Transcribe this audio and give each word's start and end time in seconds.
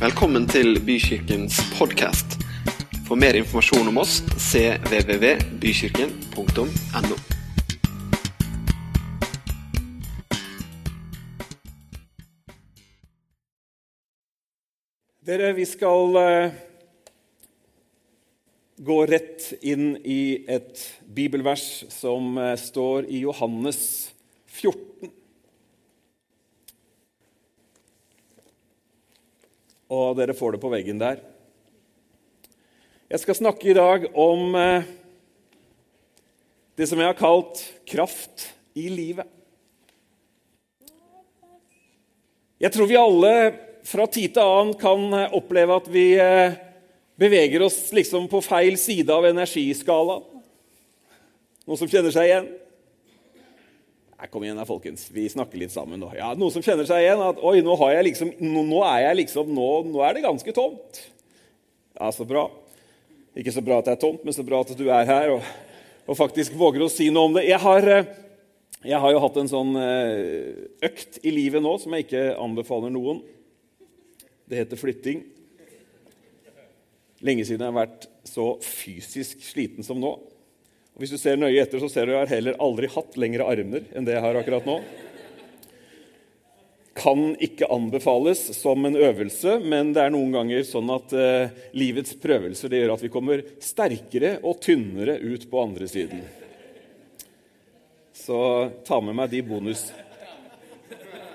Velkommen 0.00 0.46
til 0.48 0.78
Bykirkens 0.80 1.58
podkast. 1.76 2.40
For 3.04 3.20
mer 3.20 3.36
informasjon 3.36 3.84
om 3.90 3.98
oss 4.00 4.22
cvvvbykirken.no. 4.32 7.16
Dere, 15.28 15.52
vi 15.60 15.68
skal 15.68 16.16
eh, 16.22 16.56
gå 18.80 18.98
rett 19.12 19.52
inn 19.60 20.00
i 20.00 20.48
et 20.48 20.80
bibelvers 21.04 21.84
som 21.92 22.40
eh, 22.40 22.56
står 22.56 23.04
i 23.04 23.20
Johannes 23.28 24.16
14. 24.48 25.19
Og 29.90 30.14
dere 30.14 30.36
får 30.38 30.54
det 30.54 30.62
på 30.62 30.70
veggen 30.70 31.00
der. 31.00 31.18
Jeg 33.10 33.22
skal 33.24 33.34
snakke 33.40 33.72
i 33.72 33.74
dag 33.74 34.04
om 34.14 34.54
eh, 34.54 34.86
det 36.78 36.86
som 36.86 37.00
jeg 37.02 37.10
har 37.10 37.18
kalt 37.18 37.64
kraft 37.90 38.44
i 38.78 38.86
livet. 38.86 39.26
Jeg 42.62 42.70
tror 42.70 42.86
vi 42.86 43.00
alle 43.00 43.34
fra 43.88 44.06
tid 44.06 44.36
til 44.36 44.46
annen 44.46 44.78
kan 44.78 45.02
eh, 45.16 45.34
oppleve 45.34 45.80
at 45.82 45.90
vi 45.90 46.06
eh, 46.22 46.54
beveger 47.18 47.66
oss 47.66 47.88
liksom 47.96 48.30
på 48.30 48.44
feil 48.46 48.78
side 48.78 49.10
av 49.10 49.26
energiskalaen. 49.26 50.22
Noen 51.66 51.82
som 51.82 51.90
kjenner 51.90 52.14
seg 52.14 52.30
igjen? 52.30 52.46
Nei, 54.20 54.28
kom 54.28 54.42
igjen 54.44 54.58
da, 54.60 54.66
folkens. 54.68 55.06
Vi 55.08 55.22
snakker 55.32 55.56
litt 55.56 55.72
sammen 55.72 55.96
nå. 56.02 56.10
Ja, 56.12 56.34
Noen 56.36 56.52
som 56.52 56.60
kjenner 56.60 56.84
seg 56.84 57.06
igjen? 57.06 57.22
At 57.24 57.38
oi, 57.40 57.62
nå, 57.64 57.72
har 57.80 57.94
jeg 57.94 58.04
liksom, 58.10 58.34
nå, 58.44 58.80
er 58.84 59.06
jeg 59.06 59.16
liksom, 59.22 59.52
nå, 59.56 59.68
nå 59.88 60.02
er 60.04 60.18
det 60.18 60.24
ganske 60.26 60.52
tomt. 60.52 60.98
Ja, 61.96 62.10
så 62.12 62.26
bra. 62.28 62.42
Ikke 63.40 63.54
så 63.54 63.62
bra 63.64 63.78
at 63.80 63.88
det 63.88 63.94
er 63.94 64.02
tomt, 64.02 64.26
men 64.26 64.36
så 64.36 64.44
bra 64.44 64.60
at 64.60 64.74
du 64.76 64.84
er 64.92 65.08
her 65.08 65.32
og, 65.38 65.46
og 66.04 66.18
faktisk 66.18 66.52
våger 66.60 66.84
å 66.84 66.90
si 66.92 67.08
noe 67.08 67.30
om 67.30 67.38
det. 67.38 67.46
Jeg 67.48 67.62
har, 67.64 67.88
eh, 67.94 68.10
jeg 68.92 69.00
har 69.00 69.14
jo 69.16 69.22
hatt 69.24 69.40
en 69.40 69.48
sånn 69.48 69.72
økt 70.90 71.16
i 71.24 71.32
livet 71.32 71.64
nå 71.64 71.72
som 71.80 71.96
jeg 71.96 72.04
ikke 72.04 72.26
anbefaler 72.44 72.92
noen. 72.92 73.24
Det 74.52 74.60
heter 74.60 74.82
flytting. 74.84 75.24
Lenge 77.24 77.48
siden 77.48 77.64
jeg 77.64 77.72
har 77.72 77.80
vært 77.86 78.04
så 78.28 78.50
fysisk 78.68 79.48
sliten 79.48 79.86
som 79.86 79.96
nå. 79.96 80.12
Hvis 81.00 81.14
du 81.14 81.16
ser 81.16 81.38
nøye 81.40 81.62
etter, 81.62 81.80
så 81.80 81.88
ser 81.88 82.04
du 82.10 82.12
at 82.12 82.26
jeg 82.28 82.34
heller 82.34 82.58
aldri 82.60 82.90
hatt 82.92 83.14
lengre 83.16 83.46
armer 83.48 83.86
enn 83.96 84.04
det 84.04 84.18
jeg 84.18 84.20
har 84.20 84.36
akkurat 84.36 84.66
nå. 84.68 84.74
Kan 87.00 87.30
ikke 87.40 87.70
anbefales 87.72 88.42
som 88.58 88.84
en 88.84 88.98
øvelse, 89.00 89.54
men 89.64 89.94
det 89.96 90.02
er 90.04 90.12
noen 90.12 90.34
ganger 90.34 90.66
sånn 90.68 90.92
at 90.92 91.14
eh, 91.16 91.54
livets 91.72 92.18
prøvelser 92.20 92.76
gjør 92.76 92.92
at 92.98 93.06
vi 93.06 93.12
kommer 93.14 93.40
sterkere 93.64 94.34
og 94.44 94.60
tynnere 94.60 95.16
ut 95.24 95.48
på 95.48 95.64
andre 95.64 95.88
siden. 95.88 96.20
Så 98.12 98.68
ta 98.84 99.00
med 99.00 99.16
meg 99.16 99.32
de 99.32 99.40
bonus. 99.40 99.86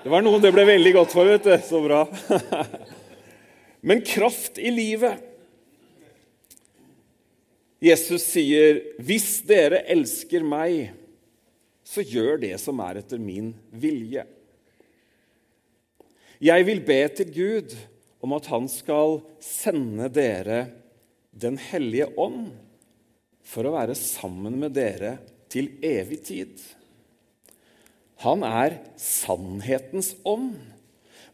Det 0.04 0.12
var 0.12 0.22
noen 0.22 0.46
det 0.46 0.54
ble 0.54 0.62
veldig 0.68 0.94
godt 1.00 1.16
for, 1.18 1.26
vet 1.26 1.42
du. 1.42 1.56
Så 1.66 1.82
bra. 1.82 2.04
Men 3.88 4.06
kraft 4.06 4.62
i 4.62 4.70
livet 4.70 5.26
Jesus 7.82 8.24
sier, 8.24 8.80
'Hvis 8.98 9.42
dere 9.44 9.82
elsker 9.84 10.44
meg, 10.44 10.94
så 11.84 12.00
gjør 12.00 12.40
det 12.40 12.56
som 12.60 12.80
er 12.80 13.02
etter 13.02 13.20
min 13.20 13.52
vilje.' 13.70 14.26
Jeg 16.40 16.66
vil 16.68 16.80
be 16.84 17.00
til 17.16 17.32
Gud 17.32 17.76
om 18.20 18.34
at 18.36 18.48
han 18.52 18.68
skal 18.68 19.22
sende 19.40 20.08
dere 20.12 20.66
Den 21.36 21.58
hellige 21.60 22.08
ånd 22.16 22.54
for 23.44 23.68
å 23.68 23.74
være 23.74 23.92
sammen 23.94 24.54
med 24.56 24.72
dere 24.72 25.18
til 25.52 25.68
evig 25.84 26.22
tid. 26.24 26.54
Han 28.24 28.40
er 28.40 28.78
sannhetens 28.96 30.14
ånd. 30.24 30.56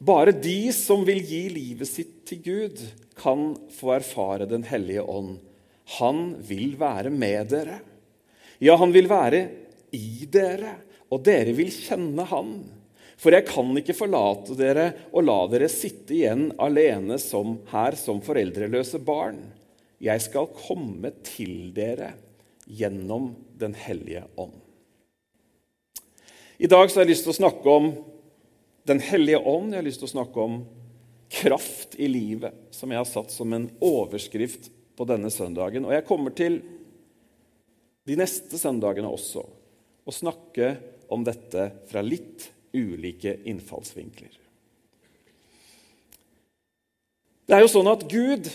Bare 0.02 0.34
de 0.34 0.72
som 0.74 1.04
vil 1.06 1.22
gi 1.22 1.44
livet 1.54 1.86
sitt 1.86 2.16
til 2.26 2.42
Gud, 2.42 2.82
kan 3.14 3.52
få 3.70 3.94
erfare 3.94 4.50
Den 4.50 4.66
hellige 4.66 5.06
ånd. 5.06 5.38
Han 5.98 6.22
vil 6.46 6.76
være 6.80 7.10
med 7.12 7.50
dere. 7.52 7.80
Ja, 8.62 8.76
han 8.78 8.92
vil 8.94 9.08
være 9.10 9.42
i 9.92 10.28
dere, 10.30 10.76
og 11.12 11.24
dere 11.26 11.52
vil 11.56 11.72
kjenne 11.74 12.24
han. 12.30 12.54
For 13.22 13.34
jeg 13.34 13.46
kan 13.46 13.70
ikke 13.78 13.94
forlate 13.94 14.56
dere 14.58 14.86
og 15.12 15.26
la 15.26 15.38
dere 15.52 15.68
sitte 15.70 16.16
igjen 16.16 16.48
alene 16.62 17.18
som 17.22 17.58
her 17.70 17.94
som 17.98 18.22
foreldreløse 18.24 18.98
barn. 19.04 19.38
Jeg 20.02 20.24
skal 20.24 20.50
komme 20.56 21.12
til 21.26 21.70
dere 21.76 22.14
gjennom 22.66 23.34
Den 23.62 23.74
hellige 23.78 24.24
ånd. 24.34 24.56
I 26.58 26.66
dag 26.66 26.88
har 26.88 27.02
jeg 27.02 27.10
lyst 27.12 27.26
til 27.28 27.34
å 27.34 27.38
snakke 27.38 27.70
om 27.70 27.92
Den 28.86 28.98
hellige 28.98 29.38
ånd. 29.38 29.70
Jeg 29.70 29.82
har 29.82 29.86
lyst 29.86 30.02
til 30.02 30.10
å 30.10 30.16
snakke 30.16 30.42
om 30.42 30.62
kraft 31.32 31.94
i 32.02 32.08
livet, 32.10 32.54
som 32.74 32.90
jeg 32.90 32.98
har 32.98 33.08
satt 33.08 33.30
som 33.30 33.52
en 33.54 33.68
overskrift 33.78 34.66
på 35.02 35.08
denne 35.10 35.32
søndagen. 35.34 35.82
Og 35.88 35.96
jeg 35.96 36.06
kommer 36.06 36.30
til 36.30 36.60
de 38.06 38.14
neste 38.18 38.58
søndagene 38.58 39.10
også 39.10 39.42
å 39.42 40.14
snakke 40.14 40.76
om 41.10 41.24
dette 41.26 41.64
fra 41.90 42.04
litt 42.06 42.46
ulike 42.70 43.34
innfallsvinkler. 43.50 44.38
Det 47.50 47.56
er 47.56 47.64
jo 47.64 47.72
sånn 47.72 47.90
at 47.90 48.06
Gud 48.06 48.46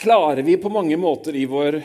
klarer 0.00 0.42
vi 0.42 0.58
på 0.58 0.72
mange 0.74 0.98
måter 0.98 1.38
i 1.38 1.46
vår 1.46 1.78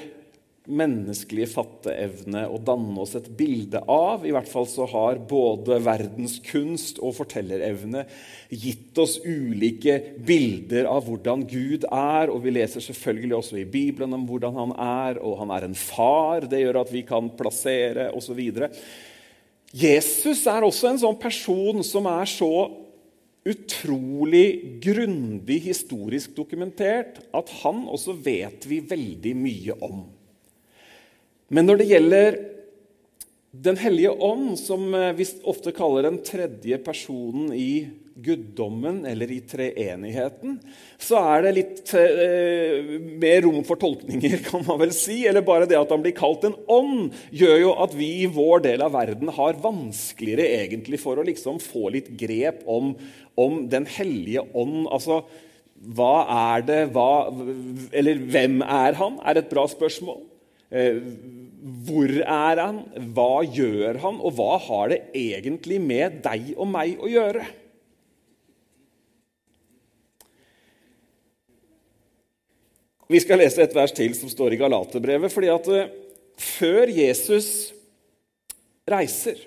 menneskelige 0.65 1.49
fatteevne 1.51 2.45
å 2.49 2.59
danne 2.63 2.95
oss 3.03 3.15
et 3.17 3.27
bilde 3.37 3.81
av. 3.91 4.25
I 4.25 4.33
hvert 4.35 4.49
fall 4.49 4.67
så 4.69 4.87
har 4.91 5.21
både 5.29 5.77
verdenskunst 5.85 7.01
og 7.03 7.15
fortellerevne 7.19 8.05
gitt 8.49 8.97
oss 9.01 9.17
ulike 9.23 9.97
bilder 10.25 10.89
av 10.89 11.05
hvordan 11.07 11.45
Gud 11.49 11.87
er. 11.89 12.31
Og 12.33 12.41
vi 12.45 12.55
leser 12.55 12.83
selvfølgelig 12.83 13.37
også 13.39 13.59
i 13.61 13.67
Bibelen 13.69 14.15
om 14.17 14.25
hvordan 14.29 14.57
han 14.61 14.73
er, 14.77 15.21
og 15.21 15.37
han 15.43 15.53
er 15.55 15.67
en 15.67 15.77
far. 15.77 16.47
Det 16.49 16.63
gjør 16.63 16.81
at 16.85 16.95
vi 16.95 17.05
kan 17.07 17.29
plassere 17.37 18.09
osv. 18.17 18.41
Jesus 19.75 20.45
er 20.47 20.65
også 20.65 20.93
en 20.93 21.03
sånn 21.05 21.21
person 21.21 21.83
som 21.85 22.09
er 22.09 22.29
så 22.31 22.53
utrolig 23.45 24.79
grundig 24.81 25.59
historisk 25.67 26.33
dokumentert 26.37 27.19
at 27.35 27.51
han 27.61 27.83
også 27.85 28.15
vet 28.25 28.65
vi 28.65 28.81
veldig 28.81 29.33
mye 29.37 29.75
om. 29.85 29.99
Men 31.55 31.69
når 31.69 31.79
det 31.79 31.91
gjelder 31.93 32.41
Den 33.65 33.77
hellige 33.79 34.11
ånd, 34.11 34.57
som 34.59 34.89
vi 35.15 35.25
ofte 35.47 35.71
kaller 35.71 36.09
den 36.09 36.17
tredje 36.27 36.75
personen 36.83 37.53
i 37.55 37.87
guddommen 38.15 39.05
eller 39.07 39.31
i 39.31 39.41
treenigheten, 39.47 40.57
så 40.99 41.19
er 41.35 41.45
det 41.45 41.53
litt 41.57 41.93
eh, 41.99 42.89
mer 43.19 43.41
rom 43.43 43.61
for 43.67 43.79
tolkninger, 43.79 44.37
kan 44.49 44.63
man 44.67 44.79
vel 44.79 44.91
si. 44.95 45.21
Eller 45.27 45.43
bare 45.47 45.67
det 45.67 45.79
at 45.79 45.91
han 45.91 46.03
blir 46.03 46.15
kalt 46.15 46.43
en 46.47 46.57
ånd, 46.71 47.15
gjør 47.35 47.57
jo 47.61 47.73
at 47.85 47.95
vi 47.95 48.09
i 48.23 48.29
vår 48.31 48.63
del 48.67 48.83
av 48.85 48.95
verden 48.95 49.31
har 49.35 49.59
vanskeligere 49.63 50.47
egentlig 50.63 50.99
for 51.03 51.19
å 51.19 51.27
liksom 51.27 51.59
få 51.63 51.91
litt 51.95 52.11
grep 52.19 52.63
om, 52.71 52.93
om 53.39 53.65
Den 53.71 53.87
hellige 53.97 54.45
ånd. 54.55 54.85
Altså, 54.87 55.23
hva 55.95 56.13
er 56.51 56.63
det 56.67 56.81
hva, 56.95 57.27
Eller 57.91 58.19
hvem 58.31 58.61
er 58.63 58.95
han? 58.99 59.19
er 59.27 59.41
et 59.41 59.51
bra 59.51 59.67
spørsmål. 59.71 60.23
Hvor 61.65 62.11
er 62.21 62.59
han? 62.61 62.83
Hva 63.15 63.41
gjør 63.41 63.97
han? 64.03 64.19
Og 64.21 64.35
hva 64.37 64.55
har 64.67 64.91
det 64.91 64.99
egentlig 65.17 65.79
med 65.81 66.19
deg 66.25 66.51
og 66.53 66.67
meg 66.69 66.99
å 67.01 67.09
gjøre? 67.09 67.45
Vi 73.09 73.21
skal 73.21 73.41
lese 73.41 73.61
et 73.65 73.73
vers 73.73 73.93
til 73.93 74.13
som 74.17 74.29
står 74.29 74.53
i 74.53 74.59
Galaterbrevet. 74.61 75.33
fordi 75.33 75.49
at 75.53 75.71
før 76.37 76.89
Jesus 76.89 77.73
reiser 78.85 79.39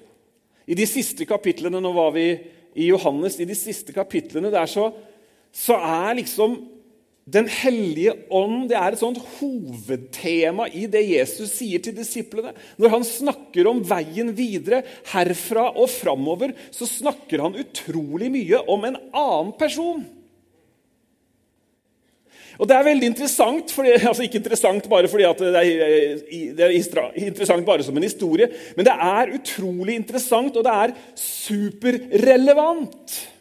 I 0.66 0.74
de 0.74 0.86
siste 0.86 1.24
kapitlene 1.28 1.80
Nå 1.80 1.92
var 1.92 2.10
vi 2.12 2.28
i 2.78 2.90
Johannes. 2.90 3.38
I 3.40 3.46
de 3.46 3.54
siste 3.54 3.94
kapitlene 3.94 4.50
der 4.50 4.66
så, 4.66 4.90
så 5.54 5.78
er 5.78 6.18
liksom 6.18 6.58
den 7.28 7.48
hellige 7.50 8.14
ånd 8.32 8.68
det 8.70 8.76
er 8.78 8.94
et 8.94 9.02
sånt 9.02 9.18
hovedtema 9.38 10.68
i 10.72 10.86
det 10.90 11.02
Jesus 11.04 11.50
sier 11.58 11.82
til 11.84 11.96
disiplene. 11.96 12.54
Når 12.80 12.94
han 12.94 13.04
snakker 13.04 13.68
om 13.68 13.82
veien 13.84 14.32
videre 14.36 14.82
herfra 15.12 15.66
og 15.74 15.90
framover, 15.92 16.54
så 16.72 16.88
snakker 16.88 17.42
han 17.44 17.58
utrolig 17.60 18.30
mye 18.32 18.62
om 18.70 18.86
en 18.88 18.96
annen 19.12 19.52
person. 19.60 20.06
Og 22.58 22.66
Det 22.66 22.74
er 22.74 22.88
veldig 22.88 23.08
interessant, 23.12 23.70
fordi, 23.70 23.92
altså 24.10 24.24
ikke 24.24 24.40
interessant 24.40 24.88
bare 24.90 25.08
fordi 25.10 25.24
det 25.38 25.48
er, 25.60 25.66
det 26.56 26.64
er 26.64 26.70
interessant 27.28 27.66
bare 27.66 27.84
som 27.86 27.96
en 27.96 28.08
historie, 28.08 28.46
men 28.76 28.84
det 28.88 28.94
er 28.94 29.34
utrolig 29.36 29.94
interessant, 30.00 30.56
og 30.56 30.64
det 30.66 30.74
er 30.74 30.90
superrelevant. 31.14 33.37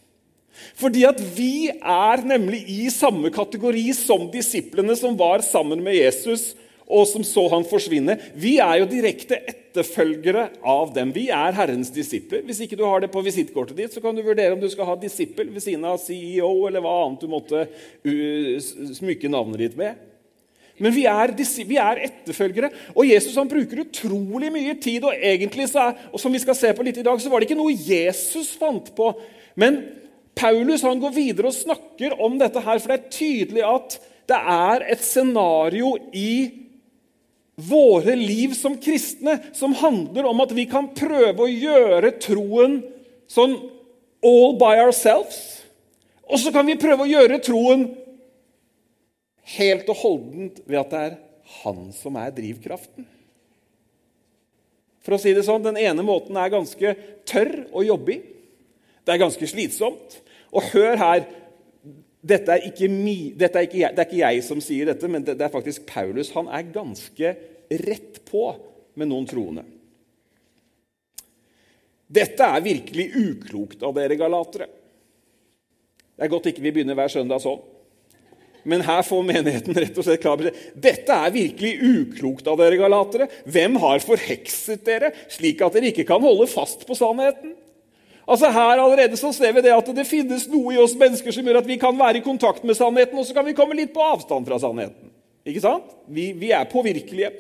Fordi 0.78 1.04
at 1.10 1.20
vi 1.34 1.70
er 1.74 2.24
nemlig 2.28 2.62
i 2.70 2.86
samme 2.94 3.32
kategori 3.34 3.90
som 3.98 4.28
disiplene 4.34 4.94
som 4.98 5.18
var 5.18 5.42
sammen 5.46 5.82
med 5.84 5.98
Jesus, 5.98 6.52
og 6.88 7.04
som 7.10 7.24
så 7.28 7.44
han 7.52 7.66
forsvinne. 7.68 8.16
Vi 8.40 8.58
er 8.64 8.78
jo 8.80 8.90
direkte 8.90 9.42
etterfølgere 9.50 10.46
av 10.64 10.94
dem. 10.96 11.12
Vi 11.16 11.26
er 11.34 11.56
Herrens 11.58 11.90
disipler. 11.92 12.46
Hvis 12.48 12.62
ikke 12.64 12.78
du 12.80 12.86
har 12.88 13.04
det 13.04 13.12
på 13.12 13.24
visittkortet 13.26 13.76
ditt, 13.76 13.92
så 13.92 14.04
kan 14.04 14.16
du 14.16 14.24
vurdere 14.24 14.56
om 14.56 14.62
du 14.62 14.70
skal 14.72 14.88
ha 14.88 14.96
disippel 15.02 15.50
ved 15.52 15.66
siden 15.66 15.84
av 15.88 16.00
CEO 16.00 16.54
eller 16.70 16.84
hva 16.86 16.94
annet 17.04 17.26
du 17.26 17.32
måtte 17.32 17.66
smykke 19.02 19.34
navnet 19.34 19.66
ditt 19.66 19.76
med. 19.80 20.00
Men 20.78 20.94
vi 20.94 21.08
er, 21.10 21.34
vi 21.68 21.78
er, 21.82 22.04
etterfølgere. 22.06 22.70
Og 22.94 23.10
Jesus 23.10 23.36
han 23.36 23.50
bruker 23.50 23.82
utrolig 23.82 24.54
mye 24.54 24.78
tid. 24.80 25.04
Og 25.10 25.16
egentlig 25.18 25.68
så 25.74 25.90
er, 25.90 26.04
og 26.14 26.22
som 26.22 26.32
vi 26.32 26.42
skal 26.44 26.56
se 26.56 26.72
på 26.78 26.86
litt 26.86 27.02
i 27.02 27.06
dag, 27.06 27.20
så 27.20 27.34
var 27.34 27.42
det 27.42 27.50
ikke 27.50 27.60
noe 27.60 27.74
Jesus 27.74 28.54
fant 28.62 28.94
på. 28.96 29.10
Men 29.58 29.82
Paulus 30.38 30.86
han 30.86 31.02
går 31.02 31.14
videre 31.16 31.50
og 31.50 31.58
snakker 31.58 32.16
om 32.22 32.38
dette 32.40 32.62
her, 32.62 32.80
for 32.80 32.94
det 32.94 32.98
er 32.98 33.12
tydelig 33.14 33.66
at 33.66 33.98
det 34.28 34.38
er 34.38 34.86
et 34.94 35.04
scenario 35.04 35.96
i 36.16 36.32
våre 37.58 38.14
liv 38.16 38.54
som 38.54 38.76
kristne 38.78 39.40
som 39.58 39.74
handler 39.80 40.28
om 40.30 40.44
at 40.44 40.54
vi 40.54 40.68
kan 40.70 40.92
prøve 40.94 41.46
å 41.46 41.50
gjøre 41.50 42.14
troen 42.22 42.82
sånn 43.32 43.56
all 44.26 44.58
by 44.60 44.76
ourselves. 44.84 45.40
Og 46.28 46.42
så 46.42 46.52
kan 46.54 46.68
vi 46.68 46.78
prøve 46.80 47.06
å 47.06 47.10
gjøre 47.10 47.40
troen 47.44 47.88
helt 49.58 49.88
og 49.90 50.02
holdent 50.04 50.62
ved 50.68 50.82
at 50.82 50.92
det 50.92 51.04
er 51.08 51.20
han 51.64 51.88
som 51.96 52.18
er 52.20 52.34
drivkraften. 52.36 53.08
For 55.08 55.16
å 55.16 55.22
si 55.22 55.32
det 55.32 55.46
sånn, 55.48 55.64
Den 55.64 55.80
ene 55.80 56.04
måten 56.04 56.36
er 56.36 56.52
ganske 56.52 56.94
tørr 57.24 57.70
å 57.72 57.86
jobbe 57.88 58.18
i. 58.18 58.20
Det 59.08 59.14
er 59.14 59.24
ganske 59.24 59.48
slitsomt. 59.48 60.20
Og 60.56 60.72
hør 60.74 61.00
her 61.02 61.26
dette 62.28 62.52
er, 62.52 62.66
ikke, 62.68 62.88
dette 63.40 63.60
er 63.60 63.68
ikke 63.68 63.92
det 63.94 64.02
er 64.02 64.08
ikke 64.08 64.20
jeg 64.20 64.44
som 64.44 64.62
sier 64.64 64.90
dette, 64.90 65.08
men 65.08 65.24
det, 65.24 65.38
det 65.40 65.46
er 65.48 65.54
faktisk 65.54 65.86
Paulus. 65.88 66.34
Han 66.36 66.50
er 66.52 66.72
ganske 66.74 67.34
rett 67.88 68.20
på 68.28 68.50
med 68.98 69.12
noen 69.12 69.28
troende. 69.30 69.64
Dette 72.08 72.44
er 72.44 72.64
virkelig 72.64 73.08
uklokt 73.20 73.84
av 73.84 73.96
dere 73.96 74.18
galatere. 74.20 74.68
Det 76.18 76.26
er 76.26 76.32
godt 76.32 76.50
ikke 76.50 76.64
vi 76.66 76.74
begynner 76.74 76.98
hver 76.98 77.12
søndag 77.14 77.44
sånn. 77.44 77.60
Men 78.68 78.84
her 78.84 79.04
får 79.06 79.24
menigheten 79.24 79.78
rett 79.78 79.96
og 79.96 80.04
slett 80.04 80.24
klar. 80.24 80.42
Dette 80.76 81.16
er 81.16 81.36
virkelig 81.36 81.78
uklokt 81.78 82.50
av 82.52 82.58
dere 82.60 82.80
galatere. 82.80 83.30
Hvem 83.48 83.78
har 83.84 84.04
forhekset 84.04 84.84
dere, 84.88 85.14
slik 85.32 85.62
at 85.64 85.78
dere 85.78 85.94
ikke 85.94 86.08
kan 86.10 86.24
holde 86.24 86.50
fast 86.52 86.84
på 86.88 86.98
sannheten? 86.98 87.54
Altså 88.28 88.50
Her 88.52 88.82
allerede 88.84 89.18
så 89.20 89.32
ser 89.32 89.54
vi 89.56 89.64
det 89.64 89.72
at 89.72 89.92
det 89.96 90.08
finnes 90.08 90.50
noe 90.52 90.76
i 90.76 90.82
oss 90.84 90.98
mennesker 91.00 91.32
som 91.32 91.48
gjør 91.48 91.62
at 91.62 91.70
vi 91.70 91.80
kan 91.80 91.96
være 91.96 92.20
i 92.20 92.26
kontakt 92.26 92.66
med 92.68 92.76
sannheten, 92.76 93.16
og 93.16 93.26
så 93.26 93.36
kan 93.38 93.48
vi 93.48 93.56
komme 93.56 93.78
litt 93.78 93.94
på 93.96 94.04
avstand 94.04 94.48
fra 94.50 94.60
sannheten. 94.60 95.14
Ikke 95.48 95.64
sant? 95.64 95.88
Vi, 96.12 96.34
vi 96.36 96.52
er 96.52 96.68
påvirkelige. 96.68 97.32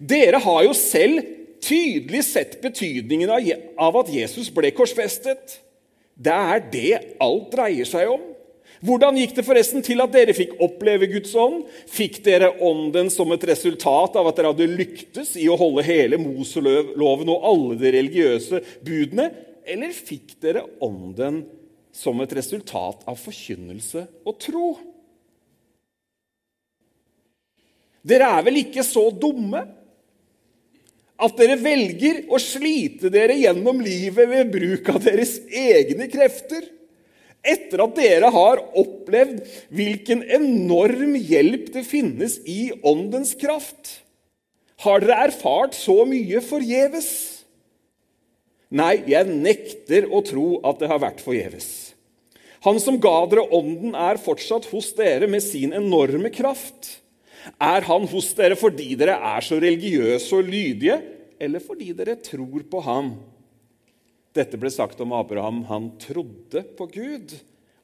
Dere 0.00 0.40
har 0.40 0.64
jo 0.64 0.72
selv 0.76 1.20
tydelig 1.60 2.24
sett 2.24 2.56
betydningen 2.62 3.28
av 3.30 4.00
at 4.00 4.12
Jesus 4.14 4.48
ble 4.54 4.72
korsfestet. 4.72 5.60
Det 6.16 6.32
er 6.32 6.64
det 6.72 6.92
alt 7.20 7.52
dreier 7.52 7.88
seg 7.88 8.08
om. 8.08 8.24
Hvordan 8.80 9.18
gikk 9.20 9.34
det 9.36 9.44
forresten 9.44 9.84
til 9.84 10.00
at 10.00 10.12
dere 10.14 10.32
fikk 10.32 10.54
oppleve 10.64 11.10
Guds 11.12 11.34
ånd? 11.36 11.66
Fikk 11.92 12.22
dere 12.24 12.48
ånden 12.64 13.10
som 13.12 13.28
et 13.34 13.44
resultat 13.50 14.16
av 14.16 14.30
at 14.30 14.38
dere 14.38 14.54
hadde 14.54 14.68
lyktes 14.72 15.34
i 15.36 15.50
å 15.52 15.58
holde 15.60 15.84
hele 15.84 16.16
Moseloven 16.20 17.28
og 17.28 17.44
alle 17.52 17.76
de 17.82 17.92
religiøse 17.98 18.62
budene? 18.80 19.28
Eller 19.70 19.94
fikk 19.94 20.34
dere 20.42 20.64
ånden 20.82 21.44
som 21.94 22.18
et 22.22 22.32
resultat 22.34 23.04
av 23.08 23.18
forkynnelse 23.18 24.06
og 24.26 24.38
tro? 24.42 24.70
Dere 28.02 28.30
er 28.38 28.46
vel 28.46 28.62
ikke 28.62 28.84
så 28.86 29.10
dumme 29.12 29.62
at 31.20 31.36
dere 31.36 31.58
velger 31.60 32.22
å 32.32 32.38
slite 32.40 33.10
dere 33.12 33.36
gjennom 33.36 33.82
livet 33.84 34.28
ved 34.30 34.52
bruk 34.54 34.88
av 34.94 35.02
deres 35.04 35.36
egne 35.46 36.08
krefter? 36.10 36.64
Etter 37.40 37.80
at 37.84 37.96
dere 37.96 38.28
har 38.32 38.60
opplevd 38.76 39.40
hvilken 39.72 40.24
enorm 40.28 41.14
hjelp 41.16 41.70
det 41.76 41.84
finnes 41.88 42.38
i 42.44 42.72
Åndens 42.84 43.32
kraft? 43.40 44.00
Har 44.80 45.04
dere 45.04 45.28
erfart 45.28 45.76
så 45.76 46.02
mye 46.08 46.40
forgjeves? 46.44 47.10
Nei, 48.70 49.00
jeg 49.10 49.26
nekter 49.26 50.06
å 50.14 50.20
tro 50.22 50.60
at 50.66 50.78
det 50.78 50.90
har 50.90 51.00
vært 51.02 51.22
forgjeves. 51.24 51.90
Han 52.62 52.78
som 52.78 53.00
ga 53.02 53.16
dere 53.26 53.48
ånden, 53.56 53.96
er 53.96 54.20
fortsatt 54.20 54.68
hos 54.70 54.92
dere 54.94 55.26
med 55.30 55.42
sin 55.42 55.72
enorme 55.74 56.30
kraft. 56.30 57.00
Er 57.56 57.86
han 57.88 58.04
hos 58.12 58.28
dere 58.36 58.58
fordi 58.58 58.92
dere 59.00 59.16
er 59.32 59.42
så 59.42 59.58
religiøse 59.58 60.38
og 60.38 60.50
lydige, 60.52 61.00
eller 61.40 61.64
fordi 61.64 61.90
dere 61.96 62.18
tror 62.20 62.66
på 62.70 62.82
ham? 62.84 63.14
Dette 64.36 64.60
ble 64.60 64.70
sagt 64.70 65.00
om 65.02 65.16
Abraham. 65.16 65.64
Han 65.66 65.90
trodde 65.98 66.62
på 66.78 66.86
Gud, 66.92 67.34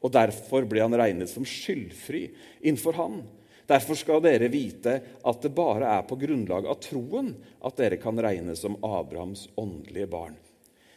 og 0.05 0.13
derfor 0.15 0.69
ble 0.69 0.85
han 0.85 0.95
regnet 0.95 1.33
som 1.33 1.47
skyldfri 1.49 2.29
innenfor 2.61 3.01
han. 3.01 3.21
Derfor 3.67 3.99
skal 3.99 4.23
dere 4.23 4.53
vite 4.53 5.01
at 5.27 5.43
det 5.43 5.57
bare 5.57 5.89
er 5.97 6.07
på 6.07 6.21
grunnlag 6.21 6.69
av 6.71 6.79
troen 6.85 7.33
at 7.67 7.81
dere 7.81 7.99
kan 7.99 8.21
regnes 8.23 8.63
som 8.63 8.79
Abrahams 8.87 9.49
åndelige 9.59 10.13
barn. 10.13 10.37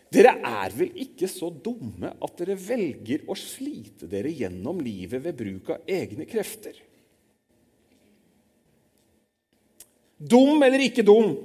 Dere 0.10 0.34
er 0.42 0.74
vel 0.74 0.96
ikke 1.04 1.30
så 1.30 1.52
dumme 1.54 2.16
at 2.18 2.40
dere 2.42 2.56
velger 2.58 3.28
å 3.30 3.36
slite 3.38 4.10
dere 4.10 4.32
gjennom 4.34 4.80
livet 4.82 5.22
ved 5.22 5.38
bruk 5.38 5.70
av 5.76 5.90
egne 5.90 6.26
krefter? 6.30 6.74
Dum 10.20 10.64
eller 10.66 10.82
ikke 10.84 11.06
dum? 11.06 11.36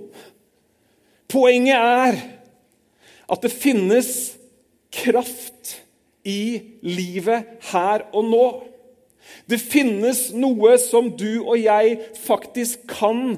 Poenget 1.31 1.76
er 1.76 2.19
at 3.31 3.44
det 3.44 3.52
finnes 3.52 4.11
kraft 4.94 5.76
i 6.25 6.81
livet 6.87 7.58
her 7.70 8.06
og 8.14 8.31
nå. 8.32 8.44
Det 9.49 9.60
finnes 9.60 10.31
noe 10.37 10.76
som 10.81 11.10
du 11.12 11.43
og 11.43 11.56
jeg 11.60 11.99
faktisk 12.25 12.87
kan 12.90 13.37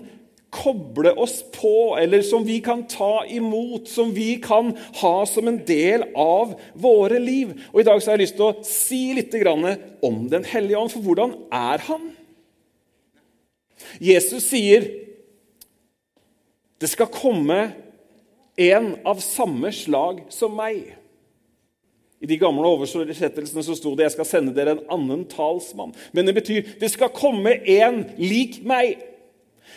koble 0.51 1.13
oss 1.19 1.41
på, 1.53 1.97
eller 2.01 2.23
som 2.23 2.45
vi 2.47 2.61
kan 2.65 2.85
ta 2.89 3.25
imot, 3.27 3.89
som 3.89 4.13
vi 4.15 4.37
kan 4.43 4.73
ha 5.01 5.17
som 5.27 5.49
en 5.49 5.59
del 5.67 6.07
av 6.17 6.55
våre 6.75 7.19
liv. 7.19 7.53
Og 7.73 7.81
I 7.81 7.87
dag 7.89 8.03
så 8.03 8.11
har 8.11 8.19
jeg 8.19 8.27
lyst 8.27 8.39
til 8.39 8.47
å 8.47 8.67
si 8.67 9.01
litt 9.17 9.35
om 10.03 10.29
Den 10.31 10.45
hellige 10.45 10.79
ånd, 10.79 10.93
for 10.95 11.03
hvordan 11.03 11.35
er 11.53 11.83
han? 11.89 12.13
Jesus 14.01 14.49
sier 14.49 14.87
det 16.81 16.89
skal 16.93 17.09
komme 17.09 17.73
en 18.57 18.95
av 19.05 19.21
samme 19.25 19.73
slag 19.73 20.23
som 20.33 20.53
meg. 20.57 20.95
I 22.21 22.29
de 22.29 22.39
gamle 22.41 22.69
oversettelsene 22.69 23.65
så 23.65 23.77
sto 23.77 23.95
det 23.95 24.05
'Jeg 24.05 24.13
skal 24.13 24.25
sende 24.25 24.55
dere 24.55 24.71
en 24.77 24.87
annen 24.91 25.25
talsmann'. 25.25 25.95
Men 26.13 26.27
det 26.27 26.35
betyr 26.35 26.79
'det 26.81 26.91
skal 26.91 27.09
komme 27.09 27.61
en 27.67 28.05
lik 28.17 28.63
meg'. 28.65 29.16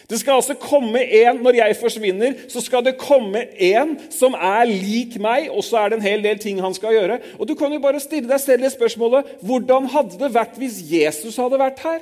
Det 0.09 0.17
skal 0.19 0.39
altså 0.39 0.55
komme 0.57 1.03
en 1.05 1.43
når 1.43 1.59
jeg 1.59 1.75
forsvinner, 1.77 2.33
så 2.49 2.61
skal 2.65 2.81
det 2.85 2.95
komme 2.97 3.43
en 3.61 3.91
som 4.09 4.33
er 4.33 4.65
lik 4.65 5.19
meg, 5.21 5.51
og 5.53 5.61
så 5.63 5.83
er 5.83 5.91
det 5.91 5.99
en 5.99 6.07
hel 6.07 6.23
del 6.25 6.39
ting 6.41 6.61
han 6.61 6.73
skal 6.73 6.95
gjøre. 6.95 7.19
Og 7.37 7.47
Du 7.47 7.53
kan 7.55 7.73
jo 7.73 7.79
bare 7.79 8.01
stille 8.01 8.29
deg 8.29 8.41
selv 8.41 8.65
det 8.65 8.73
spørsmålet 8.73 9.37
hvordan 9.45 9.85
hadde 9.93 10.17
det 10.17 10.33
vært 10.33 10.57
hvis 10.57 10.81
Jesus 10.91 11.37
hadde 11.37 11.61
vært 11.61 11.83
her? 11.85 12.01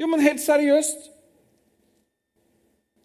Jo, 0.00 0.06
men 0.06 0.24
helt 0.24 0.40
seriøst 0.40 1.08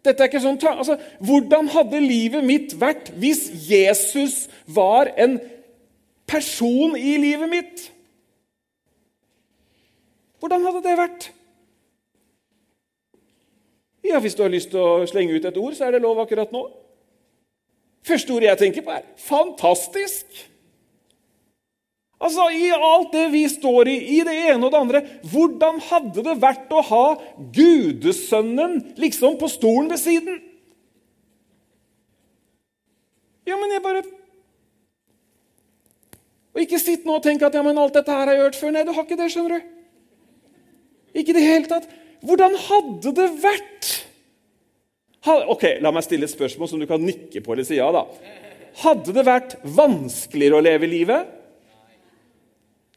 Dette 0.04 0.22
er 0.22 0.28
ikke 0.28 0.42
sånn 0.44 0.60
altså, 0.68 0.98
Hvordan 1.24 1.70
hadde 1.72 2.00
livet 2.00 2.44
mitt 2.46 2.76
vært 2.80 3.10
hvis 3.18 3.48
Jesus 3.66 4.44
var 4.66 5.10
en 5.18 5.40
person 6.28 6.94
i 6.96 7.16
livet 7.20 7.50
mitt? 7.50 7.88
Hvordan 10.38 10.68
hadde 10.68 10.84
det 10.84 11.00
vært? 11.00 11.33
Ja, 14.04 14.20
Hvis 14.20 14.34
du 14.34 14.42
har 14.44 14.52
lyst 14.52 14.70
til 14.70 14.80
å 14.80 15.04
slenge 15.08 15.36
ut 15.36 15.44
et 15.48 15.56
ord, 15.56 15.74
så 15.76 15.86
er 15.86 15.96
det 15.96 16.02
lov 16.04 16.18
akkurat 16.20 16.52
nå. 16.52 16.66
Første 18.04 18.34
ordet 18.34 18.50
jeg 18.50 18.58
tenker 18.58 18.84
på, 18.84 18.92
er 18.92 19.06
'fantastisk'. 19.16 20.50
Altså, 22.20 22.46
I 22.48 22.70
alt 22.72 23.12
det 23.12 23.24
vi 23.32 23.42
står 23.48 23.88
i, 23.90 23.96
i 24.16 24.20
det 24.24 24.34
ene 24.48 24.64
og 24.66 24.72
det 24.72 24.80
andre 24.80 25.00
Hvordan 25.28 25.80
hadde 25.90 26.22
det 26.24 26.36
vært 26.40 26.72
å 26.72 26.80
ha 26.80 27.06
Gudesønnen 27.52 28.94
liksom 28.96 29.36
på 29.40 29.50
stolen 29.52 29.90
ved 29.90 30.00
siden? 30.00 30.38
Ja, 33.44 33.58
men 33.60 33.74
jeg 33.74 33.82
bare 33.82 34.04
Og 36.54 36.62
ikke 36.62 36.78
sitt 36.78 37.04
nå 37.04 37.18
og 37.18 37.22
tenk 37.26 37.42
at 37.42 37.54
ja, 37.54 37.62
men 37.66 37.78
alt 37.78 37.94
dette 37.98 38.14
her 38.14 38.28
har 38.28 38.32
jeg 38.32 38.44
hørt 38.44 38.56
før. 38.56 38.70
Nei, 38.70 38.84
du 38.86 38.92
har 38.94 39.04
ikke 39.04 39.18
det, 39.18 39.30
skjønner 39.34 39.58
du. 39.58 39.60
Ikke 41.18 41.34
i 41.34 41.36
det 41.36 41.42
hele 41.42 41.66
tatt. 41.66 41.88
Hvordan 42.24 42.56
hadde 42.66 43.12
det 43.16 43.28
vært? 43.42 43.90
Ok, 45.24 45.64
La 45.80 45.92
meg 45.92 46.04
stille 46.04 46.26
et 46.28 46.32
spørsmål 46.32 46.68
som 46.68 46.80
du 46.80 46.86
kan 46.88 47.00
nikke 47.00 47.40
på 47.44 47.54
eller 47.54 47.66
si 47.68 47.78
ja. 47.78 47.88
da. 47.92 48.04
Hadde 48.82 49.14
det 49.16 49.24
vært 49.24 49.56
vanskeligere 49.62 50.58
å 50.58 50.64
leve 50.64 50.88
livet? 50.90 51.28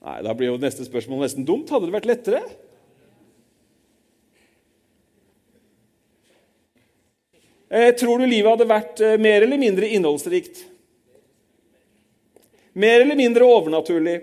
Nei, 0.03 0.17
Da 0.23 0.33
blir 0.35 0.51
jo 0.51 0.61
neste 0.61 0.87
spørsmål 0.87 1.25
nesten 1.25 1.47
dumt. 1.47 1.71
Hadde 1.71 1.89
det 1.89 1.95
vært 1.95 2.09
lettere? 2.09 2.41
Eh, 7.67 7.91
tror 7.99 8.19
du 8.19 8.27
livet 8.27 8.47
hadde 8.47 8.69
vært 8.69 9.01
eh, 9.03 9.17
mer 9.19 9.43
eller 9.43 9.59
mindre 9.59 9.89
innholdsrikt? 9.91 10.63
Mer 12.77 13.01
eller 13.03 13.17
mindre 13.19 13.47
overnaturlig? 13.47 14.21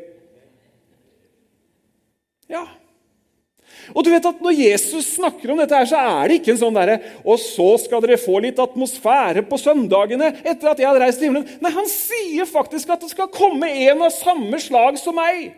Ja. 2.49 2.64
Og 3.93 4.05
du 4.05 4.11
vet 4.12 4.29
at 4.29 4.41
Når 4.41 4.55
Jesus 4.57 5.11
snakker 5.19 5.53
om 5.53 5.59
dette, 5.61 5.76
her, 5.76 5.88
så 5.91 5.99
er 6.00 6.29
det 6.31 6.38
ikke 6.41 6.55
en 6.55 6.61
sånn 6.62 6.79
derre 6.79 7.00
Og 7.25 7.37
så 7.43 7.67
skal 7.83 8.00
dere 8.05 8.21
få 8.21 8.38
litt 8.45 8.61
atmosfære 8.62 9.45
på 9.49 9.59
søndagene 9.61 10.31
etter 10.45 10.71
at 10.71 10.81
jeg 10.81 10.88
hadde 10.88 11.03
reist 11.03 11.21
til 11.21 11.29
himmelen. 11.31 11.61
Nei, 11.61 11.75
han 11.75 11.91
sier 11.91 12.49
faktisk 12.49 12.95
at 12.95 13.05
det 13.05 13.12
skal 13.12 13.33
komme 13.33 13.69
en 13.69 14.07
av 14.07 14.14
samme 14.14 14.61
slag 14.62 14.99
som 15.03 15.19
meg. 15.19 15.53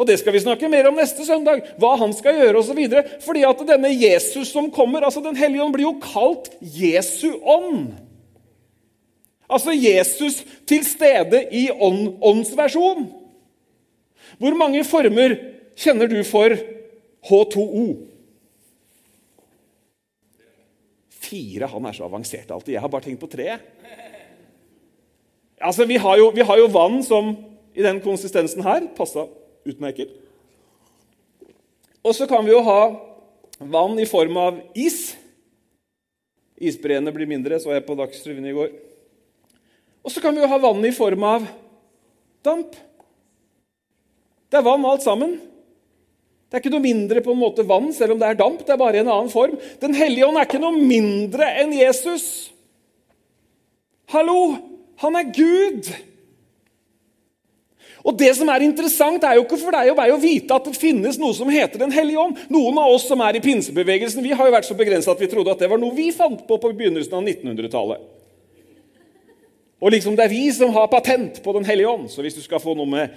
Og 0.00 0.06
Det 0.08 0.16
skal 0.16 0.32
vi 0.32 0.40
snakke 0.40 0.68
mer 0.72 0.88
om 0.88 0.96
neste 0.96 1.26
søndag, 1.28 1.60
hva 1.76 1.92
han 2.00 2.14
skal 2.16 2.38
gjøre 2.38 2.62
osv. 2.62 2.78
Fordi 3.20 3.42
at 3.44 3.66
denne 3.68 3.90
Jesus 3.92 4.48
som 4.48 4.70
kommer, 4.72 5.04
altså 5.04 5.20
Den 5.20 5.36
hellige 5.36 5.62
ånd, 5.62 5.74
blir 5.76 5.90
jo 5.90 5.98
kalt 6.00 6.48
Jesu 6.60 7.34
ånd. 7.44 7.90
Altså 9.50 9.74
Jesus 9.74 10.40
til 10.68 10.84
stede 10.86 11.42
i 11.52 11.68
ånd, 11.70 12.16
åndsversjon. 12.22 13.10
Hvor 14.40 14.56
mange 14.56 14.84
former 14.88 15.36
kjenner 15.76 16.08
du 16.08 16.22
for 16.24 16.54
H2O? 17.28 17.84
Fire. 21.20 21.68
Han 21.70 21.86
er 21.86 21.96
så 21.96 22.06
avansert 22.06 22.50
alltid. 22.50 22.74
Jeg 22.74 22.82
har 22.84 22.92
bare 22.92 23.06
tenkt 23.06 23.22
på 23.22 23.30
tre. 23.30 23.58
Altså, 25.60 25.84
vi 25.84 26.00
har 26.00 26.16
jo, 26.16 26.30
vi 26.32 26.46
har 26.46 26.58
jo 26.58 26.70
vann 26.72 27.02
som 27.04 27.34
i 27.76 27.84
den 27.84 28.00
konsistensen 28.02 28.64
her 28.64 28.88
passa 28.96 29.26
utmerket. 29.68 30.12
Og 32.00 32.16
så 32.16 32.26
kan 32.26 32.46
vi 32.46 32.54
jo 32.54 32.62
ha 32.64 32.80
vann 33.60 33.98
i 34.00 34.08
form 34.08 34.38
av 34.40 34.62
is. 34.72 35.12
Isbreene 36.60 37.12
blir 37.12 37.28
mindre, 37.28 37.60
så 37.60 37.74
jeg 37.74 37.84
på 37.84 37.96
Dagsrevyen 37.98 38.48
i 38.48 38.56
går. 38.56 38.72
Og 40.00 40.12
så 40.12 40.22
kan 40.24 40.32
vi 40.32 40.40
jo 40.40 40.48
ha 40.48 40.58
vann 40.60 40.80
i 40.88 40.94
form 40.96 41.24
av 41.28 41.44
damp. 42.44 42.72
Det 44.50 44.58
er 44.58 44.64
vann 44.64 44.86
alt 44.88 45.04
sammen. 45.04 45.36
Det 46.50 46.58
er 46.58 46.64
ikke 46.64 46.72
noe 46.74 46.82
mindre 46.82 47.20
på 47.22 47.30
en 47.30 47.38
måte 47.38 47.62
vann, 47.62 47.92
selv 47.94 48.16
om 48.16 48.18
det 48.18 48.26
er 48.26 48.38
damp. 48.40 48.64
Det 48.66 48.74
er 48.74 48.80
bare 48.80 48.98
en 49.04 49.08
annen 49.12 49.30
form. 49.30 49.54
Den 49.78 49.94
hellige 49.94 50.26
ånd 50.26 50.38
er 50.40 50.48
ikke 50.48 50.58
noe 50.58 50.74
mindre 50.74 51.46
enn 51.62 51.70
Jesus. 51.78 52.24
Hallo! 54.10 54.56
Han 55.00 55.14
er 55.16 55.28
Gud! 55.30 55.86
Og 58.00 58.16
det 58.18 58.32
som 58.34 58.48
er 58.50 58.64
interessant, 58.64 59.22
er 59.22 59.36
jo 59.36 59.44
ikke 59.44 59.60
for 59.60 59.76
deg 59.76 59.92
og 59.92 59.98
meg 60.00 60.10
å 60.10 60.18
vite 60.18 60.56
at 60.56 60.66
det 60.66 60.74
finnes 60.74 61.18
noe 61.20 61.36
som 61.36 61.50
heter 61.52 61.82
Den 61.84 61.92
hellige 61.94 62.18
ånd. 62.18 62.38
Noen 62.50 62.80
av 62.80 62.96
oss 62.96 63.04
som 63.06 63.20
er 63.22 63.38
i 63.38 63.44
pinsebevegelsen, 63.44 64.24
vi 64.24 64.32
har 64.34 64.48
jo 64.48 64.54
vært 64.56 64.66
så 64.66 64.76
begrensa 64.78 65.12
at 65.12 65.20
vi 65.22 65.28
trodde 65.30 65.52
at 65.52 65.62
det 65.62 65.68
var 65.70 65.78
noe 65.78 65.94
vi 65.94 66.08
fant 66.16 66.42
på 66.48 66.58
på 66.58 66.72
begynnelsen 66.72 67.14
av 67.14 67.22
1900-tallet. 67.22 68.02
Og 69.80 69.94
liksom 69.94 70.16
det 70.16 70.26
er 70.26 70.32
vi 70.34 70.42
som 70.52 70.74
har 70.74 70.90
patent 70.92 71.38
på 71.44 71.54
Den 71.56 71.68
hellige 71.68 71.92
ånd. 71.92 72.10
Så 72.10 72.24
hvis 72.24 72.36
du 72.36 72.42
skal 72.42 72.60
få 72.60 72.74
noe 72.74 72.88
med 72.88 73.14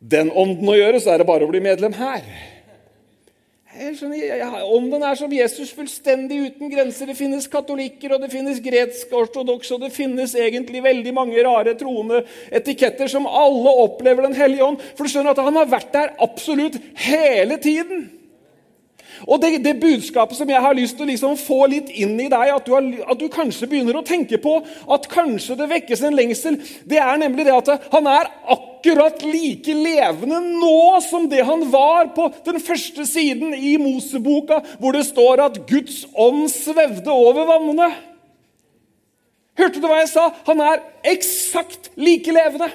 den 0.00 0.32
ånden 0.32 0.70
å 0.70 0.78
gjøre, 0.78 1.02
så 1.02 1.12
er 1.12 1.22
det 1.22 1.28
bare 1.28 1.46
å 1.46 1.50
bli 1.50 1.60
medlem 1.62 1.94
her. 1.94 2.24
Ånden 3.72 5.00
er 5.00 5.16
som 5.16 5.32
Jesus, 5.32 5.70
fullstendig 5.72 6.42
uten 6.44 6.68
grenser. 6.68 7.08
Det 7.08 7.16
finnes 7.16 7.48
katolikker, 7.48 8.12
og 8.12 8.20
det 8.20 8.28
finnes 8.34 8.60
gresk-ortodokse, 8.60 9.72
og 9.74 9.86
det 9.86 9.94
finnes 9.94 10.34
egentlig 10.36 10.82
veldig 10.84 11.14
mange 11.16 11.44
rare 11.46 11.72
troende 11.80 12.20
etiketter 12.52 13.08
som 13.08 13.26
alle 13.26 13.72
opplever 13.86 14.28
Den 14.28 14.36
hellige 14.36 14.66
ånd. 14.66 14.82
For 14.96 15.08
du 15.08 15.12
skjønner 15.14 15.32
at 15.32 15.40
han 15.40 15.56
har 15.56 15.70
vært 15.72 15.94
der 15.94 16.12
absolutt 16.20 16.76
hele 17.06 17.56
tiden. 17.56 18.10
Og 19.26 19.40
det, 19.42 19.58
det, 19.64 19.76
budskapet 19.80 20.36
som 20.38 20.50
jeg 20.50 20.62
har 20.64 20.76
lyst 20.76 20.96
til 20.98 21.06
å 21.06 21.10
liksom 21.12 21.38
få 21.40 21.60
litt 21.70 21.90
inn 21.94 22.14
i 22.20 22.28
deg, 22.32 22.52
at 22.54 22.66
du, 22.66 22.72
har, 22.74 22.86
at 23.14 23.20
du, 23.20 23.28
kanskje 23.32 23.68
begynner 23.70 23.98
å 23.98 24.04
tenke 24.06 24.38
på 24.42 24.58
at 24.62 25.08
kanskje 25.12 25.56
det 25.60 25.70
vekkes 25.70 26.04
en 26.06 26.18
lengsel, 26.18 26.58
det 26.88 27.00
er 27.02 27.20
nemlig 27.22 27.46
det 27.48 27.56
at 27.56 27.88
han 27.94 28.08
er 28.10 28.30
akkurat 28.54 29.22
like 29.26 29.74
levende 29.78 30.40
nå 30.42 31.00
som 31.06 31.28
det 31.30 31.44
han 31.46 31.66
var 31.72 32.10
på 32.16 32.28
den 32.48 32.60
første 32.62 33.06
siden 33.08 33.54
i 33.54 33.76
Moseboka, 33.80 34.62
hvor 34.82 34.96
det 34.96 35.06
står 35.08 35.46
at 35.46 35.60
Guds 35.70 36.02
ånd 36.12 36.48
svevde 36.52 37.12
over 37.12 37.46
vannene. 37.54 37.92
Hørte 39.58 39.82
du 39.82 39.86
hva 39.86 40.00
jeg 40.00 40.14
sa? 40.14 40.30
Han 40.48 40.62
er 40.64 40.80
eksakt 41.12 41.92
like 42.00 42.32
levende. 42.32 42.72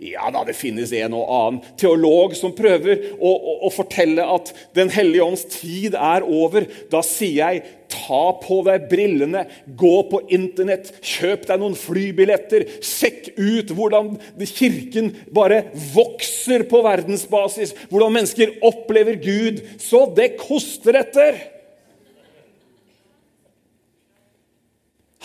Ja 0.00 0.30
da, 0.32 0.46
det 0.48 0.54
finnes 0.56 0.94
en 0.96 1.12
og 1.12 1.28
annen 1.28 1.74
teolog 1.76 2.32
som 2.38 2.54
prøver 2.56 3.02
å, 3.18 3.28
å, 3.28 3.56
å, 3.66 3.70
fortelle 3.74 4.24
at 4.24 4.48
Den 4.76 4.88
hellige 4.92 5.26
ånds 5.26 5.42
tid 5.52 5.92
er 5.92 6.24
over. 6.24 6.64
Da 6.88 7.02
sier 7.04 7.36
jeg 7.36 7.74
ta 7.90 8.22
på 8.40 8.62
deg 8.64 8.86
brillene, 8.88 9.42
gå 9.76 9.92
på 10.08 10.22
Internett, 10.32 10.88
kjøp 11.04 11.44
deg 11.50 11.60
noen 11.60 11.76
flybilletter. 11.76 12.64
Sjekk 12.80 13.34
ut 13.36 13.74
hvordan 13.76 14.14
Kirken 14.48 15.12
bare 15.36 15.66
vokser 15.92 16.64
på 16.70 16.80
verdensbasis. 16.86 17.74
Hvordan 17.92 18.16
mennesker 18.16 18.56
opplever 18.70 19.20
Gud. 19.20 19.60
Så 19.82 20.06
det 20.16 20.32
koster 20.40 20.96
etter! 21.02 21.42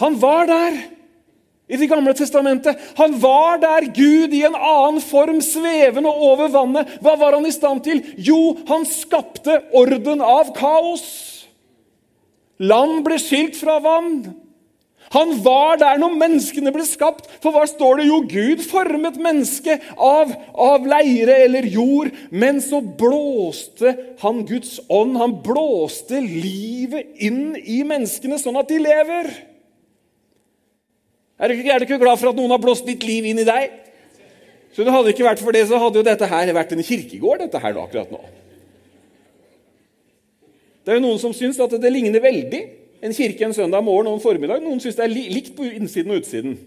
Han 0.03 0.19
var 0.19 0.51
der 0.51 0.81
i 1.67 1.77
Det 1.77 1.87
gamle 1.89 2.13
testamentet. 2.13 2.77
Han 2.95 3.19
var 3.19 3.57
der 3.57 3.87
Gud 3.89 4.33
i 4.33 4.43
en 4.45 4.55
annen 4.55 5.01
form, 5.01 5.41
svevende 5.41 6.09
over 6.09 6.51
vannet. 6.53 6.99
Hva 7.01 7.15
var 7.17 7.33
han 7.33 7.45
i 7.49 7.53
stand 7.53 7.81
til? 7.87 8.03
Jo, 8.17 8.57
han 8.69 8.85
skapte 8.85 9.63
orden 9.73 10.21
av 10.21 10.53
kaos. 10.57 11.05
Land 12.61 13.01
ble 13.03 13.17
skilt 13.19 13.57
fra 13.57 13.79
vann. 13.81 14.27
Han 15.13 15.31
var 15.45 15.77
der 15.79 15.99
når 16.01 16.15
menneskene 16.19 16.73
ble 16.75 16.85
skapt. 16.85 17.27
For 17.41 17.55
hva 17.55 17.65
står 17.69 17.99
det? 17.99 18.07
Jo, 18.11 18.21
Gud 18.29 18.61
formet 18.67 19.17
mennesket 19.21 19.89
av, 19.97 20.31
av 20.53 20.85
leire 20.85 21.39
eller 21.47 21.65
jord. 21.65 22.13
Men 22.29 22.61
så 22.61 22.81
blåste 22.81 23.95
han 24.21 24.43
Guds 24.45 24.77
ånd. 24.85 25.17
Han 25.17 25.37
blåste 25.45 26.21
livet 26.21 27.17
inn 27.25 27.55
i 27.57 27.81
menneskene, 27.87 28.37
sånn 28.41 28.61
at 28.61 28.69
de 28.69 28.81
lever. 28.85 29.33
Er 31.35 31.51
du, 31.51 31.59
er 31.59 31.81
du 31.81 31.85
ikke 31.87 31.99
glad 31.99 32.19
for 32.21 32.31
at 32.31 32.37
noen 32.37 32.53
har 32.53 32.61
blåst 32.63 32.87
ditt 32.87 33.03
liv 33.03 33.27
inn 33.27 33.41
i 33.43 33.47
deg? 33.47 33.73
Så 34.75 34.83
det 34.83 34.91
hadde 34.91 35.11
ikke 35.11 35.27
vært 35.27 35.43
for 35.43 35.55
det, 35.55 35.65
så 35.67 35.79
hadde 35.79 35.99
jo 35.99 36.07
dette 36.07 36.27
her 36.31 36.51
vært 36.55 36.73
en 36.75 36.83
kirkegård 36.83 37.45
dette 37.45 37.61
her 37.63 37.77
akkurat 37.79 38.11
nå. 38.11 38.21
Det 40.85 40.93
er 40.93 40.99
jo 40.99 41.05
noen 41.07 41.19
som 41.21 41.33
syns 41.33 41.59
at 41.63 41.73
det 41.81 41.91
ligner 41.91 42.23
veldig 42.23 42.61
en 43.05 43.13
kirke 43.15 43.47
en 43.47 43.55
søndag 43.55 43.83
morgen 43.83 44.09
og 44.11 44.17
en 44.17 44.23
formiddag. 44.23 44.63
Noen 44.63 44.81
syns 44.83 44.97
det 44.97 45.05
er 45.05 45.13
likt 45.13 45.53
på 45.57 45.67
innsiden 45.67 46.13
og 46.13 46.21
utsiden. 46.21 46.57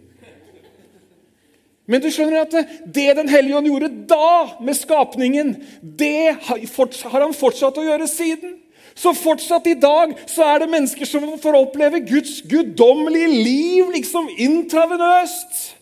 Men 1.88 2.02
du 2.04 2.10
skjønner 2.12 2.42
at 2.44 2.56
det 2.84 3.06
Den 3.16 3.30
hellige 3.32 3.56
ånd 3.56 3.70
gjorde 3.70 3.88
da 4.10 4.58
med 4.60 4.76
skapningen, 4.76 5.54
det 5.80 6.36
har 6.44 7.22
han 7.22 7.36
fortsatt 7.36 7.80
å 7.80 7.86
gjøre 7.86 8.08
siden. 8.10 8.57
Så 8.96 9.14
fortsatt 9.16 9.66
i 9.70 9.76
dag 9.78 10.14
så 10.30 10.46
er 10.46 10.62
det 10.62 10.70
mennesker 10.72 11.08
som 11.08 11.26
får 11.40 11.58
oppleve 11.58 12.00
Guds 12.06 12.40
guddommelige 12.48 13.32
liv 13.32 13.90
liksom 13.96 14.30
intravenøst. 14.36 15.74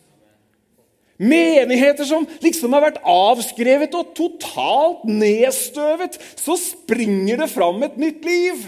Menigheter 1.16 2.04
som 2.04 2.26
liksom 2.44 2.75
har 2.76 2.84
vært 2.90 2.98
avskrevet 3.08 3.94
og 3.96 4.10
totalt 4.16 5.06
nedstøvet. 5.08 6.18
Så 6.36 6.58
springer 6.60 7.40
det 7.40 7.48
fram 7.52 7.80
et 7.86 7.96
nytt 8.00 8.26
liv. 8.28 8.66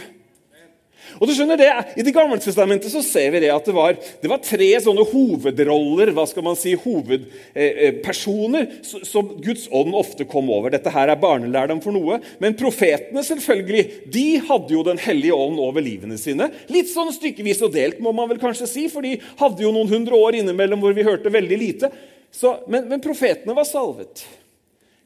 Og 1.16 1.28
du 1.28 1.32
skjønner 1.34 1.58
det, 1.60 1.70
I 1.96 2.04
Det 2.06 2.14
gamle 2.14 2.38
testamentet 2.42 2.92
så 2.92 3.02
ser 3.04 3.32
vi 3.34 3.42
det 3.44 3.50
at 3.54 3.66
det 3.68 3.74
var, 3.76 3.96
det 3.96 4.30
var 4.30 4.42
tre 4.44 4.68
sånne 4.84 5.04
hovedroller, 5.10 6.12
hva 6.16 6.26
skal 6.28 6.44
man 6.46 6.58
si, 6.58 6.74
hovedpersoner, 6.78 8.68
som 8.84 9.32
Guds 9.44 9.66
ånd 9.74 9.96
ofte 9.98 10.26
kom 10.28 10.50
over. 10.52 10.72
Dette 10.74 10.92
her 10.94 11.12
er 11.12 11.20
barnelærdom 11.20 11.82
for 11.84 11.96
noe. 11.96 12.20
Men 12.42 12.56
profetene 12.58 13.24
selvfølgelig, 13.26 13.84
de 14.12 14.26
hadde 14.48 14.74
jo 14.74 14.84
Den 14.88 15.00
hellige 15.02 15.36
ånd 15.36 15.58
over 15.60 15.84
livene 15.84 16.16
sine. 16.20 16.48
Litt 16.72 16.88
sånn 16.92 17.12
stykkevis 17.12 17.60
og 17.66 17.74
delt, 17.74 17.98
må 18.00 18.12
man 18.16 18.30
vel 18.30 18.40
kanskje 18.40 18.68
si, 18.70 18.86
for 18.92 19.04
de 19.04 19.18
hadde 19.40 19.64
jo 19.64 19.72
noen 19.74 19.90
hundre 19.90 20.16
år 20.16 20.38
innimellom 20.38 20.80
hvor 20.82 20.94
vi 20.96 21.06
hørte 21.06 21.32
veldig 21.32 21.58
lite. 21.60 21.90
Så, 22.32 22.54
men, 22.68 22.86
men 22.88 23.02
profetene 23.04 23.56
var 23.56 23.66
salvet. 23.68 24.24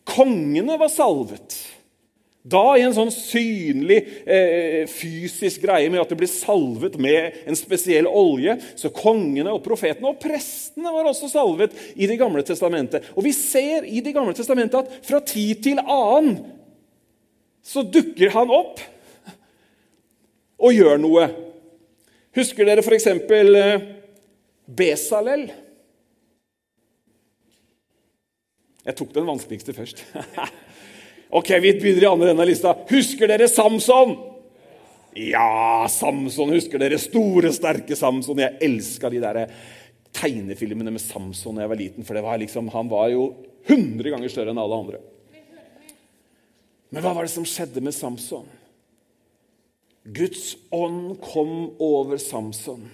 Kongene 0.08 0.76
var 0.78 0.90
salvet. 0.92 1.56
Da 2.42 2.62
i 2.74 2.82
en 2.82 2.94
sånn 2.94 3.10
synlig 3.14 4.00
eh, 4.26 4.82
fysisk 4.90 5.62
greie 5.62 5.86
med 5.92 6.00
at 6.02 6.10
det 6.10 6.18
ble 6.18 6.26
salvet 6.26 6.96
med 6.98 7.36
en 7.46 7.58
spesiell 7.58 8.08
olje. 8.10 8.56
Så 8.78 8.90
kongene 8.94 9.52
og 9.54 9.62
profetene 9.62 10.10
og 10.10 10.18
prestene 10.22 10.90
var 10.90 11.06
også 11.06 11.30
salvet 11.30 11.76
i 11.94 12.08
Det 12.10 12.18
gamle 12.18 12.42
testamentet. 12.46 13.06
Og 13.14 13.22
vi 13.28 13.34
ser 13.36 13.86
i 13.86 14.02
Det 14.02 14.14
gamle 14.16 14.34
testamentet 14.34 14.80
at 14.82 15.06
fra 15.06 15.22
tid 15.22 15.62
til 15.62 15.78
annen 15.82 16.40
så 17.62 17.84
dukker 17.86 18.32
han 18.34 18.50
opp 18.50 18.80
og 20.58 20.74
gjør 20.74 20.98
noe. 20.98 21.28
Husker 22.34 22.66
dere 22.66 22.82
f.eks. 22.82 23.06
Eh, 23.06 23.86
Besalel? 24.66 25.46
Jeg 28.82 28.98
tok 28.98 29.14
den 29.14 29.30
vanskeligste 29.30 29.78
først. 29.78 30.02
ok, 31.32 31.50
vi 31.64 31.72
begynner 31.80 32.06
i 32.06 32.10
andre 32.10 32.32
enden 32.32 32.44
av 32.44 32.50
lista. 32.50 32.74
Husker 32.90 33.30
dere 33.30 33.48
Samson? 33.50 34.14
Ja, 35.18 35.86
Samson 35.92 36.52
husker 36.54 36.80
dere. 36.80 37.00
Store, 37.00 37.52
sterke 37.52 37.96
Samson. 37.98 38.40
Jeg 38.40 38.60
elska 38.64 39.10
de 39.12 39.20
der 39.22 39.44
tegnefilmene 40.12 40.92
med 40.92 41.02
Samson 41.02 41.56
da 41.56 41.64
jeg 41.64 41.72
var 41.72 41.80
liten. 41.80 42.06
For 42.08 42.20
var 42.24 42.40
liksom, 42.40 42.70
han 42.72 42.90
var 42.92 43.10
jo 43.12 43.26
100 43.66 44.14
ganger 44.14 44.32
større 44.32 44.54
enn 44.54 44.60
alle 44.60 44.80
andre. 44.84 45.02
Men 46.92 47.04
hva 47.04 47.14
var 47.16 47.24
det 47.24 47.32
som 47.32 47.46
skjedde 47.48 47.80
med 47.84 47.96
Samson? 47.96 48.48
Guds 50.02 50.56
ånd 50.74 51.14
kom 51.22 51.70
over 51.80 52.18
Samson. 52.20 52.88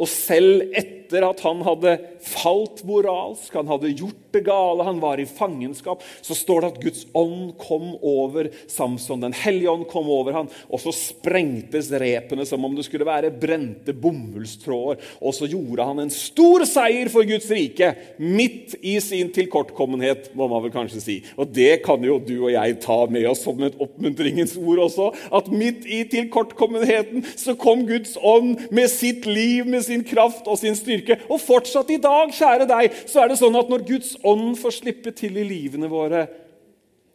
Og 0.00 0.08
selv 0.08 0.70
etter 0.72 1.24
at 1.26 1.42
han 1.44 1.60
hadde 1.66 1.98
falt 2.24 2.80
moralsk, 2.88 3.52
han 3.52 3.68
hadde 3.68 3.92
gjort 3.92 4.22
det 4.32 4.40
gale, 4.46 4.86
han 4.86 5.00
var 5.02 5.20
i 5.20 5.26
fangenskap, 5.28 6.00
så 6.24 6.36
står 6.36 6.62
det 6.62 6.70
at 6.70 6.78
Guds 6.86 7.02
ånd 7.18 7.50
kom 7.60 7.90
over 7.98 8.48
Samson. 8.70 9.20
Den 9.20 9.36
hellige 9.36 9.70
ånd 9.70 9.84
kom 9.90 10.08
over 10.12 10.38
han, 10.38 10.48
og 10.72 10.80
så 10.80 10.94
sprengtes 10.96 11.90
repene 12.00 12.46
som 12.48 12.64
om 12.64 12.76
det 12.76 12.86
skulle 12.86 13.08
være 13.08 13.32
brente 13.36 13.92
bomullstråder. 13.92 15.02
Og 15.20 15.36
så 15.36 15.50
gjorde 15.50 15.86
han 15.90 16.00
en 16.04 16.14
stor 16.14 16.64
seier 16.68 17.10
for 17.12 17.28
Guds 17.28 17.50
rike, 17.52 17.92
midt 18.16 18.78
i 18.80 18.96
sin 19.04 19.32
tilkortkommenhet, 19.34 20.30
må 20.38 20.48
man 20.48 20.64
vel 20.64 20.74
kanskje 20.74 21.04
si. 21.04 21.18
Og 21.36 21.52
det 21.52 21.82
kan 21.84 22.00
jo 22.06 22.16
du 22.22 22.38
og 22.46 22.52
jeg 22.54 22.78
ta 22.86 22.98
med 23.12 23.28
oss 23.28 23.44
som 23.44 23.60
et 23.66 23.76
oppmuntringens 23.82 24.56
ord 24.56 24.86
også, 24.86 25.10
at 25.34 25.52
midt 25.52 25.84
i 25.84 26.02
tilkortkommenheten 26.08 27.26
så 27.36 27.58
kom 27.58 27.84
Guds 27.88 28.16
ånd 28.16 28.56
med 28.72 28.88
sitt 28.88 29.28
liv, 29.28 29.66
med 29.68 29.81
sin 29.86 30.04
kraft 30.06 30.48
og 30.50 30.58
sin 30.60 30.76
styrke. 30.78 31.18
Og 31.28 31.40
fortsatt 31.42 31.90
i 31.94 32.00
dag, 32.02 32.32
kjære 32.34 32.68
deg, 32.70 32.96
så 33.10 33.22
er 33.22 33.32
det 33.32 33.38
sånn 33.40 33.58
at 33.58 33.70
når 33.72 33.86
Guds 33.88 34.14
ånd 34.26 34.56
får 34.60 34.78
slippe 34.78 35.14
til 35.16 35.38
i 35.40 35.46
livene 35.46 35.90
våre, 35.92 36.26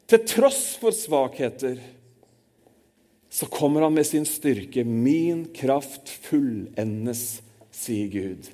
til 0.08 0.24
tross 0.24 0.78
for 0.80 0.96
svakheter, 0.96 1.80
så 3.30 3.46
kommer 3.52 3.84
han 3.84 3.94
med 3.94 4.08
sin 4.08 4.26
styrke. 4.26 4.86
Min 4.88 5.46
kraft 5.56 6.10
fullendes, 6.24 7.42
sier 7.76 8.08
Gud, 8.10 8.48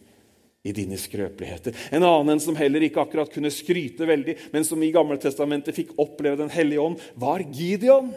i 0.66 0.74
dine 0.76 0.98
skrøpeligheter. 1.00 1.76
En 1.94 2.06
annen 2.08 2.42
som 2.42 2.58
heller 2.58 2.84
ikke 2.88 3.04
akkurat 3.04 3.32
kunne 3.32 3.52
skryte 3.54 4.08
veldig, 4.10 4.36
men 4.56 4.66
som 4.68 4.82
i 4.84 4.92
Gamle 4.96 5.20
Testamentet 5.22 5.76
fikk 5.78 5.94
oppleve 6.02 6.40
Den 6.42 6.52
hellige 6.54 6.84
ånd, 6.84 7.02
var 7.20 7.44
Gideon. 7.44 8.14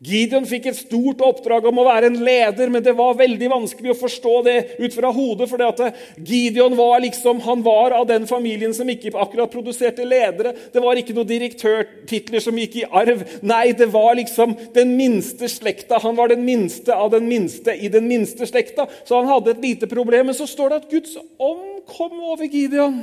Gideon 0.00 0.46
fikk 0.48 0.70
et 0.70 0.78
stort 0.78 1.20
oppdrag 1.20 1.66
om 1.68 1.82
å 1.82 1.84
være 1.84 2.08
en 2.08 2.22
leder, 2.24 2.70
men 2.72 2.80
det 2.80 2.94
var 2.96 3.18
veldig 3.18 3.50
vanskelig 3.52 3.90
å 3.92 3.98
forstå 4.00 4.32
det 4.46 4.54
ut 4.78 4.94
fra 4.96 5.10
hodet. 5.12 5.48
For 5.50 5.60
Gideon 6.16 6.72
var 6.78 7.02
liksom, 7.04 7.42
han 7.44 7.60
var 7.66 7.92
av 7.98 8.06
den 8.08 8.24
familien 8.30 8.72
som 8.72 8.88
ikke 8.88 9.12
akkurat 9.12 9.52
produserte 9.52 10.06
ledere. 10.08 10.54
Det 10.72 10.80
var 10.80 10.96
ikke 10.96 11.12
noen 11.18 11.28
direktørtitler 11.28 12.40
som 12.40 12.56
gikk 12.56 12.78
i 12.80 12.86
arv. 12.88 13.26
Nei, 13.44 13.74
det 13.76 13.90
var 13.92 14.16
liksom 14.16 14.56
den 14.72 14.96
minste 14.96 15.52
slekta. 15.52 16.00
Han 16.00 16.16
var 16.16 16.32
den 16.32 16.48
minste 16.48 16.96
av 16.96 17.12
den 17.12 17.28
minste 17.28 17.76
i 17.76 17.92
den 17.92 18.08
minste 18.08 18.48
slekta. 18.48 18.88
Så 19.04 19.20
han 19.20 19.28
hadde 19.28 19.52
et 19.52 19.64
lite 19.68 19.90
problem. 19.90 20.30
Men 20.32 20.38
så 20.38 20.48
står 20.48 20.72
det 20.72 20.80
at 20.80 20.90
Guds 20.96 21.18
ånd 21.36 21.84
kom 21.92 22.16
over 22.24 22.48
Gideon. 22.48 23.02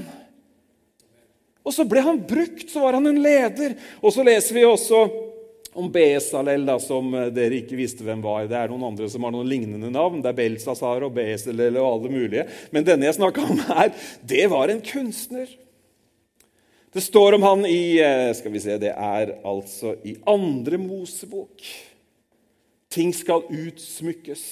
Og 1.62 1.78
så 1.78 1.86
ble 1.86 2.02
han 2.02 2.26
brukt, 2.26 2.72
så 2.72 2.82
var 2.88 2.98
han 2.98 3.06
en 3.06 3.22
leder. 3.22 3.78
Og 4.02 4.18
så 4.18 4.26
leser 4.26 4.58
vi 4.58 4.66
også 4.66 5.06
om 5.78 5.92
Besalel, 5.94 6.66
da, 6.68 6.80
som 6.82 7.12
eh, 7.14 7.30
dere 7.34 7.62
ikke 7.62 7.78
visste 7.78 8.06
hvem 8.06 8.24
var. 8.24 8.48
Det 8.50 8.58
er 8.58 8.72
noen 8.72 8.88
andre 8.90 9.10
som 9.12 9.28
har 9.28 9.34
noen 9.36 9.50
lignende 9.50 9.92
navn. 9.94 10.24
Det 10.24 10.32
er 10.32 10.40
Belsazar 10.40 11.06
og 11.06 11.14
Besalel 11.16 11.78
og 11.82 11.90
alle 11.92 12.14
mulige. 12.14 12.48
Men 12.74 12.88
denne 12.88 13.08
jeg 13.08 13.20
snakka 13.20 13.46
om 13.46 13.62
her, 13.70 13.94
det 14.26 14.48
var 14.54 14.74
en 14.74 14.82
kunstner. 14.86 15.52
Det 16.94 17.04
står 17.06 17.38
om 17.38 17.46
han 17.46 17.68
i 17.70 18.00
eh, 18.02 18.32
skal 18.38 18.54
vi 18.56 18.64
se, 18.64 18.80
Det 18.82 18.94
er 18.94 19.36
altså 19.46 19.94
i 20.08 20.18
andre 20.26 20.82
Mosebok. 20.82 21.62
Ting 22.90 23.14
skal 23.14 23.46
utsmykkes 23.52 24.44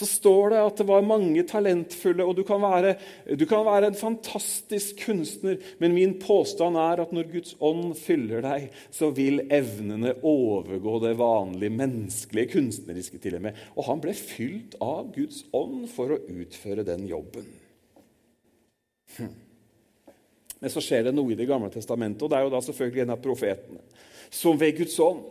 så 0.00 0.06
står 0.08 0.54
det 0.54 0.60
at 0.64 0.78
det 0.80 0.86
var 0.88 1.02
mange 1.04 1.42
talentfulle, 1.44 2.24
og 2.24 2.38
du 2.38 2.40
kan, 2.48 2.62
være, 2.62 2.94
du 3.36 3.44
kan 3.44 3.66
være 3.66 3.90
en 3.90 3.98
fantastisk 3.98 5.02
kunstner, 5.04 5.58
men 5.76 5.92
min 5.92 6.14
påstand 6.22 6.78
er 6.80 7.02
at 7.02 7.12
når 7.12 7.28
Guds 7.28 7.52
ånd 7.60 7.92
fyller 8.00 8.40
deg, 8.46 8.70
så 8.96 9.10
vil 9.12 9.42
evnene 9.52 10.14
overgå 10.24 10.94
det 11.04 11.12
vanlige 11.20 11.76
menneskelige, 11.76 12.52
kunstneriske 12.54 13.20
til 13.20 13.36
og 13.36 13.44
med. 13.44 13.60
Og 13.76 13.90
han 13.90 14.00
ble 14.00 14.16
fylt 14.16 14.78
av 14.80 15.12
Guds 15.12 15.42
ånd 15.52 15.84
for 15.92 16.16
å 16.16 16.20
utføre 16.32 16.86
den 16.88 17.04
jobben. 17.10 17.52
Hm. 19.18 19.36
Men 20.64 20.72
så 20.72 20.80
skjer 20.84 21.10
det 21.10 21.16
noe 21.16 21.34
i 21.34 21.36
Det 21.36 21.48
gamle 21.48 21.68
testamentet, 21.76 22.24
og 22.24 22.32
det 22.32 22.40
er 22.40 22.48
jo 22.48 22.56
da 22.56 22.64
selvfølgelig 22.64 23.04
en 23.04 23.16
av 23.18 23.24
profetene 23.28 23.84
som 24.32 24.56
ved 24.56 24.80
Guds 24.80 24.96
ånd 25.02 25.26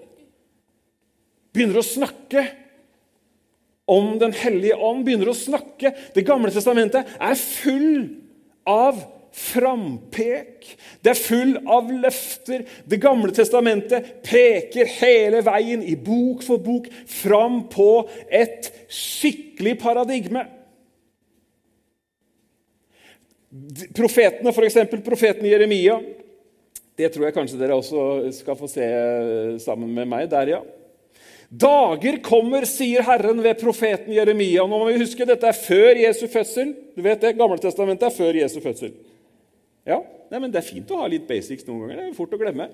begynner 1.55 1.81
å 1.81 1.89
snakke 1.95 2.43
om 3.89 4.17
Den 4.21 4.33
hellige 4.37 4.77
ånd, 4.77 5.05
begynner 5.07 5.31
å 5.31 5.37
snakke. 5.37 5.93
Det 6.13 6.25
gamle 6.27 6.51
testamentet 6.53 7.17
er 7.17 7.39
full 7.39 8.03
av 8.69 8.99
frampek. 9.35 10.67
Det 11.01 11.13
er 11.13 11.19
full 11.19 11.55
av 11.69 11.89
løfter. 11.93 12.65
Det 12.89 12.99
gamle 13.01 13.33
testamentet 13.35 14.21
peker 14.25 14.89
hele 14.99 15.41
veien 15.45 15.83
i 15.85 15.95
bok 15.95 16.43
for 16.45 16.61
bok 16.61 16.89
fram 17.09 17.63
på 17.71 17.89
et 18.29 18.71
skikkelig 18.93 19.77
paradigme. 19.81 20.45
Profetene, 23.97 24.53
f.eks. 24.53 24.81
profeten 25.05 25.47
Jeremia. 25.49 25.97
Det 26.99 27.07
tror 27.13 27.29
jeg 27.29 27.37
kanskje 27.37 27.57
dere 27.61 27.77
også 27.79 28.01
skal 28.35 28.57
få 28.59 28.67
se 28.69 28.85
sammen 29.63 29.93
med 29.95 30.09
meg 30.11 30.27
der, 30.29 30.57
ja. 30.57 30.59
Dager 31.49 32.19
kommer, 32.21 32.65
sier 32.69 33.01
Herren 33.07 33.41
ved 33.41 33.57
profeten 33.57 34.13
Jeremia. 34.13 34.67
Nå 34.69 34.77
må 34.77 34.91
vi 34.91 34.99
huske, 35.01 35.25
Dette 35.25 35.49
er 35.49 35.57
før 35.57 35.97
Jesu 35.97 36.27
fødsel. 36.29 36.75
Du 36.93 37.01
vet 37.01 37.21
det, 37.21 37.33
Gammeltestamentet 37.39 38.05
er 38.05 38.13
før 38.13 38.37
Jesu 38.37 38.59
fødsel. 38.61 38.93
Ja, 39.89 40.03
Nei, 40.29 40.37
men 40.37 40.51
Det 40.53 40.61
er 40.61 40.67
fint 40.67 40.91
å 40.93 41.01
ha 41.01 41.09
litt 41.09 41.25
basics 41.27 41.65
noen 41.67 41.81
ganger. 41.87 41.97
Det 41.97 42.11
er 42.11 42.17
fort 42.17 42.35
å 42.35 42.39
glemme. 42.39 42.69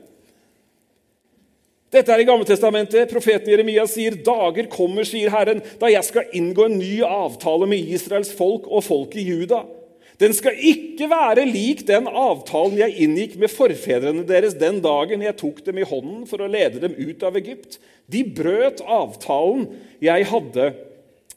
Dette 1.96 2.12
er 2.12 2.20
i 2.20 2.28
Gammeltestamentet. 2.28 3.12
Profeten 3.12 3.54
Jeremia 3.54 3.86
sier, 3.88 4.12
'Dager 4.12 4.68
kommer', 4.68 5.08
sier 5.08 5.30
Herren, 5.32 5.62
'da 5.80 5.88
jeg 5.88 6.04
skal 6.04 6.26
inngå 6.34 6.66
en 6.66 6.80
ny 6.80 7.02
avtale 7.02 7.68
med 7.68 7.80
Israels 7.80 8.34
folk 8.34 8.68
og 8.68 8.84
folket 8.84 9.22
i 9.24 9.30
Juda.' 9.30 9.64
Den 10.22 10.32
skal 10.36 10.56
ikke 10.56 11.10
være 11.12 11.44
lik 11.50 11.84
den 11.88 12.08
avtalen 12.08 12.78
jeg 12.80 12.96
inngikk 13.04 13.36
med 13.42 13.52
forfedrene 13.52 14.24
deres 14.28 14.56
den 14.56 14.80
dagen 14.84 15.26
jeg 15.26 15.36
tok 15.42 15.60
dem 15.66 15.82
i 15.82 15.88
hånden 15.88 16.24
for 16.30 16.44
å 16.44 16.50
lede 16.52 16.80
dem 16.84 16.96
ut 16.96 17.26
av 17.28 17.36
Egypt. 17.40 17.80
De 18.08 18.24
brøt 18.24 18.84
avtalen 18.86 19.68
jeg 20.04 20.28
hadde 20.32 20.70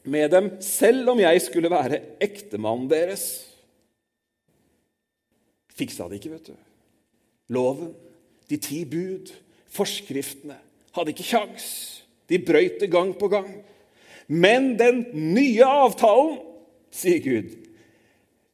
med 0.09 0.31
dem, 0.31 0.49
selv 0.63 1.11
om 1.11 1.19
jeg 1.19 1.43
skulle 1.43 1.71
være 1.71 2.01
ektemannen 2.23 2.87
deres. 2.91 3.25
Fiksa 5.75 6.07
det 6.09 6.19
ikke, 6.19 6.37
vet 6.37 6.51
du. 6.51 6.57
Loven, 7.55 7.91
de 8.49 8.57
ti 8.61 8.83
bud, 8.87 9.31
forskriftene 9.73 10.57
hadde 10.95 11.13
ikke 11.13 11.27
kjangs. 11.27 11.67
De 12.29 12.39
brøyt 12.41 12.79
det 12.81 12.91
gang 12.93 13.11
på 13.17 13.29
gang. 13.31 13.49
Men 14.29 14.75
den 14.79 15.03
nye 15.33 15.65
avtalen, 15.65 16.37
sier 16.93 17.19
Gud, 17.21 17.53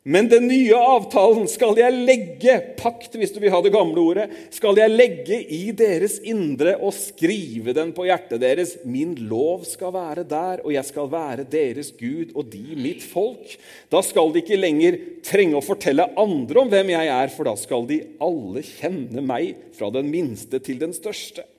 men 0.06 0.28
den 0.30 0.44
nye 0.46 0.78
avtalen 0.78 1.48
skal 1.50 1.80
jeg 1.80 1.94
legge 2.06 2.54
pakt, 2.78 3.16
hvis 3.18 3.32
du 3.34 3.40
vil 3.42 3.50
ha 3.50 3.58
det 3.66 3.72
gamle 3.74 3.98
ordet, 4.04 4.28
skal 4.54 4.78
jeg 4.78 4.94
legge 4.94 5.40
i 5.42 5.72
deres 5.74 6.20
indre 6.22 6.76
og 6.78 6.94
skrive 6.94 7.74
den 7.74 7.90
på 7.98 8.06
hjertet 8.06 8.44
deres. 8.44 8.76
Min 8.86 9.16
lov 9.26 9.64
skal 9.66 9.96
være 9.96 10.28
der, 10.30 10.62
og 10.62 10.76
jeg 10.76 10.86
skal 10.92 11.10
være 11.10 11.48
deres 11.50 11.90
Gud, 11.98 12.36
og 12.38 12.54
de 12.54 12.78
mitt 12.78 13.02
folk. 13.02 13.58
Da 13.90 14.04
skal 14.06 14.30
de 14.30 14.46
ikke 14.46 14.62
lenger 14.62 15.00
trenge 15.26 15.58
å 15.58 15.66
fortelle 15.66 16.06
andre 16.22 16.62
om 16.62 16.70
hvem 16.70 16.94
jeg 16.94 17.14
er, 17.16 17.34
for 17.34 17.50
da 17.50 17.58
skal 17.58 17.90
de 17.90 18.04
alle 18.22 18.62
kjenne 18.62 19.26
meg, 19.26 19.58
fra 19.74 19.90
den 19.90 20.14
minste 20.14 20.62
til 20.62 20.86
den 20.86 20.94
største. 20.94 21.50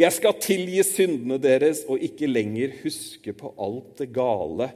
Jeg 0.00 0.16
skal 0.16 0.40
tilgi 0.40 0.80
syndene 0.88 1.36
deres 1.36 1.84
og 1.84 2.00
ikke 2.00 2.32
lenger 2.32 2.78
huske 2.80 3.36
på 3.36 3.52
alt 3.60 3.98
det 4.00 4.12
gale 4.16 4.72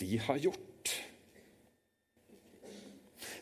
de 0.00 0.16
har 0.24 0.40
gjort. 0.48 0.71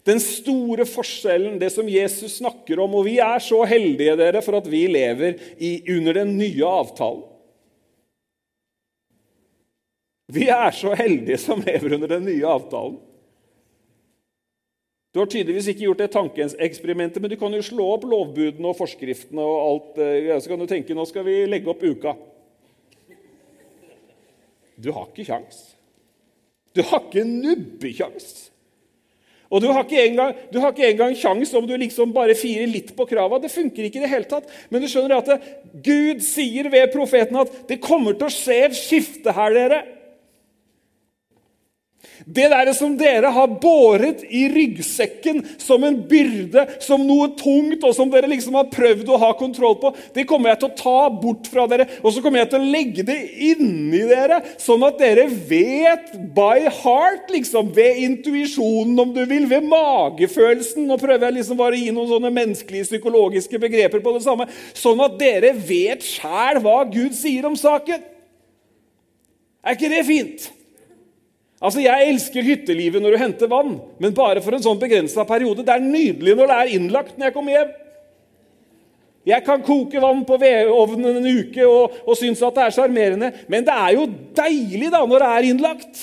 Den 0.06 0.20
store 0.22 0.86
forskjellen, 0.88 1.58
det 1.60 1.68
som 1.74 1.88
Jesus 1.88 2.38
snakker 2.38 2.80
om 2.80 2.94
Og 2.96 3.04
vi 3.04 3.18
er 3.20 3.42
så 3.44 3.60
heldige 3.68 4.16
dere, 4.16 4.40
for 4.44 4.56
at 4.56 4.70
vi 4.70 4.86
lever 4.88 5.36
i, 5.58 5.74
under 5.96 6.22
den 6.22 6.36
nye 6.38 6.64
avtalen. 6.64 7.26
Vi 10.30 10.46
er 10.46 10.70
så 10.70 10.94
heldige 10.94 11.40
som 11.42 11.62
lever 11.66 11.96
under 11.96 12.08
den 12.14 12.28
nye 12.28 12.46
avtalen. 12.46 13.00
Du 15.10 15.18
har 15.18 15.26
tydeligvis 15.26 15.72
ikke 15.72 15.88
gjort 15.88 16.02
det 16.04 16.12
tankeeksperimentet, 16.14 17.18
men 17.18 17.32
du 17.32 17.36
kan 17.38 17.54
jo 17.54 17.64
slå 17.66 17.86
opp 17.96 18.04
lovbudene 18.06 18.70
og 18.70 18.76
forskriftene, 18.78 19.42
og 19.42 19.56
alt, 19.64 19.98
eh, 19.98 20.36
så 20.38 20.52
kan 20.52 20.60
du 20.60 20.68
tenke 20.70 20.94
nå 20.94 21.02
skal 21.08 21.26
vi 21.26 21.34
legge 21.50 21.72
opp 21.72 21.82
uka. 21.82 22.14
Du 24.78 24.92
har 24.94 25.10
ikke 25.10 25.26
kjangs. 25.26 25.58
Du 26.78 26.84
har 26.86 27.02
ikke 27.02 27.26
nubbekjangs. 27.26 28.49
Og 29.50 29.62
du 29.62 29.66
har 29.74 29.82
ikke 29.82 30.04
engang, 30.06 30.34
du 30.52 30.60
har 30.62 30.70
ikke 30.70 30.92
engang 30.92 31.16
sjans 31.18 31.50
om 31.58 31.64
du 31.66 31.74
liksom 31.78 32.12
bare 32.14 32.36
firer 32.38 32.70
litt 32.70 32.92
på 32.94 33.06
krava. 33.10 33.40
Det 33.42 33.50
funker 33.50 33.88
ikke 33.88 33.98
i 33.98 34.04
det 34.04 34.12
hele 34.12 34.28
tatt. 34.30 34.46
Men 34.70 34.82
du 34.82 34.86
skjønner 34.90 35.16
at 35.18 35.30
det, 35.32 35.38
Gud 35.86 36.22
sier 36.22 36.70
ved 36.70 36.92
profeten 36.94 37.40
at 37.40 37.56
det 37.70 37.80
kommer 37.82 38.14
til 38.14 38.28
å 38.28 38.34
skje 38.34 38.60
et 38.68 38.78
skifte 38.78 39.34
her, 39.34 39.56
dere. 39.56 39.80
Det 42.24 42.46
der 42.52 42.68
som 42.76 42.92
dere 43.00 43.30
har 43.32 43.48
båret 43.60 44.22
i 44.28 44.42
ryggsekken 44.52 45.40
som 45.60 45.84
en 45.84 45.96
byrde, 46.08 46.66
som 46.84 47.02
noe 47.06 47.30
tungt, 47.36 47.80
og 47.84 47.94
som 47.96 48.10
dere 48.12 48.28
liksom 48.28 48.58
har 48.58 48.68
prøvd 48.72 49.08
å 49.08 49.18
ha 49.22 49.30
kontroll 49.38 49.78
på, 49.80 49.92
det 50.16 50.26
kommer 50.28 50.52
jeg 50.52 50.60
til 50.60 50.68
å 50.68 50.78
ta 50.78 51.00
bort 51.12 51.48
fra 51.50 51.64
dere. 51.70 51.88
Og 52.04 52.12
så 52.12 52.22
kommer 52.24 52.42
jeg 52.42 52.50
til 52.52 52.60
å 52.60 52.70
legge 52.74 53.06
det 53.08 53.18
inni 53.50 54.02
dere, 54.10 54.42
sånn 54.60 54.84
at 54.88 55.00
dere 55.00 55.26
vet 55.28 56.12
by 56.36 56.68
heart, 56.82 57.32
liksom, 57.32 57.72
ved 57.76 58.00
intuisjonen, 58.04 58.96
om 59.00 59.16
du 59.16 59.22
vil, 59.24 59.48
ved 59.50 59.66
magefølelsen 59.68 60.88
Nå 60.90 60.96
prøver 61.00 61.28
jeg 61.28 61.38
liksom 61.38 61.58
bare 61.58 61.76
å 61.76 61.80
gi 61.80 61.90
noen 61.94 62.08
sånne 62.10 62.30
menneskelige, 62.34 62.88
psykologiske 62.88 63.60
begreper 63.60 64.00
på 64.04 64.14
det 64.16 64.24
samme. 64.24 64.48
Sånn 64.76 65.00
at 65.04 65.18
dere 65.20 65.52
vet 65.56 66.04
sjæl 66.04 66.60
hva 66.64 66.80
Gud 66.88 67.16
sier 67.16 67.46
om 67.48 67.56
saken. 67.58 68.02
Er 69.60 69.76
ikke 69.76 69.92
det 69.92 70.06
fint? 70.08 70.48
Altså, 71.60 71.82
Jeg 71.84 72.08
elsker 72.08 72.46
hyttelivet 72.46 73.02
når 73.04 73.14
du 73.14 73.20
henter 73.20 73.50
vann, 73.50 73.76
men 74.00 74.16
bare 74.16 74.40
for 74.40 74.56
en 74.56 74.64
sånn 74.64 74.80
begrensa 74.80 75.26
periode. 75.28 75.64
Det 75.66 75.74
er 75.74 75.84
nydelig 75.84 76.36
når 76.38 76.48
det 76.48 76.56
er 76.56 76.76
innlagt 76.78 77.18
når 77.18 77.28
jeg 77.28 77.36
kommer 77.36 77.56
hjem. 77.56 77.74
Jeg 79.28 79.44
kan 79.44 79.60
koke 79.60 80.00
vann 80.00 80.22
på 80.24 80.38
vedovnen 80.40 81.18
en 81.18 81.42
uke 81.42 81.66
og, 81.68 81.98
og 82.08 82.16
synes 82.16 82.40
at 82.40 82.56
det 82.56 82.62
er 82.64 82.72
sjarmerende, 82.72 83.28
men 83.52 83.66
det 83.66 83.74
er 83.76 83.92
jo 83.98 84.06
deilig 84.38 84.88
da 84.94 85.02
når 85.04 85.20
det 85.20 85.28
er 85.34 85.48
innlagt. 85.50 86.02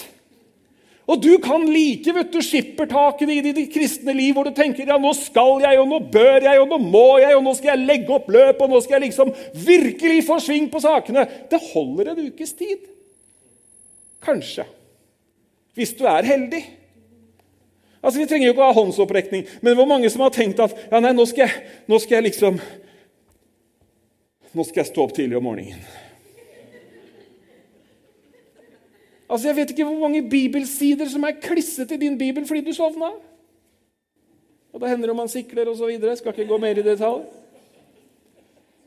Og 1.07 1.23
du 1.23 1.31
kan 1.41 1.63
like 1.65 2.13
vet 2.13 2.29
du, 2.35 2.37
skippertakene 2.43 3.39
i 3.39 3.41
ditt 3.41 3.71
kristne 3.73 4.13
liv 4.13 4.35
hvor 4.37 4.45
du 4.45 4.53
tenker 4.53 4.85
ja, 4.85 4.99
nå 5.01 5.15
skal 5.17 5.63
jeg, 5.63 5.81
og 5.81 5.89
nå 5.89 6.01
bør 6.13 6.45
jeg, 6.45 6.61
og 6.61 6.69
nå 6.69 6.81
må 6.83 7.05
jeg, 7.23 7.33
og 7.33 7.45
nå 7.47 7.57
skal 7.57 7.73
jeg 7.73 7.89
legge 7.89 8.13
opp 8.13 8.29
løp, 8.29 8.61
og 8.61 8.75
nå 8.75 8.83
skal 8.83 8.99
jeg 8.99 9.07
liksom 9.07 9.33
virkelig 9.65 10.21
få 10.27 10.37
sving 10.43 10.69
på 10.69 10.83
sakene. 10.83 11.25
Det 11.49 11.63
holder 11.71 12.13
en 12.13 12.25
ukes 12.27 12.53
tid. 12.59 12.85
Kanskje 14.21 14.67
hvis 15.77 15.93
du 15.97 16.03
er 16.09 16.25
heldig. 16.25 16.63
Altså, 18.01 18.19
Vi 18.19 18.27
trenger 18.29 18.47
jo 18.47 18.55
ikke 18.55 18.65
å 18.65 18.71
ha 18.71 18.77
håndsopprekning, 18.77 19.45
men 19.61 19.77
hvor 19.77 19.87
mange 19.89 20.09
som 20.09 20.25
har 20.25 20.33
tenkt 20.33 20.59
at 20.63 20.75
ja, 20.91 21.01
nei, 21.03 21.13
nå 21.15 21.25
skal, 21.29 21.47
jeg, 21.47 21.71
nå 21.89 22.01
skal 22.01 22.19
jeg 22.19 22.29
liksom 22.31 22.59
Nå 24.57 24.63
skal 24.65 24.79
jeg 24.79 24.87
stå 24.89 25.03
opp 25.03 25.11
tidlig 25.13 25.35
om 25.37 25.43
morgenen. 25.45 25.81
Altså, 29.27 29.49
Jeg 29.49 29.57
vet 29.57 29.73
ikke 29.73 29.85
hvor 29.85 29.99
mange 30.07 30.23
bibelsider 30.25 31.09
som 31.11 31.27
er 31.27 31.35
klisset 31.43 31.91
i 31.93 31.99
din 32.01 32.15
bibel 32.17 32.47
fordi 32.47 32.63
du 32.65 32.71
sovna. 32.73 33.11
Og 34.73 34.81
Det 34.81 34.89
hender 34.89 35.11
om 35.11 35.19
man 35.19 35.29
sikler 35.29 35.69
osv. 35.69 35.91
Skal 36.17 36.33
ikke 36.33 36.47
gå 36.47 36.57
mer 36.63 36.79
i 36.79 36.85
detalj. 36.85 37.27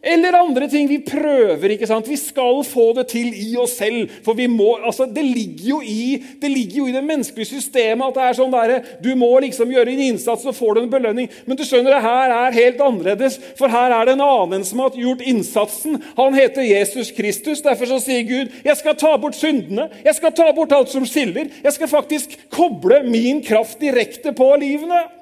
Eller 0.02 0.32
andre 0.32 0.68
ting. 0.68 0.88
Vi 0.88 0.98
prøver. 1.04 1.74
ikke 1.74 1.86
sant? 1.86 2.08
Vi 2.08 2.16
skal 2.16 2.62
få 2.64 2.86
det 2.96 3.06
til 3.12 3.34
i 3.36 3.52
oss 3.60 3.74
selv. 3.76 4.08
For 4.24 4.32
vi 4.34 4.46
må, 4.48 4.78
altså, 4.80 5.04
det, 5.04 5.24
ligger 5.24 5.82
i 5.84 6.22
det 6.40 6.50
ligger 6.50 6.78
jo 6.78 6.86
i 6.88 6.94
det 6.94 7.04
menneskelige 7.04 7.50
systemet 7.50 8.06
at 8.06 8.16
det 8.16 8.24
er 8.24 8.38
sånn 8.38 8.54
der, 8.54 8.72
du 9.04 9.12
må 9.18 9.28
liksom 9.44 9.72
gjøre 9.72 9.92
en 9.92 10.02
innsats, 10.06 10.46
så 10.46 10.56
får 10.56 10.74
du 10.74 10.82
en 10.82 10.90
belønning. 10.92 11.28
Men 11.44 11.60
du 11.60 11.66
skjønner, 11.68 11.92
det 11.92 12.06
her 12.06 12.34
er 12.38 12.56
helt 12.56 12.80
annerledes. 12.80 13.36
For 13.60 13.68
her 13.68 13.92
er 13.98 14.08
det 14.08 14.16
en 14.16 14.24
annen 14.24 14.64
som 14.64 14.80
har 14.86 14.96
gjort 14.96 15.20
innsatsen. 15.20 16.00
Han 16.16 16.36
heter 16.38 16.64
Jesus 16.64 17.12
Kristus. 17.12 17.64
Derfor 17.66 17.92
så 17.92 18.00
sier 18.00 18.24
Gud 18.24 18.56
jeg 18.64 18.80
skal 18.80 18.96
ta 18.96 19.12
bort 19.20 19.36
syndene. 19.36 19.90
Jeg 20.04 20.16
skal 20.16 20.32
ta 20.32 20.48
bort 20.56 20.72
alt 20.72 20.92
som 20.92 21.04
skiller. 21.08 21.52
Jeg 21.60 21.76
skal 21.76 21.92
faktisk 21.92 22.38
koble 22.52 23.04
min 23.04 23.44
kraft 23.44 23.82
direkte 23.84 24.32
på 24.36 24.54
livene. 24.60 25.19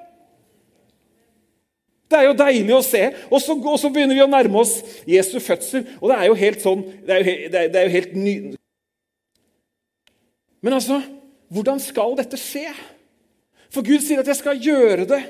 Det 2.09 2.17
er 2.17 2.29
jo 2.29 2.37
deilig 2.39 2.73
å 2.73 2.85
se. 2.85 3.03
Og 3.29 3.43
så, 3.45 3.57
og 3.57 3.77
så, 3.81 3.91
begynner 3.93 4.17
vi 4.17 4.25
å 4.25 4.31
nærme 4.31 4.63
oss 4.63 4.79
Jesu 5.09 5.37
fødsel. 5.45 5.85
Og 6.01 6.09
det 6.11 6.17
er 6.17 6.31
jo 6.31 6.39
helt 6.41 6.63
sånn 6.65 6.85
Det 7.05 7.15
er 7.15 7.21
jo, 7.21 7.35
det 7.53 7.61
er, 7.61 7.73
det 7.73 7.81
er 7.81 7.89
jo 7.89 7.97
helt 7.97 8.15
ny... 8.17 8.35
Men 10.65 10.79
altså, 10.79 11.03
hvordan 11.53 11.81
skal 11.83 12.17
dette 12.19 12.41
skje? 12.41 12.73
For 13.71 13.85
Gud 13.85 14.01
sier 14.03 14.23
at 14.23 14.27
'jeg 14.27 14.41
skal 14.41 14.59
gjøre 14.59 15.05
det'. 15.07 15.27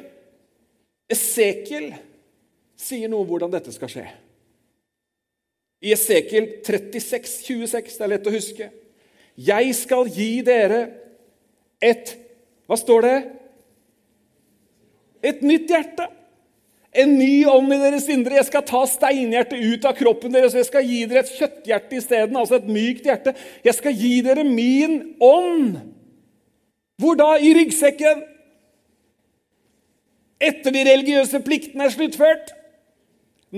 Esekiel 1.11 1.91
sier 2.79 3.11
noe 3.11 3.25
om 3.25 3.29
hvordan 3.29 3.53
dette 3.53 3.73
skal 3.75 3.91
skje. 3.91 4.07
I 5.83 5.93
Esekiel 5.95 6.49
36, 6.67 7.43
26, 7.45 7.99
det 7.99 8.07
er 8.07 8.13
lett 8.15 8.31
å 8.31 8.35
huske. 8.35 8.71
'Jeg 9.37 9.75
skal 9.75 10.09
gi 10.09 10.41
dere 10.47 10.81
et 11.83 12.17
Hva 12.69 12.77
står 12.77 13.01
det? 13.01 13.19
Et 15.25 15.43
nytt 15.43 15.71
hjerte. 15.73 16.05
En 16.97 17.19
ny 17.19 17.45
ånd 17.47 17.73
i 17.75 17.79
deres 17.83 18.09
indre. 18.11 18.39
Jeg 18.39 18.49
skal 18.49 18.65
ta 18.67 18.81
steinhjertet 18.89 19.61
ut 19.61 19.87
av 19.89 19.97
kroppen 19.99 20.33
deres. 20.33 20.57
Jeg 20.57 20.69
skal 20.71 20.87
gi 20.89 21.03
dere 21.09 21.25
et 21.25 21.35
kjøtthjerte 21.37 21.99
isteden, 22.01 22.39
altså 22.41 22.59
et 22.59 22.71
mykt 22.71 23.09
hjerte. 23.09 23.35
Jeg 23.67 23.77
skal 23.77 23.97
gi 23.97 24.15
dere 24.25 24.45
min 24.47 25.01
ånd. 25.21 25.81
Hvor 26.99 27.19
da? 27.19 27.35
I 27.39 27.53
ryggsekken. 27.59 28.25
Etter 30.39 30.75
de 30.75 30.87
religiøse 30.87 31.43
pliktene 31.45 31.87
er 31.89 31.95
sluttført. 31.95 32.55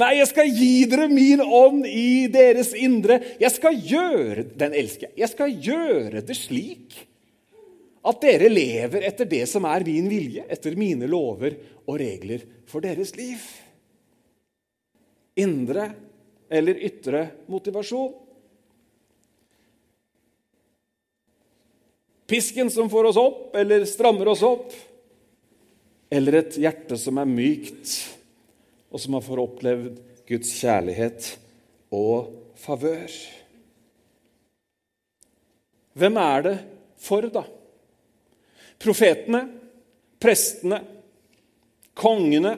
Nei, 0.00 0.12
jeg 0.20 0.28
skal 0.30 0.50
gi 0.54 0.74
dere 0.90 1.08
min 1.10 1.42
ånd 1.42 1.86
i 1.86 2.26
deres 2.30 2.72
indre. 2.78 3.18
Jeg 3.42 3.50
skal 3.54 3.78
gjøre 3.78 4.46
den 4.58 4.74
elsker 4.78 5.10
jeg. 5.18 5.30
skal 5.32 5.54
gjøre 5.54 6.22
det 6.26 6.36
slik 6.38 6.98
at 8.00 8.20
dere 8.22 8.48
lever 8.48 9.04
etter 9.04 9.28
det 9.28 9.42
som 9.48 9.66
er 9.68 9.84
min 9.84 10.08
vilje, 10.08 10.46
etter 10.48 10.76
mine 10.78 11.08
lover 11.10 11.56
og 11.84 11.98
regler 12.00 12.46
for 12.70 12.80
deres 12.84 13.12
liv. 13.18 13.42
Indre 15.40 15.90
eller 16.50 16.80
ytre 16.80 17.26
motivasjon. 17.50 18.14
Pisken 22.30 22.70
som 22.70 22.88
får 22.90 23.10
oss 23.10 23.18
opp 23.20 23.56
eller 23.58 23.84
strammer 23.90 24.30
oss 24.30 24.42
opp, 24.46 24.72
eller 26.10 26.40
et 26.40 26.56
hjerte 26.62 26.96
som 26.98 27.18
er 27.22 27.28
mykt, 27.28 27.94
og 28.90 29.02
som 29.02 29.16
har 29.18 29.24
fått 29.26 29.44
opplevd 29.44 30.00
Guds 30.30 30.50
kjærlighet 30.60 31.32
og 31.94 32.30
favør. 32.58 33.10
Hvem 35.98 36.20
er 36.22 36.44
det 36.46 36.56
for, 37.02 37.26
da? 37.34 37.42
Profetene, 38.80 39.44
prestene, 40.20 40.80
kongene. 41.94 42.56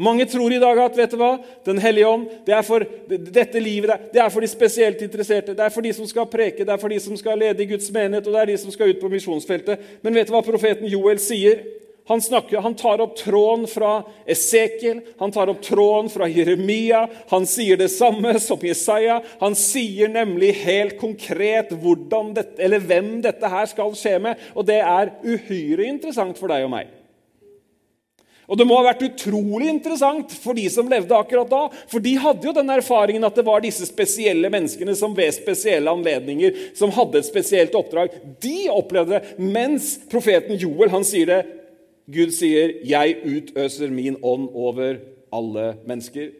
Mange 0.00 0.24
tror 0.24 0.52
i 0.52 0.60
dag 0.60 0.78
at 0.80 0.96
vet 0.96 1.12
du 1.12 1.18
hva, 1.20 1.34
Den 1.66 1.78
hellige 1.82 2.08
ånd 2.08 2.22
det 2.46 2.54
er 2.56 2.62
for 2.64 2.86
dette 3.10 3.60
livet 3.60 4.06
det 4.14 4.22
er 4.22 4.30
for 4.32 4.40
de 4.40 4.48
spesielt 4.48 5.02
interesserte. 5.04 5.52
Det 5.52 5.64
er 5.64 5.74
for 5.74 5.84
de 5.84 5.92
som 5.92 6.08
skal 6.08 6.28
preke, 6.30 6.64
det 6.64 6.72
er 6.72 6.80
for 6.80 6.88
de 6.88 7.00
som 7.04 7.18
skal 7.20 7.36
lede 7.38 7.60
i 7.62 7.68
Guds 7.68 7.90
menighet, 7.92 8.24
og 8.24 8.32
det 8.32 8.40
er 8.40 8.52
de 8.54 8.56
som 8.62 8.72
skal 8.72 8.94
ut 8.94 9.02
på 9.02 9.12
misjonsfeltet. 9.12 9.84
Men 10.00 10.16
vet 10.16 10.30
du 10.30 10.32
hva 10.32 10.40
profeten 10.46 10.88
Joel 10.88 11.20
sier? 11.20 11.60
Han, 12.08 12.22
snakker, 12.22 12.58
han, 12.58 12.74
tar 12.74 13.00
opp 13.00 13.16
tråden 13.16 13.66
fra 13.70 14.02
Esekiel, 14.26 15.00
han 15.18 15.32
tar 15.32 15.50
opp 15.52 15.60
tråden 15.62 16.08
fra 16.10 16.26
Jeremia. 16.28 17.04
Han 17.30 17.46
sier 17.46 17.78
det 17.78 17.90
samme 17.92 18.34
som 18.42 18.62
Jesaja. 18.66 19.20
Han 19.38 19.54
sier 19.54 20.10
nemlig 20.10 20.52
helt 20.64 20.96
konkret 20.98 21.70
dette, 21.70 22.78
hvem 22.86 23.12
dette 23.22 23.52
her 23.52 23.68
skal 23.70 23.94
skje 23.94 24.16
med. 24.26 24.48
Og 24.56 24.66
det 24.66 24.80
er 24.82 25.12
uhyre 25.22 25.86
interessant 25.86 26.40
for 26.40 26.50
deg 26.50 26.66
og 26.66 26.74
meg. 26.74 26.90
Og 28.50 28.58
Det 28.58 28.66
må 28.66 28.80
ha 28.80 28.88
vært 28.88 29.04
utrolig 29.06 29.68
interessant 29.70 30.32
for 30.42 30.58
de 30.58 30.64
som 30.74 30.88
levde 30.90 31.14
akkurat 31.14 31.46
da. 31.46 31.62
For 31.86 32.02
de 32.02 32.16
hadde 32.18 32.48
jo 32.48 32.54
den 32.56 32.72
erfaringen 32.74 33.22
at 33.22 33.38
det 33.38 33.46
var 33.46 33.62
disse 33.62 33.86
spesielle 33.86 34.50
menneskene 34.50 34.96
som 34.98 35.14
ved 35.14 35.30
spesielle 35.36 35.94
anledninger 35.94 36.58
som 36.74 36.90
hadde 36.96 37.22
et 37.22 37.30
spesielt 37.30 37.76
oppdrag. 37.78 38.18
De 38.42 38.66
opplevde 38.74 39.20
det, 39.20 39.36
mens 39.38 39.92
profeten 40.10 40.58
Joel 40.58 40.90
han 40.90 41.06
sier 41.06 41.30
det. 41.30 41.40
Gud 42.10 42.32
sier, 42.34 42.80
'Jeg 42.82 43.20
utøser 43.22 43.90
min 43.90 44.16
ånd 44.22 44.48
over 44.52 44.98
alle 45.32 45.76
mennesker'. 45.86 46.32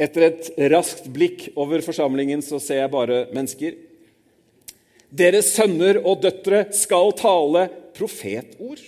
Etter 0.00 0.26
et 0.28 0.50
raskt 0.72 1.08
blikk 1.12 1.48
over 1.56 1.80
forsamlingen 1.80 2.42
så 2.44 2.60
ser 2.60 2.82
jeg 2.82 2.92
bare 2.92 3.26
mennesker. 3.32 3.76
Deres 5.08 5.54
sønner 5.56 6.02
og 6.04 6.20
døtre 6.24 6.66
skal 6.76 7.14
tale 7.16 7.68
profetord. 7.96 8.82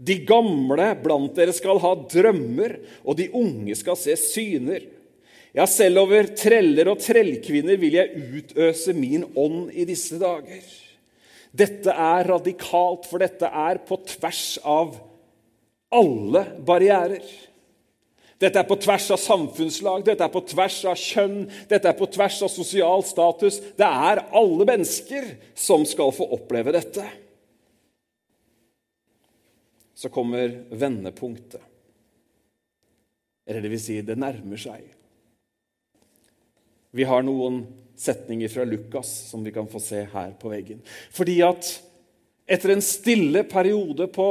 De 0.00 0.16
gamle 0.26 0.88
blant 1.02 1.36
dere 1.36 1.52
skal 1.54 1.78
ha 1.82 1.92
drømmer, 2.10 2.78
og 3.04 3.18
de 3.20 3.28
unge 3.36 3.76
skal 3.76 3.98
se 4.00 4.16
syner. 4.18 4.86
Ja, 5.54 5.66
selv 5.66 6.06
over 6.06 6.30
treller 6.38 6.88
og 6.88 7.02
trellkvinner 7.02 7.78
vil 7.78 7.98
jeg 7.98 8.22
utøse 8.38 8.94
min 8.96 9.26
ånd 9.34 9.70
i 9.74 9.84
disse 9.84 10.18
dager. 10.18 10.62
Dette 11.50 11.92
er 11.92 12.28
radikalt, 12.30 13.06
for 13.10 13.22
dette 13.22 13.46
er 13.46 13.80
på 13.86 13.98
tvers 14.06 14.58
av 14.62 14.98
alle 15.90 16.44
barrierer. 16.66 17.24
Dette 18.40 18.62
er 18.62 18.68
på 18.68 18.78
tvers 18.80 19.10
av 19.12 19.18
samfunnslag, 19.20 20.04
dette 20.06 20.24
er 20.24 20.32
på 20.32 20.40
tvers 20.48 20.78
av 20.88 20.96
kjønn, 20.96 21.42
dette 21.68 21.90
er 21.90 21.96
på 21.98 22.08
tvers 22.08 22.38
av 22.46 22.52
sosial 22.52 23.02
status. 23.04 23.58
Det 23.76 23.88
er 23.88 24.22
alle 24.30 24.68
mennesker 24.68 25.34
som 25.58 25.84
skal 25.88 26.14
få 26.16 26.30
oppleve 26.38 26.72
dette. 26.78 27.04
så 30.00 30.08
kommer 30.08 30.64
vendepunktet. 30.70 31.60
Eller 33.46 33.60
det 33.60 33.68
vil 33.68 33.82
si, 33.82 33.98
det 34.00 34.16
nærmer 34.16 34.56
seg. 34.56 34.86
Vi 36.96 37.04
har 37.04 37.20
noen 37.26 37.58
setninger 38.00 38.48
fra 38.48 38.64
Lukas 38.64 39.10
som 39.28 39.44
vi 39.44 39.52
kan 39.52 39.68
få 39.68 39.80
se 39.82 40.06
her 40.12 40.32
på 40.40 40.52
veggen. 40.52 40.80
Fordi 41.12 41.36
at 41.44 41.68
etter 42.50 42.72
en 42.72 42.84
stille 42.84 43.44
periode 43.44 44.08
på 44.10 44.30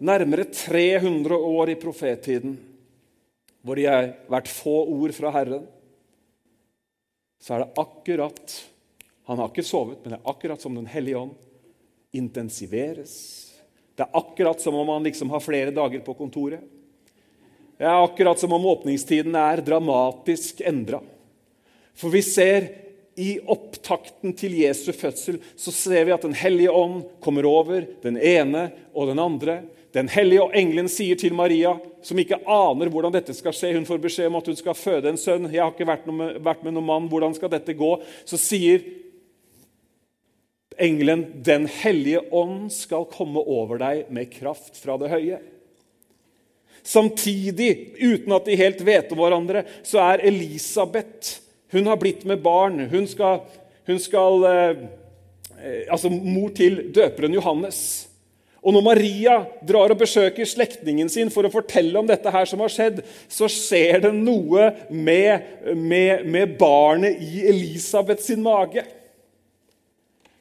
nærmere 0.00 0.46
300 0.48 1.36
år 1.36 1.74
i 1.74 1.78
profettiden, 1.80 2.56
hvor 3.60 3.76
det 3.76 3.86
har 3.90 4.08
vært 4.32 4.48
få 4.48 4.78
ord 4.88 5.12
fra 5.12 5.32
Herren, 5.36 5.68
så 7.40 7.56
er 7.56 7.64
det 7.64 7.80
akkurat 7.80 8.58
Han 9.30 9.38
har 9.38 9.52
ikke 9.52 9.62
sovet, 9.62 10.00
men 10.02 10.10
det 10.10 10.16
er 10.16 10.30
akkurat 10.32 10.60
som 10.60 10.74
Den 10.74 10.88
hellige 10.90 11.20
ånd 11.20 11.36
intensiveres. 12.10 13.12
Det 13.94 14.02
er 14.02 14.16
akkurat 14.18 14.58
som 14.58 14.74
om 14.74 14.88
han 14.90 15.04
liksom 15.06 15.30
har 15.30 15.44
flere 15.44 15.70
dager 15.70 16.00
på 16.02 16.16
kontoret. 16.18 16.64
Det 17.78 17.86
er 17.86 18.02
akkurat 18.02 18.40
som 18.40 18.52
om 18.56 18.66
åpningstiden 18.72 19.36
er 19.38 19.62
dramatisk 19.62 20.64
endra. 20.66 20.98
For 21.94 22.10
vi 22.10 22.24
ser 22.26 22.66
i 23.20 23.34
opptakten 23.52 24.32
til 24.38 24.54
Jesu 24.62 24.90
fødsel 24.96 25.40
så 25.58 25.72
ser 25.74 26.06
vi 26.08 26.14
at 26.14 26.24
Den 26.24 26.36
hellige 26.36 26.72
ånd 26.72 27.04
kommer 27.20 27.46
over 27.48 27.84
den 28.02 28.16
ene 28.16 28.70
og 28.94 29.10
den 29.10 29.20
andre. 29.20 29.60
Den 29.92 30.08
hellige 30.08 30.46
engelen 30.54 30.88
sier 30.88 31.18
til 31.18 31.34
Maria, 31.34 31.74
som 32.06 32.18
ikke 32.22 32.38
aner 32.46 32.88
hvordan 32.92 33.12
dette 33.12 33.34
skal 33.36 33.54
skje 33.56 33.74
Hun 33.74 33.88
får 33.88 34.00
beskjed 34.04 34.30
om 34.30 34.38
at 34.38 34.48
hun 34.48 34.58
skal 34.58 34.78
føde 34.78 35.10
en 35.10 35.20
sønn. 35.20 35.50
'Jeg 35.50 35.62
har 35.62 35.74
ikke 35.74 35.88
vært, 35.88 36.06
noe, 36.06 36.38
vært 36.38 36.64
med 36.64 36.76
noen 36.76 36.86
mann. 36.86 37.08
Hvordan 37.10 37.34
skal 37.36 37.52
dette 37.52 37.74
gå?' 37.74 38.00
Så 38.24 38.38
sier 38.38 38.84
engelen, 40.78 41.42
'Den 41.42 41.66
hellige 41.66 42.22
ånd 42.32 42.70
skal 42.72 43.04
komme 43.10 43.42
over 43.42 43.78
deg 43.78 44.10
med 44.10 44.30
kraft 44.30 44.78
fra 44.78 44.96
det 44.96 45.10
høye'. 45.10 45.42
Samtidig, 46.82 47.92
uten 48.00 48.32
at 48.32 48.46
de 48.46 48.56
helt 48.56 48.80
vet 48.80 49.10
om 49.12 49.20
hverandre, 49.20 49.66
så 49.84 50.00
er 50.00 50.24
Elisabeth 50.24 51.49
Hun 51.70 51.86
har 51.86 51.98
blitt 52.00 52.24
med 52.26 52.42
barn. 52.42 52.80
Hun 52.90 53.06
skal, 53.06 53.42
hun 53.86 53.98
skal 54.02 54.46
eh, 54.50 54.84
eh 55.60 55.82
Altså 55.92 56.08
mor 56.10 56.50
til 56.56 56.86
døperen 56.94 57.34
Johannes. 57.34 58.10
Og 58.60 58.74
når 58.76 58.84
Maria 58.84 59.36
drar 59.64 59.92
og 59.92 60.00
besøker 60.02 60.44
slektningen 60.44 61.08
sin 61.08 61.30
for 61.32 61.46
å 61.46 61.52
fortelle 61.52 61.96
om 61.96 62.08
dette 62.08 62.32
her 62.32 62.44
som 62.48 62.60
har 62.60 62.72
skjedd, 62.72 63.00
så 63.28 63.48
skjer 63.48 64.02
det 64.04 64.12
noe 64.12 64.70
med, 64.90 65.46
med, 65.76 66.26
med 66.28 66.56
barnet 66.60 67.22
i 67.24 67.46
Elisabeth 67.48 68.20
sin 68.24 68.42
mage. 68.44 68.84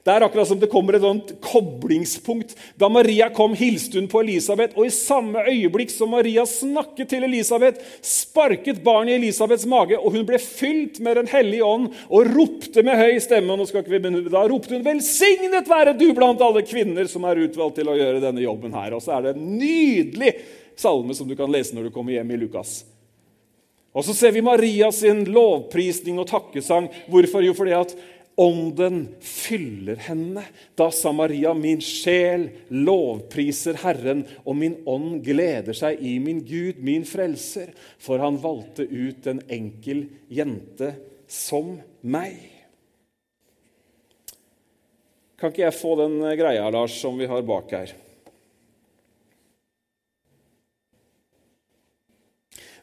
Det 0.10 0.16
er 0.16 0.24
akkurat 0.26 0.48
som 0.50 0.58
det 0.58 0.72
kommer 0.72 0.96
et 0.98 1.04
sånt 1.04 1.36
koblingspunkt. 1.46 2.56
Da 2.82 2.88
Maria 2.90 3.28
kom, 3.30 3.54
hilste 3.54 4.00
hun 4.00 4.08
på 4.10 4.24
Elisabeth, 4.24 4.74
og 4.74 4.88
i 4.88 4.94
samme 4.94 5.44
øyeblikk 5.46 5.94
som 5.94 6.10
Maria 6.10 6.48
snakket 6.50 7.12
til 7.12 7.28
Elisabeth, 7.28 7.78
sparket 8.02 8.82
barnet 8.82 9.14
i 9.14 9.20
Elisabeths 9.20 9.68
mage, 9.70 10.00
og 10.00 10.18
hun 10.18 10.26
ble 10.26 10.42
fylt 10.42 10.98
med 11.06 11.20
Den 11.20 11.30
hellige 11.30 11.66
ånd 11.66 11.92
og 12.10 12.34
ropte 12.34 12.82
med 12.82 12.98
høy 12.98 13.22
stemme. 13.22 13.54
nå 13.54 13.68
skal 13.70 13.84
ikke 13.84 14.00
vi 14.00 14.30
Da 14.32 14.48
ropte 14.48 14.74
hun 14.74 14.84
'Velsignet 14.84 15.70
være 15.70 15.94
du 15.94 16.14
blant 16.14 16.42
alle 16.42 16.66
kvinner 16.66 17.06
som 17.06 17.24
er 17.26 17.46
utvalgt 17.46 17.76
til 17.76 17.90
å 17.90 17.98
gjøre 17.98 18.22
denne 18.22 18.42
jobben 18.42 18.74
her'. 18.74 18.96
Og 18.96 19.02
så 19.02 19.18
er 19.18 19.22
det 19.22 19.36
en 19.36 19.60
nydelig 19.60 20.34
salme 20.76 21.14
som 21.14 21.28
du 21.28 21.36
kan 21.36 21.52
lese 21.52 21.76
når 21.76 21.84
du 21.84 21.92
kommer 21.92 22.14
hjem 22.14 22.32
i 22.32 22.38
Lukas. 22.38 22.84
Og 23.94 24.06
så 24.06 24.14
ser 24.14 24.32
vi 24.32 24.42
Maria 24.42 24.92
sin 24.92 25.26
lovprisning 25.26 26.20
og 26.20 26.28
takkesang. 26.30 26.90
Hvorfor? 27.10 27.42
Jo, 27.44 27.54
fordi 27.54 27.74
at 27.74 27.96
Ånden 28.40 29.02
fyller 29.20 30.00
henne. 30.08 30.46
Da 30.80 30.88
sa 30.96 31.12
Maria, 31.12 31.52
min 31.58 31.82
sjel 31.84 32.46
lovpriser 32.72 33.82
Herren, 33.82 34.24
og 34.48 34.56
min 34.62 34.78
ånd 34.88 35.18
gleder 35.26 35.76
seg 35.76 36.00
i 36.00 36.16
min 36.24 36.40
Gud, 36.48 36.80
min 36.80 37.04
frelser, 37.08 37.74
for 38.00 38.24
han 38.24 38.40
valgte 38.40 38.88
ut 38.88 39.28
en 39.28 39.44
enkel 39.52 40.06
jente 40.32 40.94
som 41.28 41.76
meg. 42.02 42.40
Kan 45.40 45.52
ikke 45.52 45.66
jeg 45.68 45.76
få 45.76 45.96
den 46.00 46.22
greia, 46.40 46.72
Lars, 46.72 46.96
som 47.00 47.20
vi 47.20 47.28
har 47.28 47.44
bak 47.48 47.76
her? 47.76 47.92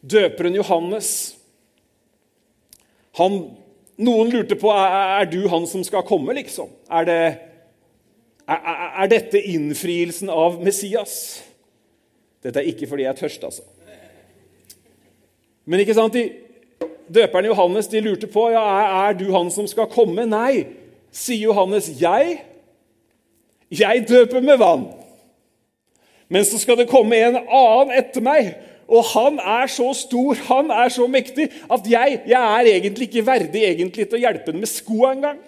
Døperen 0.07 0.55
Johannes 0.55 1.11
han 3.17 3.57
noen 3.97 4.31
lurte 4.33 4.57
på 4.61 4.71
er, 4.73 5.27
du 5.31 5.47
han 5.49 5.67
som 5.69 5.85
skal 5.87 6.05
komme, 6.07 6.35
liksom. 6.37 6.69
Er, 6.93 7.07
det, 7.09 7.21
er, 8.49 8.67
er 9.03 9.13
dette 9.13 9.41
innfrielsen 9.41 10.33
av 10.33 10.61
Messias? 10.65 11.17
Dette 12.45 12.61
er 12.61 12.69
ikke 12.71 12.89
fordi 12.91 13.07
jeg 13.07 13.15
er 13.15 13.21
tørst, 13.23 13.47
altså. 13.49 13.65
Men 15.67 15.83
ikke 15.83 15.97
sant, 15.99 16.15
de, 16.15 16.29
døperen 17.11 17.49
Johannes 17.51 17.89
de 17.91 18.03
lurte 18.05 18.29
på 18.31 18.51
ja, 18.53 18.63
er, 19.09 19.17
du 19.19 19.27
han 19.35 19.51
som 19.51 19.67
skal 19.71 19.89
komme. 19.91 20.27
Nei, 20.29 20.67
sier 21.11 21.49
Johannes. 21.49 21.89
Jeg, 22.01 22.39
jeg 23.73 24.07
døper 24.07 24.45
med 24.45 24.61
vann. 24.63 24.87
Men 26.29 26.47
så 26.47 26.59
skal 26.59 26.79
det 26.81 26.91
komme 26.91 27.19
en 27.19 27.39
annen 27.39 27.93
etter 27.95 28.25
meg 28.25 28.55
og 28.87 29.03
han 29.13 29.41
er 29.43 29.71
så 29.73 29.89
stor, 29.99 30.39
han 30.49 30.71
er 30.71 30.93
så 30.95 31.09
mektig, 31.11 31.49
at 31.73 31.89
jeg, 31.91 32.21
jeg 32.31 32.59
er 32.61 32.71
egentlig 32.71 33.09
ikke 33.09 33.27
verdig 33.27 33.65
egentlig 33.67 34.07
til 34.07 34.19
å 34.19 34.23
hjelpe 34.23 34.53
ham 34.53 34.63
med 34.63 34.71
skoa 34.71 35.13
engang. 35.17 35.41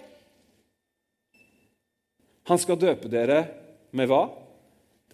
Han 2.49 2.59
skal 2.59 2.79
døpe 2.81 3.11
dere 3.11 3.43
med 3.95 4.09
hva? 4.09 4.25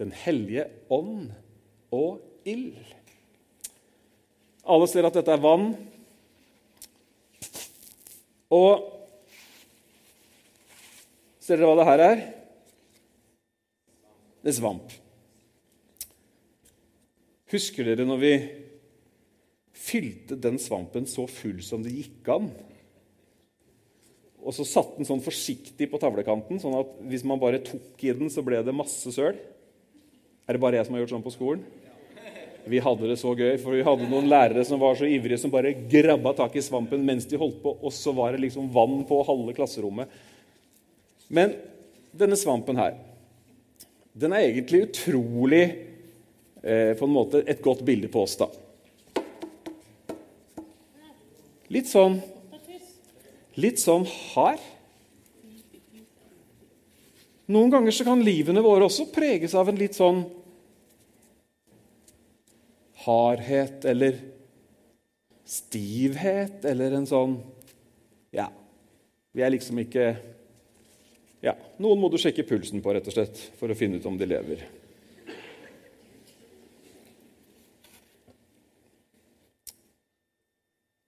Den 0.00 0.10
hellige 0.24 0.66
ånd 0.92 1.30
og 1.94 2.18
ild. 2.48 2.74
Alle 4.66 4.88
ser 4.90 5.06
at 5.06 5.16
dette 5.16 5.32
er 5.32 5.42
vann. 5.44 5.70
Og 8.50 8.92
Ser 11.46 11.60
dere 11.60 11.68
hva 11.70 11.78
det 11.78 11.84
her 11.86 12.00
er? 12.02 12.22
Det 14.42 14.50
er 14.50 14.56
svamp. 14.56 14.94
Husker 17.52 17.86
dere 17.86 18.06
når 18.06 18.18
vi 18.22 18.32
fylte 19.76 20.38
den 20.40 20.58
svampen 20.58 21.06
så 21.06 21.28
full 21.30 21.60
som 21.62 21.84
det 21.84 21.94
gikk 21.94 22.30
an? 22.34 22.48
Og 24.46 24.54
så 24.54 24.66
satte 24.66 24.98
den 24.98 25.08
sånn 25.08 25.22
forsiktig 25.22 25.88
på 25.90 26.00
tavlekanten, 26.02 26.58
sånn 26.62 26.74
at 26.78 26.90
hvis 27.10 27.24
man 27.26 27.40
bare 27.42 27.62
tok 27.66 28.02
i 28.02 28.14
den, 28.14 28.30
så 28.30 28.44
ble 28.46 28.60
det 28.66 28.74
masse 28.74 29.10
søl. 29.14 29.38
Er 30.46 30.54
det 30.54 30.62
bare 30.62 30.78
jeg 30.78 30.86
som 30.86 30.94
har 30.94 31.02
gjort 31.02 31.14
sånn 31.16 31.26
på 31.26 31.34
skolen? 31.34 31.64
Vi 32.66 32.82
hadde 32.82 33.06
det 33.06 33.18
så 33.20 33.30
gøy, 33.30 33.52
for 33.62 33.76
vi 33.76 33.84
hadde 33.86 34.08
noen 34.10 34.26
lærere 34.30 34.64
som 34.66 34.80
var 34.82 34.98
så 34.98 35.06
ivrige, 35.06 35.38
som 35.38 35.52
bare 35.54 35.74
grabba 35.86 36.32
tak 36.34 36.56
i 36.58 36.64
svampen 36.66 37.04
mens 37.06 37.28
de 37.30 37.38
holdt 37.38 37.60
på, 37.62 37.76
og 37.78 37.94
så 37.94 38.14
var 38.14 38.34
det 38.34 38.42
liksom 38.42 38.72
vann 38.74 39.04
på 39.06 39.20
halve 39.26 39.54
klasserommet. 39.54 40.10
Men 41.30 41.54
denne 42.10 42.38
svampen 42.38 42.78
her, 42.78 42.98
den 44.18 44.34
er 44.34 44.48
egentlig 44.48 44.88
utrolig 44.88 45.64
på 46.66 47.06
en 47.06 47.12
måte 47.14 47.44
et 47.46 47.60
godt 47.62 47.84
bilde 47.86 48.08
på 48.10 48.24
oss, 48.26 48.34
da. 48.40 48.48
Litt 51.70 51.90
sånn 51.90 52.20
Litt 53.56 53.80
sånn 53.80 54.02
hard. 54.34 54.60
Noen 57.48 57.70
ganger 57.72 57.94
så 57.94 58.04
kan 58.04 58.20
livene 58.20 58.60
våre 58.60 58.84
også 58.84 59.06
preges 59.14 59.54
av 59.56 59.70
en 59.70 59.78
litt 59.78 59.96
sånn 59.96 60.24
hardhet 63.06 63.86
eller 63.86 64.18
stivhet 65.46 66.64
eller 66.66 66.98
en 66.98 67.06
sånn 67.06 67.36
Ja, 68.34 68.48
vi 69.32 69.44
er 69.46 69.54
liksom 69.54 69.78
ikke 69.78 70.08
Ja, 71.44 71.54
noen 71.78 72.02
må 72.02 72.10
du 72.10 72.18
sjekke 72.18 72.44
pulsen 72.48 72.82
på, 72.82 72.92
rett 72.92 73.06
og 73.06 73.14
slett, 73.14 73.38
for 73.60 73.70
å 73.70 73.78
finne 73.78 74.00
ut 74.00 74.06
om 74.10 74.16
de 74.18 74.26
lever. 74.26 74.64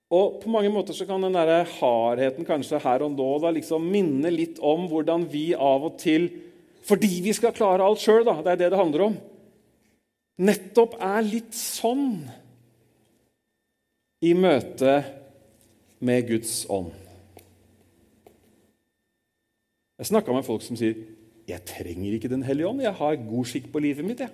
Og 0.08 0.38
På 0.40 0.48
mange 0.48 0.70
måter 0.72 0.96
så 0.96 1.04
kan 1.04 1.20
den 1.20 1.36
der 1.36 1.68
hardheten 1.68 2.46
kanskje 2.48 2.80
her 2.80 3.04
og 3.04 3.12
nå 3.12 3.28
da 3.42 3.52
liksom 3.52 3.84
minne 3.92 4.30
litt 4.32 4.56
om 4.64 4.86
hvordan 4.88 5.26
vi 5.28 5.50
av 5.52 5.84
og 5.84 5.98
til, 6.00 6.30
fordi 6.88 7.20
vi 7.26 7.34
skal 7.36 7.52
klare 7.52 7.84
alt 7.84 8.00
sjøl, 8.00 8.24
det 8.24 8.54
er 8.54 8.62
det 8.62 8.70
det 8.72 8.80
handler 8.80 9.04
om, 9.10 9.18
nettopp 10.40 10.96
er 10.96 11.26
litt 11.26 11.52
sånn 11.52 12.22
i 14.24 14.32
møte 14.32 15.02
med 16.00 16.24
Guds 16.30 16.62
ånd. 16.72 16.94
Jeg 19.98 20.08
snakka 20.08 20.32
med 20.32 20.46
folk 20.46 20.62
som 20.62 20.78
sier 20.78 20.94
'Jeg 21.48 21.64
trenger 21.64 22.12
ikke 22.12 22.28
Den 22.28 22.42
hellige 22.42 22.68
ånd. 22.68 22.82
Jeg 22.82 22.92
har 22.92 23.16
god 23.16 23.44
skikk 23.44 23.72
på 23.72 23.80
livet 23.80 24.04
mitt.' 24.04 24.20
jeg. 24.20 24.30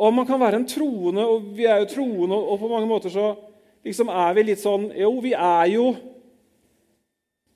Og 0.00 0.14
man 0.16 0.26
kan 0.28 0.40
være 0.40 0.62
en 0.62 0.68
troende, 0.68 1.26
og 1.28 1.50
vi 1.56 1.66
er 1.68 1.82
jo 1.82 1.90
troende, 1.90 2.36
og 2.36 2.58
på 2.62 2.70
mange 2.70 2.88
måter 2.88 3.12
så 3.12 3.34
liksom 3.84 4.08
er 4.12 4.32
vi 4.36 4.46
litt 4.48 4.62
sånn 4.62 4.90
Jo, 4.96 5.12
vi 5.20 5.34
er 5.36 5.66
jo 5.74 5.90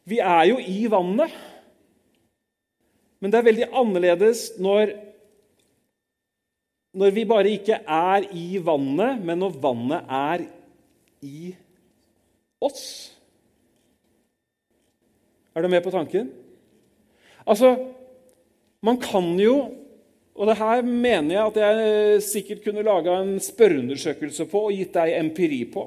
Vi 0.05 0.19
er 0.21 0.43
jo 0.51 0.59
i 0.61 0.85
vannet. 0.93 1.33
Men 3.25 3.33
det 3.33 3.39
er 3.39 3.47
veldig 3.47 3.69
annerledes 3.73 4.41
når, 4.61 4.91
når 6.93 7.15
vi 7.17 7.23
bare 7.25 7.55
ikke 7.57 7.79
er 7.81 8.27
i 8.37 8.59
vannet, 8.61 9.23
men 9.25 9.41
når 9.41 9.55
vannet 9.63 10.11
er 10.13 10.45
i 11.25 11.55
oss. 12.61 12.85
Er 15.57 15.65
du 15.65 15.71
med 15.73 15.81
på 15.87 15.95
tanken? 15.95 16.29
Altså, 17.49 17.73
man 18.85 19.01
kan 19.01 19.33
jo 19.41 19.57
Og 20.35 20.49
det 20.51 20.57
her 20.59 20.83
mener 20.83 21.37
jeg 21.37 21.51
at 21.51 21.59
jeg 21.62 22.23
sikkert 22.27 22.64
kunne 22.64 22.83
laga 22.87 23.20
en 23.20 23.37
spørreundersøkelse 23.42 24.49
på 24.51 24.64
og 24.66 24.75
gitt 24.75 24.97
deg 24.97 25.14
empiri 25.20 25.61
på. 25.70 25.87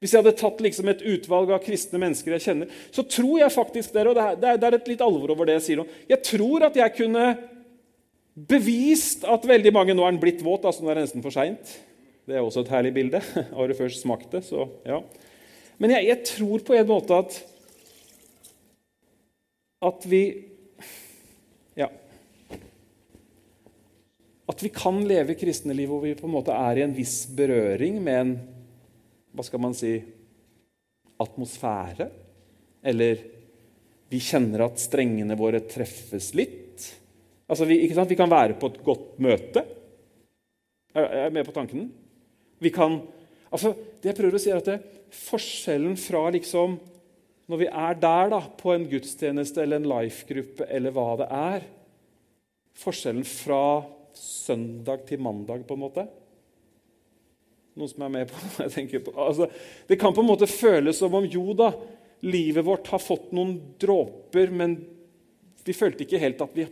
Hvis 0.00 0.14
jeg 0.14 0.22
hadde 0.22 0.38
tatt 0.38 0.62
liksom 0.64 0.88
et 0.88 1.02
utvalg 1.04 1.50
av 1.52 1.60
kristne 1.60 2.00
mennesker 2.00 2.32
jeg 2.32 2.44
kjenner, 2.46 2.70
så 2.94 3.04
tror 3.04 3.34
jeg 3.42 3.52
faktisk 3.52 3.92
dere, 3.92 4.14
og 4.14 4.40
det 4.40 4.52
er, 4.54 4.76
et 4.78 4.88
litt 4.88 5.02
alvor 5.04 5.34
over 5.34 5.50
det 5.50 5.58
jeg 5.58 5.66
sier 5.66 5.82
nå, 5.82 5.84
jeg 6.08 6.22
tror 6.24 6.64
at 6.70 6.78
jeg 6.78 6.94
kunne 6.96 7.24
bevist 8.48 9.26
at 9.28 9.44
veldig 9.44 9.72
mange 9.74 9.96
Nå 9.96 10.06
er 10.06 10.16
blitt 10.22 10.40
våt, 10.46 10.64
altså 10.64 10.86
nå 10.86 10.88
er 10.88 10.96
det 10.96 11.08
nesten 11.08 11.24
for 11.24 11.34
seint. 11.34 11.74
Det 12.24 12.38
er 12.38 12.46
også 12.46 12.62
et 12.62 12.72
herlig 12.72 12.94
bilde. 12.96 13.20
Har 13.56 13.68
du 13.68 13.76
først 13.76 14.06
smakt 14.06 14.30
det, 14.32 14.44
så 14.46 14.70
ja. 14.88 15.02
Men 15.82 15.92
jeg, 15.96 16.06
jeg 16.08 16.28
tror 16.30 16.64
på 16.64 16.78
en 16.78 16.88
måte 16.88 17.18
at 17.20 17.40
at 19.80 20.04
vi 20.04 20.22
At 24.50 24.62
vi 24.64 24.72
kan 24.74 24.98
leve 25.06 25.36
kristne 25.38 25.74
liv 25.76 25.90
hvor 25.90 26.02
vi 26.02 26.16
på 26.18 26.26
en 26.26 26.34
måte 26.34 26.54
er 26.54 26.80
i 26.80 26.86
en 26.86 26.96
viss 26.96 27.22
berøring 27.36 28.00
med 28.02 28.22
en 28.22 28.32
hva 29.30 29.44
skal 29.46 29.62
man 29.62 29.76
si 29.78 29.92
atmosfære. 31.22 32.08
Eller 32.82 33.20
vi 34.10 34.18
kjenner 34.24 34.64
at 34.66 34.80
strengene 34.82 35.36
våre 35.38 35.60
treffes 35.70 36.32
litt. 36.34 36.86
Altså, 37.50 37.66
vi, 37.68 37.82
vi 37.86 38.18
kan 38.18 38.30
være 38.30 38.56
på 38.58 38.72
et 38.72 38.80
godt 38.86 39.20
møte. 39.22 39.62
Jeg 40.94 41.26
Er 41.26 41.34
med 41.34 41.46
på 41.46 41.54
tanken? 41.54 41.86
Vi 42.58 42.72
kan, 42.74 42.98
altså, 43.50 43.74
det 44.02 44.10
jeg 44.10 44.18
prøver 44.18 44.38
å 44.38 44.42
si 44.42 44.50
er 44.50 44.62
at 44.62 44.72
det, 44.72 44.80
Forskjellen 45.10 45.96
fra 45.98 46.28
liksom, 46.30 46.76
når 47.50 47.58
vi 47.58 47.66
er 47.66 47.96
der 47.98 48.28
da, 48.30 48.38
på 48.58 48.70
en 48.70 48.84
gudstjeneste 48.90 49.62
eller 49.62 49.80
en 49.80 49.88
life-gruppe 49.90 50.68
eller 50.70 50.94
hva 50.94 51.06
det 51.18 51.26
er 51.34 51.64
Forskjellen 52.78 53.26
fra 53.26 53.62
søndag 54.16 55.06
til 55.08 55.22
mandag, 55.22 55.66
på 55.68 55.76
en 55.76 55.84
måte 55.84 56.06
noen 57.80 57.90
som 57.90 58.04
er 58.04 58.12
med 58.12 58.30
på 58.30 58.40
jeg 58.64 58.74
tenker 58.74 59.04
på. 59.06 59.14
Altså, 59.16 59.48
det 59.88 59.98
kan 60.00 60.14
på 60.14 60.24
en 60.24 60.30
måte 60.30 60.50
føles 60.50 61.00
som 61.00 61.14
om 61.16 61.26
jo 61.28 61.54
da, 61.56 61.72
livet 62.26 62.66
vårt 62.66 62.90
har 62.92 63.02
fått 63.02 63.30
noen 63.36 63.56
dråper, 63.80 64.52
men 64.52 64.76
vi 65.64 65.76
følte 65.76 66.04
ikke 66.04 66.20
helt 66.20 66.40
at 66.44 66.56
vi 66.56 66.68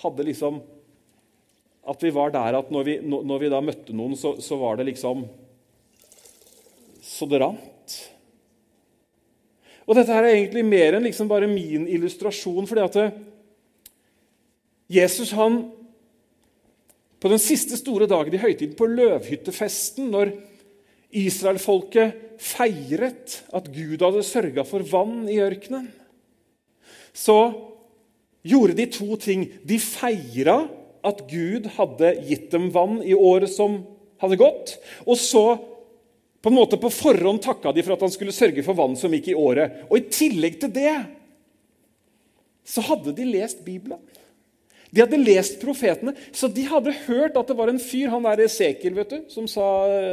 hadde 0.00 0.26
liksom 0.28 0.60
At 1.90 2.02
vi 2.04 2.10
var 2.14 2.30
der 2.30 2.54
at 2.54 2.68
når 2.70 2.84
vi, 2.86 2.94
når 3.02 3.38
vi 3.40 3.48
da 3.50 3.58
møtte 3.64 3.94
noen, 3.96 4.12
så, 4.14 4.36
så, 4.38 4.54
var 4.60 4.76
det 4.76 4.84
liksom 4.90 5.24
Så 7.02 7.26
det 7.26 7.40
rant. 7.40 7.94
Og 9.88 9.96
dette 9.96 10.14
her 10.14 10.28
er 10.28 10.36
egentlig 10.36 10.62
mer 10.62 10.94
enn 10.94 11.08
liksom 11.08 11.26
bare 11.30 11.48
min 11.50 11.88
illustrasjon. 11.88 12.68
fordi 12.68 12.84
at 12.84 13.16
Jesus 14.92 15.32
han 15.34 15.62
på 17.20 17.28
den 17.28 17.40
siste 17.42 17.76
store 17.76 18.08
dagen 18.10 18.34
i 18.34 18.40
høytiden, 18.40 18.76
på 18.78 18.88
løvhyttefesten, 18.88 20.08
når 20.12 20.32
israelfolket 21.10 22.40
feiret 22.40 23.40
at 23.52 23.66
Gud 23.74 24.00
hadde 24.00 24.24
sørga 24.24 24.64
for 24.64 24.84
vann 24.88 25.26
i 25.28 25.40
ørkenen, 25.42 25.90
så 27.12 27.38
gjorde 28.46 28.76
de 28.78 28.86
to 28.94 29.16
ting. 29.20 29.44
De 29.66 29.76
feira 29.82 30.62
at 31.06 31.24
Gud 31.28 31.66
hadde 31.76 32.14
gitt 32.28 32.50
dem 32.52 32.70
vann 32.72 33.00
i 33.02 33.16
året 33.16 33.50
som 33.52 33.80
hadde 34.20 34.38
gått. 34.40 34.76
Og 35.04 35.18
så 35.20 35.44
på 36.40 36.48
en 36.48 36.56
måte 36.56 36.78
på 36.80 36.92
forhånd 36.92 37.42
takka 37.44 37.72
de 37.76 37.84
for 37.84 37.96
at 37.96 38.04
han 38.06 38.12
skulle 38.12 38.36
sørge 38.36 38.64
for 38.64 38.78
vann 38.78 38.96
som 38.96 39.12
gikk 39.12 39.32
i 39.32 39.36
året. 39.36 39.82
Og 39.90 39.98
I 39.98 40.08
tillegg 40.12 40.60
til 40.62 40.72
det 40.72 40.94
så 42.70 42.84
hadde 42.86 43.12
de 43.16 43.26
lest 43.28 43.64
Bibelen. 43.66 44.00
De 44.90 45.02
hadde 45.04 45.20
lest 45.22 45.60
profetene, 45.62 46.16
så 46.34 46.48
de 46.50 46.64
hadde 46.66 46.94
hørt 47.04 47.36
at 47.38 47.50
det 47.50 47.56
var 47.58 47.70
en 47.70 47.78
fyr, 47.82 48.08
han 48.10 48.26
der 48.26 48.42
Esekiel, 48.42 48.96
vet 48.96 49.12
du, 49.14 49.20
som 49.30 49.46
sa, 49.50 49.64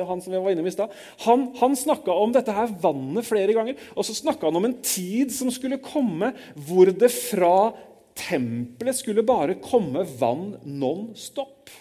han 0.05 0.21
som 0.21 0.35
jeg 0.35 0.43
var 0.43 0.53
innom 0.53 0.69
i 0.69 0.73
stad, 0.73 0.93
han, 1.25 1.47
han 1.57 1.77
snakka 1.77 2.13
om 2.13 2.35
dette 2.35 2.53
her 2.53 2.75
vannet 2.83 3.25
flere 3.25 3.55
ganger. 3.57 3.79
Og 3.97 4.05
så 4.05 4.13
snakka 4.17 4.49
han 4.49 4.59
om 4.59 4.69
en 4.69 4.77
tid 4.85 5.33
som 5.33 5.49
skulle 5.53 5.81
komme 5.81 6.29
hvor 6.67 6.93
det 6.93 7.09
fra 7.13 7.71
tempelet 8.17 8.97
skulle 8.97 9.25
bare 9.25 9.57
komme 9.61 10.05
vann 10.19 10.51
non 10.65 11.09
stop. 11.17 11.71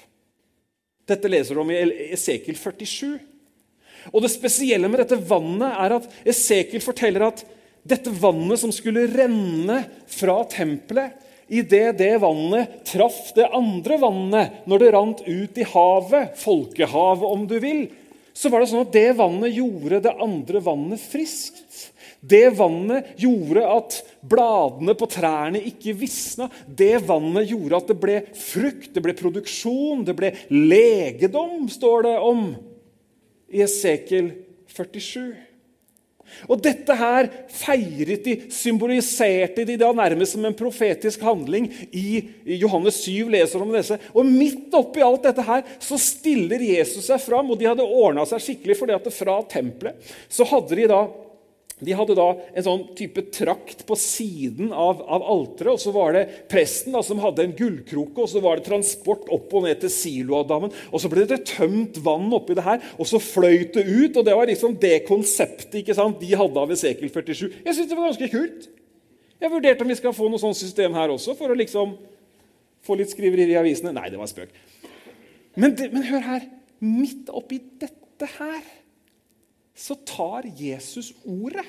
Dette 1.07 1.31
leser 1.31 1.55
du 1.55 1.63
om 1.63 1.71
i 1.71 1.83
Esekiel 2.17 2.57
47. 2.59 3.19
Og 4.15 4.23
Det 4.23 4.31
spesielle 4.33 4.89
med 4.91 5.03
dette 5.03 5.21
vannet 5.29 5.69
er 5.85 5.99
at 5.99 6.09
Esekiel 6.33 6.85
forteller 6.85 7.29
at 7.29 7.45
dette 7.87 8.11
vannet 8.11 8.59
som 8.59 8.73
skulle 8.75 9.07
renne 9.13 9.79
fra 10.11 10.41
tempelet, 10.51 11.15
Idet 11.47 11.99
det 11.99 12.17
vannet 12.19 12.81
traff 12.89 13.31
det 13.37 13.47
andre 13.55 13.99
vannet, 14.03 14.63
når 14.67 14.83
det 14.83 14.93
rant 14.95 15.23
ut 15.27 15.61
i 15.61 15.67
havet, 15.71 16.35
folkehavet 16.43 17.29
om 17.29 17.45
du 17.47 17.55
vil, 17.63 17.87
så 18.37 18.51
var 18.53 18.61
det 18.61 18.69
sånn 18.73 18.85
at 18.85 18.93
det 18.93 19.13
vannet 19.17 19.55
gjorde 19.55 20.03
det 20.05 20.13
andre 20.21 20.61
vannet 20.61 21.01
friskt. 21.01 21.87
Det 22.21 22.51
vannet 22.59 23.15
gjorde 23.23 23.63
at 23.71 24.01
bladene 24.27 24.97
på 24.99 25.09
trærne 25.09 25.63
ikke 25.71 25.95
visna. 25.97 26.51
Det 26.67 26.99
vannet 27.07 27.49
gjorde 27.53 27.79
at 27.79 27.93
det 27.93 27.99
ble 28.03 28.19
frukt, 28.37 28.91
det 28.93 29.05
ble 29.05 29.15
produksjon, 29.17 30.03
det 30.05 30.17
ble 30.19 30.33
legedom, 30.51 31.69
står 31.71 32.09
det 32.09 32.17
om 32.27 32.49
i 33.55 33.63
Esekel 33.65 34.33
47. 34.75 35.46
Og 36.49 36.61
dette 36.63 36.97
her 36.97 37.29
feiret 37.53 38.25
de, 38.25 38.37
symboliserte 38.53 39.67
de 39.69 39.77
da 39.81 39.93
nærmest 39.97 40.37
som 40.37 40.45
en 40.47 40.57
profetisk 40.57 41.25
handling. 41.27 41.69
I 41.93 42.23
Johannes 42.61 43.03
7 43.05 43.31
leser 43.33 43.63
om 43.63 43.75
disse. 43.75 43.99
Og 44.15 44.27
midt 44.29 44.75
oppi 44.77 45.05
alt 45.05 45.29
dette 45.29 45.45
her 45.47 45.65
så 45.83 45.99
stiller 46.01 46.63
Jesus 46.63 47.09
seg 47.11 47.23
fram, 47.23 47.51
og 47.51 47.61
de 47.61 47.71
hadde 47.71 47.87
ordna 47.87 48.27
seg 48.29 48.43
skikkelig, 48.43 48.79
fordi 48.81 48.97
at 48.97 49.13
fra 49.15 49.39
tempelet 49.51 50.15
så 50.33 50.47
hadde 50.49 50.79
de 50.79 50.91
da 50.91 51.05
de 51.85 51.93
hadde 51.93 52.15
da 52.17 52.31
en 52.57 52.65
sånn 52.65 52.85
type 52.97 53.21
trakt 53.37 53.83
på 53.85 53.97
siden 54.01 54.71
av, 54.73 55.03
av 55.13 55.25
alteret. 55.29 55.75
Og 55.75 55.83
så 55.83 55.93
var 55.93 56.15
det 56.17 56.23
presten 56.49 56.95
da, 56.97 57.03
som 57.05 57.21
hadde 57.21 57.45
en 57.45 57.53
gullkroke, 57.59 58.23
og 58.23 58.31
så 58.33 58.41
var 58.41 58.57
det 58.57 58.65
transport 58.71 59.29
opp 59.35 59.53
og 59.53 59.67
ned 59.67 59.83
til 59.83 59.93
siloadammen. 59.93 60.73
Og 60.89 61.03
så 61.03 61.11
ble 61.13 61.27
det 61.29 61.43
tømt 61.51 62.01
vann 62.07 62.33
oppi 62.33 62.57
det 62.57 62.65
her, 62.65 62.81
og 62.97 63.11
så 63.11 63.21
fløyt 63.21 63.77
det 63.77 63.85
ut. 63.85 64.17
Og 64.17 64.25
det 64.25 64.37
var 64.39 64.49
liksom 64.49 64.79
det 64.81 65.03
konseptet 65.09 65.77
ikke 65.83 65.99
sant, 65.99 66.17
de 66.23 66.41
hadde 66.41 66.65
av 66.65 66.73
Esekel 66.73 67.13
47. 67.13 67.45
Jeg 67.61 67.77
syns 67.77 67.93
det 67.93 68.01
var 68.01 68.09
ganske 68.09 68.31
kult. 68.33 68.71
Jeg 69.37 69.53
vurderte 69.53 69.85
om 69.85 69.93
vi 69.93 69.99
skal 70.01 70.17
få 70.17 70.31
noe 70.33 70.41
sånt 70.41 70.57
system 70.57 70.97
her 70.97 71.13
også, 71.13 71.37
for 71.37 71.53
å 71.53 71.59
liksom 71.61 71.93
få 72.89 72.97
litt 72.97 73.13
skriverier 73.13 73.53
i 73.53 73.61
avisene. 73.61 73.93
Nei, 73.93 74.09
det 74.09 74.23
var 74.23 74.33
spøk. 74.33 74.57
Men, 75.61 75.77
det, 75.77 75.93
men 75.93 76.09
hør 76.09 76.25
her. 76.25 76.51
Midt 76.81 77.29
oppi 77.37 77.61
dette 77.81 78.33
her 78.39 78.65
så 79.77 79.95
tar 80.09 80.49
Jesus 80.57 81.13
ordet. 81.25 81.67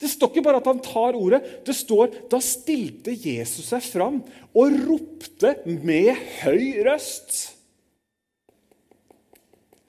Det 0.00 0.10
står 0.10 0.32
ikke 0.32 0.44
bare 0.44 0.60
at 0.60 0.68
han 0.68 0.82
tar 0.84 1.16
ordet. 1.16 1.40
Det 1.64 1.74
står 1.76 2.12
da 2.30 2.40
stilte 2.42 3.14
Jesus 3.14 3.70
seg 3.70 3.84
fram 3.86 4.20
og 4.52 4.80
ropte 4.84 5.54
med 5.64 6.12
høy 6.42 6.82
røst. 6.84 7.54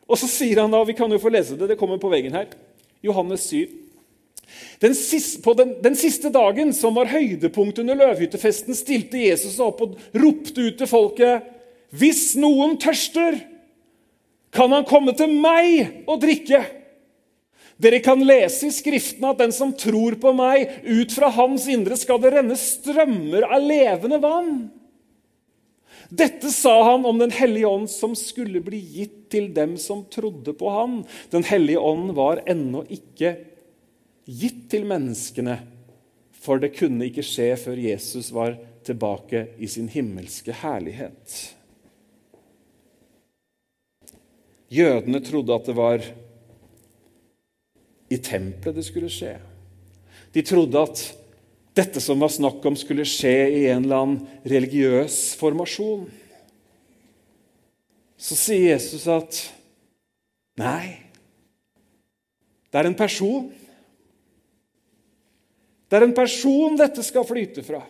Og 0.05 0.19
så 0.21 0.29
sier 0.29 0.61
han 0.61 0.71
da, 0.71 0.83
Vi 0.85 0.95
kan 0.95 1.11
jo 1.11 1.19
få 1.19 1.33
lese 1.33 1.57
det, 1.57 1.73
det 1.73 1.79
kommer 1.79 1.99
på 1.99 2.11
veggen 2.13 2.37
her. 2.37 2.53
Johannes 3.03 3.49
7. 3.49 3.81
Den 4.79 4.93
siste, 4.95 5.41
på 5.41 5.55
den, 5.57 5.73
den, 5.81 5.95
siste 5.97 6.29
dagen, 6.29 6.71
som 6.73 6.95
var 6.95 7.09
høydepunktet 7.09 7.81
under 7.81 7.97
løvhyttefesten, 7.97 8.77
stilte 8.77 9.19
Jesus 9.19 9.57
seg 9.57 9.65
opp 9.65 9.81
og 9.83 9.97
ropte 10.15 10.69
ut 10.69 10.77
til 10.79 10.89
folket.: 10.89 11.47
Hvis 11.89 12.35
noen 12.39 12.77
tørster, 12.79 13.39
kan 14.55 14.71
han 14.71 14.87
komme 14.87 15.15
til 15.17 15.33
meg 15.33 16.05
og 16.07 16.21
drikke. 16.23 16.61
Dere 17.81 17.99
kan 17.99 18.21
lese 18.23 18.69
i 18.69 18.73
Skriftene 18.73 19.33
at 19.33 19.41
den 19.41 19.51
som 19.55 19.73
tror 19.75 20.15
på 20.21 20.31
meg, 20.35 20.69
ut 20.87 21.11
fra 21.11 21.29
hans 21.35 21.67
indre 21.71 21.97
skal 21.99 22.21
det 22.23 22.31
renne 22.37 22.55
strømmer 22.59 23.47
av 23.49 23.63
levende 23.63 24.19
vann. 24.23 24.53
Dette 26.09 26.51
sa 26.53 26.75
han 26.91 27.05
om 27.05 27.17
Den 27.19 27.33
hellige 27.33 27.67
ånd 27.67 27.89
som 27.89 28.13
skulle 28.15 28.61
bli 28.63 28.79
gitt 28.79 29.25
til 29.33 29.49
dem 29.55 29.75
som 29.81 30.05
trodde 30.11 30.53
på 30.55 30.69
han. 30.71 30.99
Den 31.33 31.43
hellige 31.43 31.81
ånd 31.81 32.13
var 32.15 32.43
ennå 32.47 32.85
ikke 32.93 33.35
gitt 34.25 34.67
til 34.71 34.85
menneskene, 34.87 35.57
for 36.31 36.61
det 36.61 36.75
kunne 36.77 37.09
ikke 37.09 37.25
skje 37.25 37.51
før 37.59 37.81
Jesus 37.81 38.31
var 38.33 38.55
tilbake 38.85 39.47
i 39.57 39.67
sin 39.67 39.89
himmelske 39.89 40.53
herlighet. 40.61 41.55
Jødene 44.69 45.21
trodde 45.25 45.57
at 45.57 45.67
det 45.67 45.75
var 45.77 46.05
i 48.11 48.17
tempelet 48.21 48.77
det 48.77 48.85
skulle 48.87 49.11
skje. 49.11 49.35
De 50.35 50.43
trodde 50.45 50.81
at 50.81 51.03
dette 51.75 52.01
som 52.03 52.21
var 52.21 52.31
snakk 52.31 52.63
om, 52.67 52.75
skulle 52.79 53.07
skje 53.07 53.35
i 53.51 53.63
en 53.71 53.83
eller 53.83 54.03
annen 54.03 54.45
religiøs 54.47 55.35
formasjon. 55.39 56.05
Så 58.15 58.37
sier 58.39 58.71
Jesus 58.71 59.03
at 59.11 59.41
nei, 60.59 61.01
det 62.71 62.79
er 62.79 62.89
en 62.89 62.97
person. 62.97 63.49
Det 65.87 65.99
er 65.99 66.07
en 66.07 66.15
person 66.15 66.79
dette 66.79 67.03
skal 67.05 67.27
flyte 67.27 67.63
fra. 67.63 67.83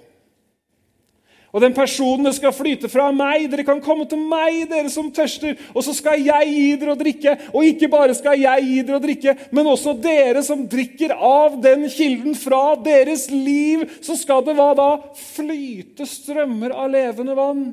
Og 1.56 1.62
den 1.64 1.76
personen 1.76 2.34
skal 2.36 2.52
flyte 2.52 2.90
fra 2.92 3.08
meg. 3.16 3.46
Dere 3.48 3.64
kan 3.64 3.80
komme 3.84 4.04
til 4.12 4.20
meg, 4.20 4.66
dere 4.68 4.92
som 4.92 5.08
tørster, 5.16 5.56
og 5.72 5.86
så 5.88 5.94
skal 5.96 6.20
jeg 6.20 6.50
gi 6.52 6.66
dere 6.82 6.96
å 6.96 7.00
drikke. 7.00 7.36
Og 7.56 7.70
ikke 7.70 7.88
bare 7.94 8.18
skal 8.18 8.42
jeg 8.42 8.66
gi 8.68 8.82
dere 8.82 9.00
å 9.00 9.04
drikke, 9.06 9.36
men 9.56 9.70
også 9.72 9.94
dere 10.04 10.44
som 10.44 10.66
drikker 10.68 11.16
av 11.16 11.56
den 11.64 11.88
kilden 11.92 12.36
fra 12.36 12.76
deres 12.76 13.30
liv, 13.32 13.86
så 14.04 14.18
skal 14.20 14.44
det 14.44 14.58
hva 14.58 14.74
da? 14.76 14.90
Flyte 15.16 16.08
strømmer 16.10 16.76
av 16.76 16.92
levende 16.92 17.38
vann. 17.40 17.64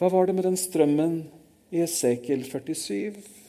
Hva 0.00 0.10
var 0.10 0.26
det 0.26 0.34
med 0.34 0.48
den 0.48 0.58
strømmen 0.58 1.14
i 1.70 1.84
Esekiel 1.86 2.42
47? 2.48 3.41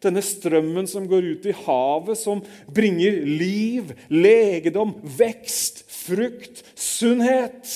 Denne 0.00 0.22
strømmen 0.24 0.86
som 0.88 1.04
går 1.08 1.26
ut 1.34 1.48
i 1.50 1.56
havet, 1.66 2.16
som 2.16 2.40
bringer 2.72 3.20
liv, 3.26 3.92
legedom, 4.08 4.94
vekst, 5.18 5.84
frukt, 5.92 6.62
sunnhet. 6.78 7.74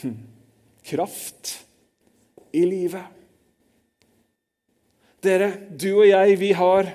Hm. 0.00 0.16
Kraft 0.84 1.58
i 2.54 2.64
livet. 2.68 3.12
Dere, 5.24 5.54
du 5.72 5.90
og 5.94 6.06
jeg, 6.08 6.36
vi 6.40 6.52
har 6.52 6.92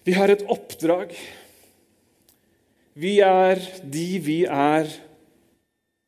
Vi 0.00 0.14
har 0.16 0.32
et 0.32 0.42
oppdrag. 0.48 1.12
Vi 2.98 3.18
er 3.22 3.60
de 3.84 4.06
vi 4.18 4.38
er 4.48 4.88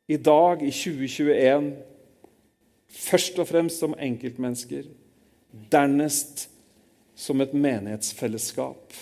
i 0.09 0.17
dag, 0.17 0.63
i 0.65 0.71
2021, 0.73 1.69
først 2.93 3.39
og 3.41 3.49
fremst 3.49 3.81
som 3.81 3.95
enkeltmennesker, 3.97 4.87
dernest 5.73 6.47
som 7.15 7.41
et 7.41 7.53
menighetsfellesskap 7.53 8.93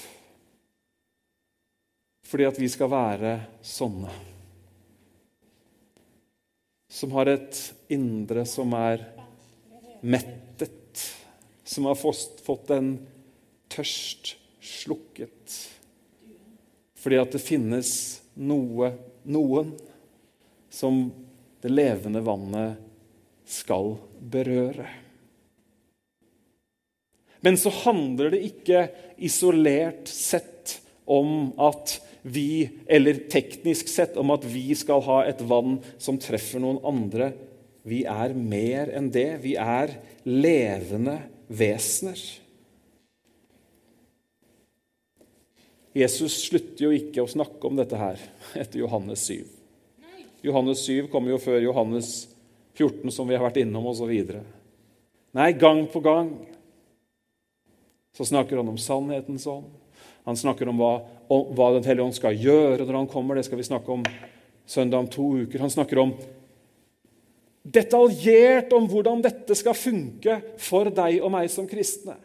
fordi 2.32 2.46
at 2.48 2.60
vi 2.62 2.68
skal 2.72 2.88
være 2.88 3.32
sånne. 3.60 4.12
Som 6.92 7.12
har 7.18 7.28
et 7.28 7.58
indre 7.92 8.46
som 8.48 8.72
er 8.78 9.04
mettet, 10.00 11.02
som 11.68 11.90
har 11.90 12.00
fått 12.00 12.72
en 12.72 12.94
tørst 13.72 14.38
slukket. 14.64 15.58
Fordi 17.04 17.20
at 17.20 17.36
det 17.36 17.44
finnes 17.44 17.92
noe, 18.40 18.94
noen, 19.28 19.76
som 20.72 21.04
det 21.60 21.74
levende 21.74 22.24
vannet 22.24 22.91
skal 23.52 23.96
berøre. 24.32 24.88
Men 27.42 27.58
så 27.58 27.74
handler 27.74 28.36
det 28.36 28.44
ikke 28.52 28.86
isolert 29.22 30.10
sett 30.10 30.78
om 31.10 31.52
at 31.62 31.98
vi, 32.22 32.70
eller 32.86 33.24
teknisk 33.34 33.90
sett 33.90 34.18
om 34.22 34.30
at 34.34 34.46
vi 34.46 34.76
skal 34.78 35.02
ha 35.08 35.24
et 35.26 35.42
vann 35.50 35.80
som 36.02 36.20
treffer 36.22 36.62
noen 36.62 36.78
andre. 36.86 37.32
Vi 37.82 38.04
er 38.06 38.36
mer 38.38 38.94
enn 38.94 39.10
det. 39.14 39.42
Vi 39.42 39.56
er 39.58 39.96
levende 40.30 41.18
vesener. 41.50 42.22
Jesus 45.98 46.38
slutter 46.46 46.86
jo 46.86 46.92
ikke 46.96 47.26
å 47.26 47.32
snakke 47.32 47.68
om 47.68 47.76
dette 47.76 47.98
her 48.00 48.22
etter 48.62 48.80
Johannes 48.80 49.26
7. 49.28 49.42
Johannes 50.46 50.86
7 50.88 51.10
kommer 51.12 51.34
jo 51.34 51.42
før 51.42 51.60
Johannes 51.66 52.14
14, 52.78 53.12
som 53.12 53.28
vi 53.28 53.36
har 53.36 53.46
vært 53.46 53.62
innom, 53.64 53.88
osv. 53.92 54.12
Nei, 55.32 55.52
gang 55.60 55.86
på 55.92 56.02
gang 56.04 56.32
så 58.18 58.28
snakker 58.28 58.60
han 58.60 58.72
om 58.72 58.80
sannhetens 58.80 59.48
ånd. 59.48 59.70
Han 60.28 60.38
snakker 60.38 60.70
om 60.70 60.78
hva, 60.78 60.92
om 61.32 61.54
hva 61.56 61.72
Den 61.78 61.88
hellige 61.88 62.06
ånd 62.06 62.18
skal 62.18 62.38
gjøre 62.38 62.86
når 62.86 62.98
han 63.00 63.10
kommer. 63.10 63.40
Det 63.40 63.48
skal 63.48 63.62
vi 63.62 63.66
snakke 63.66 63.96
om 63.96 64.04
søndag 64.70 65.00
om 65.00 65.10
to 65.10 65.28
uker. 65.46 65.64
Han 65.64 65.74
snakker 65.74 66.02
om 66.04 66.12
detaljert 67.62 68.74
om 68.74 68.88
hvordan 68.90 69.24
dette 69.24 69.56
skal 69.58 69.78
funke 69.78 70.40
for 70.62 70.92
deg 70.94 71.22
og 71.22 71.32
meg 71.34 71.50
som 71.54 71.70
kristne. 71.70 72.18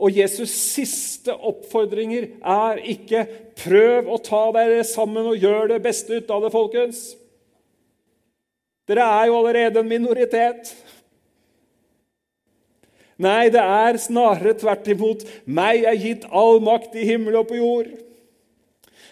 Og 0.00 0.16
Jesus' 0.16 0.54
siste 0.56 1.34
oppfordringer 1.34 2.30
er 2.40 2.80
ikke 2.88 3.26
'prøv 3.52 4.08
å 4.08 4.16
ta 4.16 4.50
dere 4.52 4.84
sammen 4.84 5.26
og 5.28 5.36
gjør 5.36 5.68
det 5.68 5.82
beste 5.82 6.16
ut 6.16 6.30
av 6.30 6.42
det', 6.42 6.52
folkens. 6.52 7.16
Dere 8.90 9.06
er 9.06 9.28
jo 9.30 9.36
allerede 9.38 9.84
en 9.84 9.90
minoritet. 9.90 10.72
Nei, 13.20 13.50
det 13.52 13.62
er 13.62 14.00
snarere 14.00 14.56
tvert 14.58 14.88
imot. 14.90 15.22
Meg 15.46 15.84
er 15.86 15.98
gitt 16.00 16.24
all 16.34 16.58
makt 16.64 16.96
i 16.98 17.06
himmel 17.06 17.38
og 17.38 17.50
på 17.52 17.60
jord. 17.60 17.92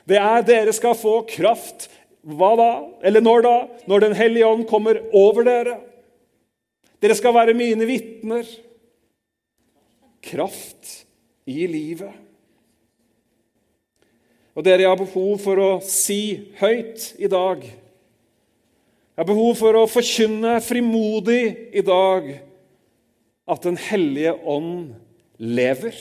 Det 0.08 0.18
er 0.18 0.46
dere 0.48 0.74
skal 0.74 0.96
få 0.98 1.20
kraft. 1.28 1.86
Hva 2.26 2.54
da? 2.58 2.70
Eller 3.06 3.22
når 3.22 3.44
da? 3.46 3.56
Når 3.86 4.06
Den 4.06 4.16
hellige 4.18 4.48
ånd 4.48 4.64
kommer 4.66 4.98
over 5.14 5.46
dere. 5.46 5.76
Dere 6.98 7.14
skal 7.14 7.36
være 7.36 7.54
mine 7.54 7.86
vitner. 7.86 8.48
Kraft 10.24 11.04
i 11.46 11.68
livet. 11.70 12.16
Og 14.58 14.64
dere, 14.66 14.88
har 14.88 14.98
behov 14.98 15.36
for 15.38 15.60
å 15.62 15.74
si 15.86 16.48
høyt 16.58 17.12
i 17.22 17.30
dag 17.30 17.62
Jeg 19.18 19.24
har 19.24 19.34
behov 19.34 19.56
for 19.58 19.74
å 19.74 19.88
forkynne 19.90 20.52
frimodig 20.62 21.42
i 21.74 21.82
dag 21.82 22.28
at 23.50 23.64
Den 23.66 23.74
hellige 23.74 24.30
ånd 24.46 24.92
lever. 25.42 25.96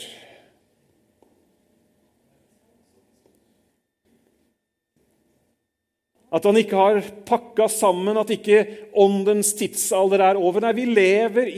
At 6.30 6.46
han 6.46 6.60
ikke 6.62 6.78
har 6.78 7.00
pakka 7.26 7.66
sammen, 7.74 8.20
at 8.22 8.30
ikke 8.30 8.60
åndens 8.94 9.50
tidsalder 9.58 10.22
er 10.28 10.38
over. 10.38 10.62
Nei, 10.62 10.76
vi 10.78 10.86
lever, 10.86 11.50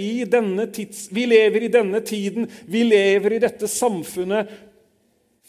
tids, 0.72 1.10
vi 1.12 1.26
lever 1.28 1.66
i 1.68 1.72
denne 1.76 2.00
tiden, 2.00 2.48
vi 2.64 2.86
lever 2.88 3.36
i 3.36 3.42
dette 3.44 3.68
samfunnet 3.68 4.48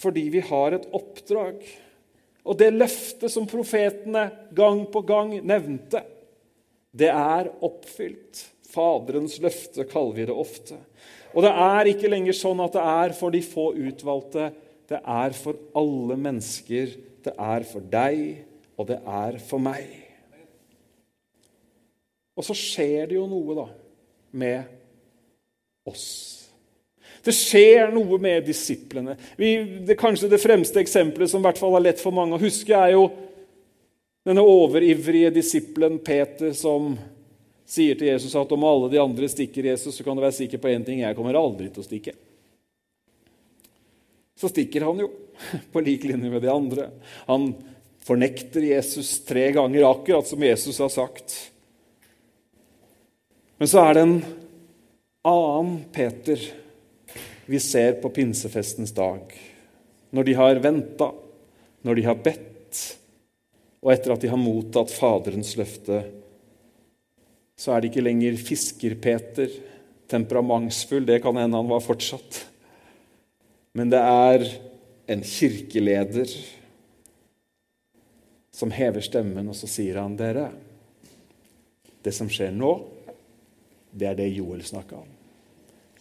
fordi 0.01 0.27
vi 0.35 0.43
har 0.43 0.75
et 0.75 0.91
oppdrag. 0.91 1.63
Og 2.41 2.57
det 2.57 2.71
løftet 2.73 3.29
som 3.31 3.45
profetene 3.49 4.25
gang 4.57 4.83
på 4.89 5.03
gang 5.05 5.35
nevnte, 5.45 6.01
det 6.91 7.11
er 7.13 7.51
oppfylt. 7.63 8.47
Faderens 8.71 9.37
løfte 9.43 9.85
kaller 9.89 10.17
vi 10.17 10.25
det 10.27 10.35
ofte. 10.35 10.79
Og 11.35 11.45
det 11.45 11.51
er 11.53 11.91
ikke 11.91 12.11
lenger 12.11 12.35
sånn 12.35 12.59
at 12.63 12.75
det 12.75 12.83
er 12.83 13.15
for 13.15 13.33
de 13.33 13.43
få 13.45 13.71
utvalgte. 13.77 14.49
Det 14.89 14.99
er 14.99 15.35
for 15.37 15.59
alle 15.77 16.17
mennesker. 16.19 16.95
Det 17.21 17.33
er 17.37 17.67
for 17.67 17.85
deg, 17.85 18.41
og 18.75 18.89
det 18.89 18.97
er 19.05 19.37
for 19.45 19.61
meg. 19.61 19.91
Og 22.35 22.47
så 22.47 22.55
skjer 22.57 23.11
det 23.11 23.19
jo 23.19 23.27
noe, 23.29 23.55
da, 23.55 23.67
med 24.31 25.87
oss. 25.87 26.40
Det 27.21 27.33
skjer 27.35 27.91
noe 27.93 28.17
med 28.21 28.45
disiplene. 28.47 29.15
Vi, 29.37 29.53
det, 29.85 29.97
kanskje 29.99 30.29
det 30.31 30.41
fremste 30.41 30.81
eksempelet 30.81 31.29
som 31.29 31.43
i 31.43 31.45
hvert 31.45 31.59
fall 31.61 31.77
er 31.77 31.85
lett 31.91 32.01
for 32.01 32.15
mange 32.15 32.37
å 32.37 32.41
huske, 32.41 32.73
er 32.73 32.95
jo 32.95 33.07
denne 34.25 34.43
overivrige 34.45 35.31
disippelen 35.33 35.99
Peter 36.01 36.53
som 36.57 36.95
sier 37.71 37.97
til 37.97 38.09
Jesus 38.09 38.33
at 38.37 38.51
om 38.51 38.65
alle 38.67 38.89
de 38.91 38.99
andre 39.01 39.29
stikker 39.31 39.69
Jesus, 39.71 39.95
så 39.95 40.05
kan 40.05 40.17
du 40.17 40.23
være 40.23 40.35
sikker 40.41 40.61
på 40.61 40.71
én 40.73 40.85
ting 40.85 41.01
jeg 41.03 41.17
kommer 41.17 41.37
aldri 41.39 41.69
til 41.71 41.83
å 41.83 41.87
stikke. 41.87 42.13
Så 44.41 44.49
stikker 44.49 44.87
han 44.87 45.03
jo, 45.03 45.11
på 45.73 45.83
lik 45.85 46.07
linje 46.09 46.31
med 46.33 46.41
de 46.41 46.49
andre. 46.51 46.89
Han 47.29 47.51
fornekter 48.01 48.65
Jesus 48.65 49.19
tre 49.25 49.51
ganger, 49.53 49.85
akkurat 49.85 50.27
som 50.27 50.41
Jesus 50.43 50.81
har 50.81 50.89
sagt. 50.89 51.37
Men 53.61 53.69
så 53.69 53.83
er 53.85 53.93
det 53.93 54.05
en 54.07 54.15
annen 55.29 55.75
Peter 55.93 56.41
vi 57.51 57.59
ser 57.59 57.99
på 57.99 58.09
pinsefestens 58.15 58.93
dag. 58.95 59.33
Når 60.15 60.27
de 60.27 60.35
har 60.39 60.63
venta, 60.63 61.11
når 61.83 61.99
de 61.99 62.07
har 62.07 62.23
bedt, 62.23 62.81
og 63.81 63.91
etter 63.93 64.13
at 64.13 64.23
de 64.23 64.29
har 64.31 64.39
mottatt 64.39 64.93
Faderens 64.93 65.55
løfte 65.59 66.03
så 67.61 67.75
er 67.75 67.81
det 67.81 67.91
ikke 67.91 68.01
lenger 68.01 68.39
Fisker-Peter, 68.41 69.51
temperamentsfull, 70.09 71.05
det 71.05 71.19
kan 71.21 71.37
hende 71.37 71.59
han 71.59 71.69
var 71.69 71.83
fortsatt. 71.85 72.39
Men 73.77 73.91
det 73.93 74.01
er 74.01 74.47
en 75.13 75.21
kirkeleder 75.21 76.33
som 78.51 78.73
hever 78.73 79.05
stemmen, 79.05 79.51
og 79.51 79.57
så 79.57 79.69
sier 79.69 80.01
han 80.01 80.17
dere 80.19 80.49
Det 82.01 82.13
som 82.17 82.29
skjer 82.33 82.49
nå, 82.49 82.71
det 83.93 84.07
er 84.09 84.15
det 84.17 84.31
Joel 84.33 84.63
snakka 84.65 84.97
om. 84.97 85.09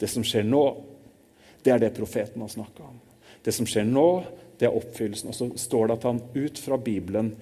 Det 0.01 0.09
som 0.09 0.25
skjer 0.25 0.47
nå, 0.49 0.63
det 1.65 1.75
er 1.75 1.83
det 1.83 1.95
profeten 1.97 2.43
har 2.43 2.49
snakka 2.53 2.83
om. 2.87 2.99
Det 3.43 3.53
som 3.53 3.69
skjer 3.69 3.87
nå, 3.89 4.09
det 4.61 4.69
er 4.69 4.77
oppfyllelsen. 4.77 5.31
Og 5.33 5.37
så 5.37 5.49
står 5.57 5.89
det 5.89 5.99
at 5.99 6.09
han 6.09 6.23
ut 6.35 6.59
fra 6.61 6.79
Bibelen, 6.79 7.33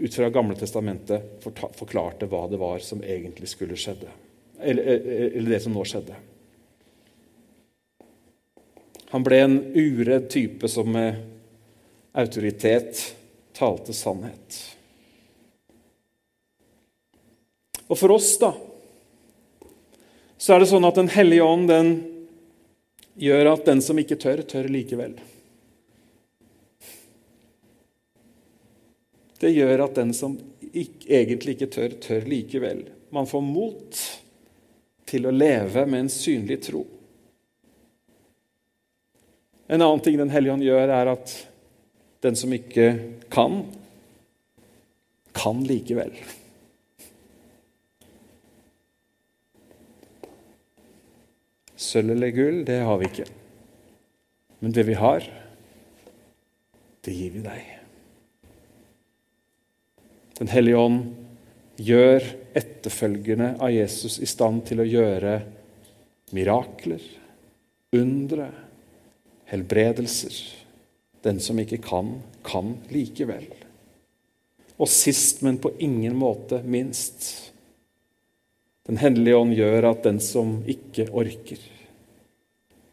ut 0.00 0.14
fra 0.14 0.28
Gamle 0.32 0.56
testamentet, 0.60 1.44
forklarte 1.44 2.28
hva 2.28 2.46
det 2.50 2.60
var 2.60 2.82
som 2.84 3.04
egentlig 3.04 3.48
skulle 3.48 3.78
skjedde. 3.80 4.10
Eller, 4.60 5.00
eller 5.30 5.54
det 5.54 5.62
som 5.64 5.72
nå 5.72 5.84
skjedde. 5.88 6.18
Han 9.10 9.24
ble 9.26 9.38
en 9.42 9.56
uredd 9.74 10.28
type 10.30 10.68
som 10.68 10.92
med 10.92 11.16
autoritet 12.12 13.00
talte 13.56 13.94
sannhet. 13.96 14.58
Og 17.90 17.98
for 17.98 18.14
oss, 18.14 18.36
da, 18.38 18.52
så 20.38 20.54
er 20.54 20.62
det 20.62 20.70
sånn 20.70 20.86
at 20.86 20.96
Den 21.00 21.10
hellige 21.10 21.44
ånd 21.44 21.66
den 21.68 21.90
gjør 23.20 23.52
at 23.52 23.66
den 23.68 23.82
som 23.84 23.98
ikke 24.00 24.16
tør, 24.20 24.42
tør 24.48 24.68
likevel. 24.72 25.18
Det 29.40 29.52
gjør 29.52 29.84
at 29.86 30.00
den 30.00 30.12
som 30.16 30.36
ikke, 30.70 31.06
egentlig 31.08 31.56
ikke 31.56 31.70
tør, 31.72 31.94
tør 32.00 32.26
likevel. 32.28 32.82
Man 33.12 33.28
får 33.28 33.44
mot 33.44 34.00
til 35.10 35.26
å 35.26 35.34
leve 35.34 35.84
med 35.88 36.04
en 36.04 36.12
synlig 36.12 36.60
tro. 36.68 36.84
En 39.70 39.80
annen 39.80 40.02
ting 40.02 40.18
Den 40.18 40.32
hellige 40.32 40.56
ånd 40.56 40.66
gjør, 40.66 40.92
er 40.92 41.12
at 41.12 41.32
den 42.24 42.36
som 42.36 42.52
ikke 42.52 42.88
kan, 43.32 43.62
kan 45.36 45.64
likevel. 45.64 46.12
Sølv 51.80 52.12
eller 52.12 52.34
gull, 52.36 52.62
det 52.68 52.82
har 52.84 52.98
vi 53.00 53.08
ikke. 53.08 53.28
Men 54.60 54.74
det 54.76 54.84
vi 54.84 54.96
har, 55.00 55.24
det 57.00 57.14
gir 57.16 57.32
vi 57.32 57.44
deg. 57.44 57.76
Den 60.40 60.50
hellige 60.52 60.80
ånd 60.80 61.00
gjør 61.80 62.24
etterfølgerne 62.56 63.54
av 63.60 63.72
Jesus 63.72 64.18
i 64.20 64.28
stand 64.28 64.66
til 64.68 64.82
å 64.82 64.88
gjøre 64.88 65.38
mirakler, 66.36 67.02
undre, 67.96 68.50
helbredelser. 69.50 70.36
Den 71.24 71.40
som 71.42 71.58
ikke 71.60 71.80
kan, 71.84 72.18
kan 72.46 72.76
likevel. 72.92 73.48
Og 74.80 74.88
sist, 74.88 75.42
men 75.44 75.58
på 75.60 75.74
ingen 75.84 76.16
måte 76.16 76.62
minst 76.64 77.49
Den 78.88 79.00
hellige 79.00 79.36
ånd 79.36 79.52
gjør 79.54 79.90
at 79.90 80.06
den 80.06 80.20
som 80.24 80.60
ikke 80.68 81.08
orker, 81.12 81.60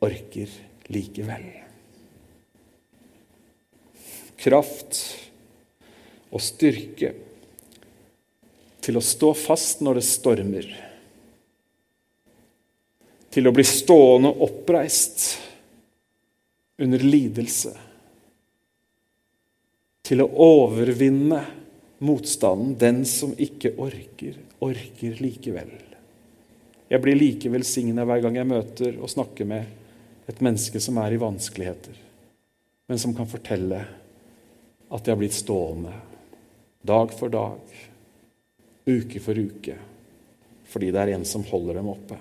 orker 0.04 0.58
likevel. 0.92 1.48
Kraft 4.38 5.00
og 6.28 6.44
styrke 6.44 7.14
til 8.84 9.00
å 9.00 9.04
stå 9.04 9.34
fast 9.36 9.82
når 9.84 10.00
det 10.00 10.06
stormer. 10.08 10.68
Til 13.34 13.50
å 13.50 13.54
bli 13.56 13.66
stående 13.68 14.32
oppreist 14.46 15.26
under 16.80 17.04
lidelse. 17.04 17.74
Til 20.08 20.24
å 20.24 20.30
overvinne 20.46 21.42
motstanden. 22.00 22.78
Den 22.80 23.04
som 23.10 23.34
ikke 23.36 23.74
orker, 23.76 24.38
orker 24.64 25.22
likevel. 25.22 25.72
Jeg 26.88 27.04
blir 27.04 27.20
like 27.20 27.52
velsigna 27.52 28.06
hver 28.08 28.24
gang 28.24 28.38
jeg 28.40 28.48
møter 28.48 29.00
og 29.02 29.12
snakker 29.12 29.48
med 29.48 30.28
et 30.28 30.40
menneske 30.44 30.80
som 30.84 31.00
er 31.02 31.16
i 31.16 31.20
vanskeligheter, 31.22 31.96
men 32.88 33.00
som 33.00 33.16
kan 33.16 33.28
fortelle 33.30 33.82
at 34.88 35.04
de 35.04 35.12
har 35.12 35.20
blitt 35.20 35.36
stående 35.36 35.92
dag 36.88 37.12
for 37.12 37.32
dag, 37.32 37.60
uke 38.88 39.20
for 39.20 39.36
uke, 39.36 39.76
fordi 40.68 40.92
det 40.96 41.04
er 41.04 41.14
en 41.18 41.28
som 41.28 41.44
holder 41.48 41.80
dem 41.80 41.92
oppe. 41.92 42.20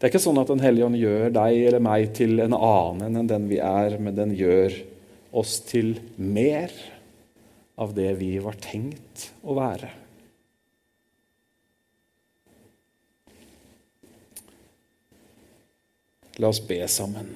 Det 0.00 0.06
er 0.06 0.12
ikke 0.14 0.22
sånn 0.24 0.40
at 0.40 0.48
Den 0.48 0.62
hellige 0.64 0.86
ånd 0.86 0.96
gjør 0.96 1.26
deg 1.36 1.58
eller 1.68 1.82
meg 1.84 2.14
til 2.16 2.40
en 2.40 2.56
annen 2.56 3.20
enn 3.20 3.28
den 3.28 3.50
vi 3.50 3.58
er, 3.60 3.98
men 4.00 4.16
den 4.16 4.32
gjør 4.32 4.78
oss 5.36 5.58
til 5.68 5.98
mer 6.16 6.72
av 7.80 7.94
det 7.96 8.12
vi 8.20 8.34
var 8.44 8.58
tenkt 8.60 9.30
å 9.40 9.56
være. 9.56 9.88
La 16.40 16.48
oss 16.52 16.60
be 16.64 16.84
sammen. 16.88 17.32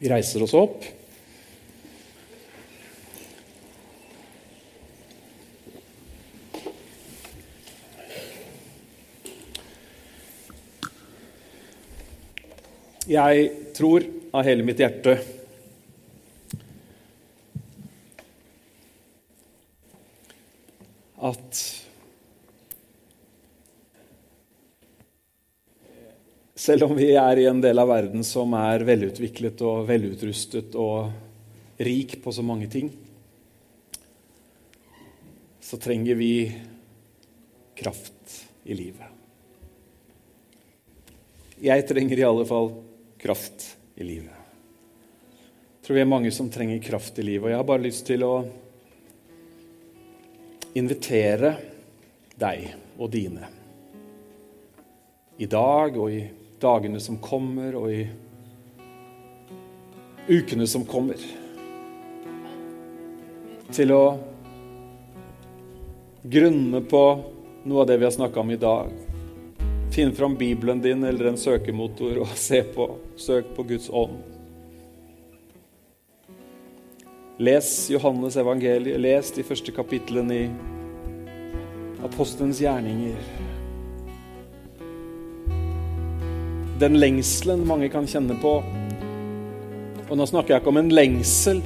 Vi 0.00 0.08
reiser 0.12 0.42
oss 0.44 0.52
opp. 0.56 0.84
Jeg 13.14 13.48
tror 13.76 14.02
av 14.34 14.42
hele 14.46 14.64
mitt 14.66 14.80
hjerte 14.82 15.18
at 21.24 21.62
Selv 26.64 26.86
om 26.86 26.94
vi 26.96 27.10
er 27.18 27.36
i 27.36 27.44
en 27.44 27.58
del 27.60 27.76
av 27.76 27.90
verden 27.90 28.22
som 28.24 28.54
er 28.56 28.86
velutviklet 28.88 29.60
og 29.68 29.82
velutrustet 29.84 30.72
og 30.80 31.82
rik 31.84 32.14
på 32.24 32.32
så 32.32 32.44
mange 32.46 32.70
ting, 32.72 32.88
så 35.60 35.76
trenger 35.82 36.16
vi 36.16 36.30
kraft 37.76 38.38
i 38.64 38.78
livet. 38.78 39.12
Jeg 41.60 41.84
trenger 41.90 42.22
i 42.22 42.26
alle 42.30 42.48
fall 42.48 42.72
kraft 43.24 43.66
i 43.96 44.04
livet. 44.04 44.36
Jeg 45.80 45.86
tror 45.86 45.96
vi 45.96 46.04
er 46.04 46.12
mange 46.12 46.32
som 46.32 46.52
trenger 46.52 46.84
kraft 46.84 47.18
i 47.18 47.24
livet. 47.24 47.48
Og 47.48 47.52
jeg 47.54 47.60
har 47.60 47.68
bare 47.68 47.86
lyst 47.86 48.04
til 48.08 48.24
å 48.28 48.34
invitere 50.76 51.54
deg 52.36 52.68
og 52.98 53.12
dine 53.14 53.48
i 55.36 55.46
dag 55.46 55.96
og 55.98 56.12
i 56.12 56.20
dagene 56.60 57.00
som 57.02 57.18
kommer, 57.18 57.74
og 57.74 57.90
i 57.92 58.04
ukene 60.28 60.66
som 60.70 60.84
kommer. 60.86 61.18
Til 63.74 63.92
å 63.92 64.04
grunne 66.22 66.84
på 66.86 67.02
noe 67.64 67.82
av 67.82 67.90
det 67.90 67.98
vi 67.98 68.06
har 68.06 68.14
snakka 68.14 68.40
om 68.40 68.54
i 68.54 68.60
dag. 68.60 69.03
Finn 69.94 70.12
fram 70.14 70.34
Bibelen 70.36 70.82
din 70.82 71.04
eller 71.06 71.30
en 71.30 71.38
søkemotor 71.38 72.18
og 72.24 72.34
se 72.38 72.64
på. 72.74 72.88
Søk 73.16 73.54
på 73.54 73.62
Guds 73.68 73.86
ånd. 73.94 74.18
Les 77.38 77.70
Johannes 77.94 78.36
evangeliet. 78.36 78.98
Les 79.00 79.32
de 79.38 79.46
første 79.46 79.74
kapitlene 79.74 80.42
i 80.42 80.46
Apostelens 82.04 82.58
gjerninger. 82.60 83.22
den 86.78 86.98
lengselen 86.98 87.66
mange 87.66 87.88
kan 87.88 88.06
kjenne 88.08 88.36
på. 88.42 88.58
Og 90.04 90.16
nå 90.18 90.26
snakker 90.28 90.54
jeg 90.54 90.62
ikke 90.62 90.72
om 90.72 90.80
en 90.82 90.92
lengsel 90.92 91.62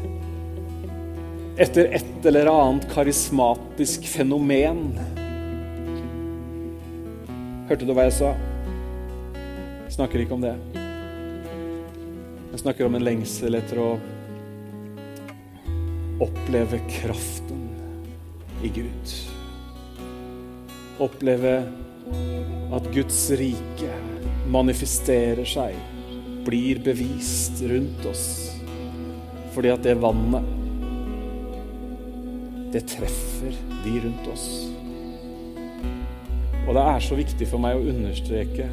etter 1.59 1.89
et 1.97 2.27
eller 2.29 2.51
annet 2.53 2.87
karismatisk 2.93 4.07
fenomen. 4.07 4.93
Hørte 7.69 7.85
du 7.85 7.91
hva 7.93 8.07
jeg 8.07 8.15
sa? 8.17 8.29
Jeg 9.37 9.93
snakker 9.93 10.23
ikke 10.23 10.37
om 10.39 10.41
det. 10.41 10.55
Jeg 12.49 12.61
snakker 12.63 12.87
om 12.89 12.95
en 12.97 13.05
lengsel 13.05 13.59
etter 13.59 13.81
å 13.83 13.89
oppleve 16.25 16.81
kraften 16.89 17.67
i 18.65 18.71
Gud. 18.73 19.13
Oppleve 21.05 21.53
at 22.73 22.89
Guds 22.97 23.21
rike 23.37 23.93
manifesterer 24.49 25.45
seg, 25.53 25.77
blir 26.49 26.81
bevist 26.89 27.61
rundt 27.69 28.09
oss. 28.09 28.27
Fordi 29.53 29.75
at 29.77 29.85
det 29.85 29.99
vannet, 30.01 30.49
det 32.73 32.87
treffer 32.97 33.53
de 33.85 33.99
rundt 34.09 34.33
oss. 34.33 34.49
Og 36.69 36.75
det 36.75 36.83
er 36.85 37.01
så 37.01 37.17
viktig 37.17 37.47
for 37.49 37.65
meg 37.65 37.79
å 37.79 37.87
understreke 37.89 38.67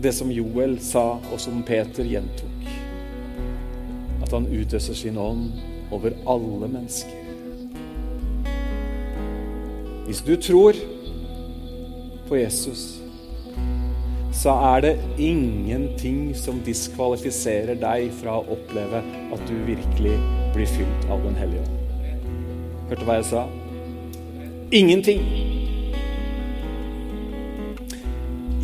det 0.00 0.12
som 0.16 0.30
Joel 0.32 0.78
sa, 0.80 1.18
og 1.32 1.36
som 1.40 1.60
Peter 1.66 2.06
gjentok. 2.08 2.64
At 4.24 4.32
han 4.32 4.48
utøser 4.48 4.96
sin 4.96 5.20
ånd 5.20 5.52
over 5.92 6.16
alle 6.24 6.68
mennesker. 6.72 7.20
Hvis 10.08 10.24
du 10.24 10.32
tror 10.40 10.80
på 12.28 12.40
Jesus, 12.40 12.86
så 14.32 14.56
er 14.72 14.80
det 14.80 14.96
ingenting 15.20 16.32
som 16.36 16.64
diskvalifiserer 16.64 17.76
deg 17.84 18.10
fra 18.16 18.40
å 18.40 18.48
oppleve 18.56 19.04
at 19.04 19.48
du 19.48 19.54
virkelig 19.68 20.16
blir 20.56 20.72
fylt 20.72 21.08
av 21.12 21.20
Den 21.28 21.36
hellige 21.36 21.68
ånd. 21.68 21.80
Hørte 22.88 23.08
hva 23.08 23.20
jeg 23.20 23.28
sa? 23.28 23.48
Ingenting. 24.72 25.43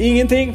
Ingenting. 0.00 0.54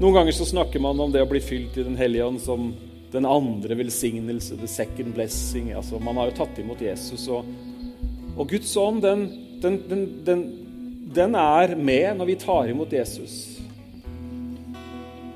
Noen 0.00 0.14
ganger 0.14 0.32
så 0.32 0.44
snakker 0.44 0.80
man 0.80 1.00
om 1.00 1.10
det 1.12 1.20
å 1.20 1.28
bli 1.28 1.40
fylt 1.44 1.76
i 1.76 1.82
Den 1.84 1.98
hellige 2.00 2.24
ånd 2.24 2.40
som 2.40 2.70
den 3.12 3.26
andre 3.28 3.76
velsignelse, 3.76 4.56
the 4.56 4.68
second 4.68 5.12
blessing. 5.14 5.68
Altså, 5.76 5.98
man 6.00 6.16
har 6.16 6.30
jo 6.30 6.38
tatt 6.38 6.62
imot 6.62 6.80
Jesus, 6.80 7.26
og, 7.28 7.44
og 8.38 8.48
Guds 8.48 8.72
ånd, 8.80 9.02
den, 9.04 9.26
den, 9.60 9.76
den, 10.24 10.46
den, 11.12 11.36
er 11.36 11.76
med 11.76 12.16
når 12.16 12.30
vi 12.30 12.40
tar 12.40 12.72
imot 12.72 12.96
Jesus. 12.96 13.36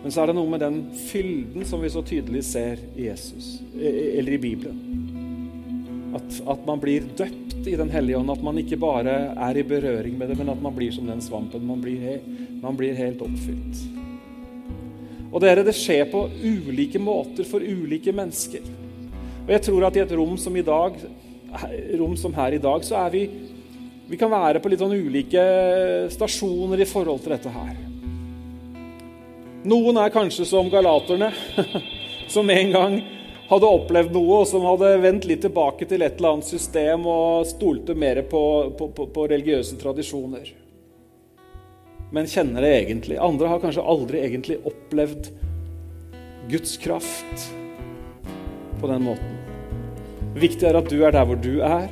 Men 0.01 0.09
så 0.09 0.23
er 0.23 0.33
det 0.33 0.39
noe 0.41 0.55
med 0.57 0.65
den 0.65 0.81
fylden 1.11 1.69
som 1.69 1.85
vi 1.85 1.93
så 1.93 2.01
tydelig 2.01 2.47
ser 2.49 2.81
i 2.97 3.11
Jesus, 3.11 3.59
eller 3.77 4.39
i 4.39 4.41
Bibelen. 4.41 5.04
At, 6.15 6.37
at 6.47 6.67
man 6.67 6.79
blir 6.83 7.07
døpt 7.19 7.67
i 7.67 7.75
Den 7.77 7.91
hellige 7.91 8.19
ånd. 8.19 8.31
At 8.31 8.43
man 8.45 8.59
ikke 8.61 8.79
bare 8.81 9.17
er 9.35 9.59
i 9.59 9.67
berøring 9.67 10.19
med 10.19 10.31
det, 10.31 10.39
men 10.39 10.53
at 10.53 10.63
man 10.63 10.75
blir 10.77 10.95
som 10.95 11.09
den 11.09 11.23
svampen. 11.25 11.67
Man 11.67 11.83
blir, 11.83 12.21
man 12.63 12.79
blir 12.79 12.97
helt 12.99 13.23
oppfylt. 13.25 13.85
Og 15.35 15.43
dere, 15.43 15.65
det 15.67 15.75
skjer 15.75 16.07
på 16.13 16.29
ulike 16.45 17.01
måter 17.03 17.47
for 17.49 17.65
ulike 17.65 18.15
mennesker. 18.15 18.63
Og 19.45 19.51
jeg 19.51 19.65
tror 19.67 19.89
at 19.89 19.97
i 19.99 20.05
et 20.05 20.15
rom 20.15 20.37
som, 20.41 20.55
i 20.57 20.65
dag, 20.65 21.01
rom 21.99 22.15
som 22.17 22.37
her 22.37 22.55
i 22.55 22.63
dag, 22.63 22.87
så 22.87 23.03
er 23.07 23.11
vi 23.15 23.25
Vi 24.05 24.19
kan 24.21 24.29
være 24.29 24.61
på 24.61 24.69
litt 24.69 24.83
sånn 24.83 24.93
ulike 24.93 25.43
stasjoner 26.13 26.77
i 26.77 26.87
forhold 26.87 27.23
til 27.25 27.33
dette 27.33 27.49
her. 27.49 27.71
Noen 29.65 29.97
er 29.97 30.13
kanskje 30.13 30.45
som 30.45 30.69
galaterne, 30.69 31.31
som 32.35 32.51
en 32.53 32.75
gang 32.75 32.99
hadde 33.49 33.71
opplevd 33.77 34.13
noe, 34.17 34.43
og 34.43 34.49
som 34.49 34.67
hadde 34.67 34.97
vendt 35.03 35.29
litt 35.29 35.45
tilbake 35.45 35.89
til 35.89 36.03
et 36.03 36.19
eller 36.19 36.37
annet 36.37 36.49
system 36.49 37.09
og 37.11 37.49
stolte 37.49 37.97
mer 37.99 38.23
på, 38.29 38.45
på, 38.79 38.91
på, 38.97 39.09
på 39.13 39.27
religiøse 39.31 39.79
tradisjoner 39.81 40.55
men 42.15 42.27
kjenner 42.31 42.63
det 42.63 42.73
egentlig. 42.79 43.19
Andre 43.19 43.49
har 43.51 43.59
kanskje 43.59 43.83
aldri 43.83 44.21
egentlig 44.23 44.61
opplevd 44.63 45.33
Guds 46.51 46.77
kraft 46.79 47.49
på 48.81 48.87
den 48.87 49.03
måten. 49.03 49.33
Viktig 50.39 50.69
er 50.69 50.79
at 50.79 50.91
du 50.91 51.01
er 51.03 51.15
der 51.15 51.27
hvor 51.27 51.41
du 51.43 51.59
er. 51.67 51.89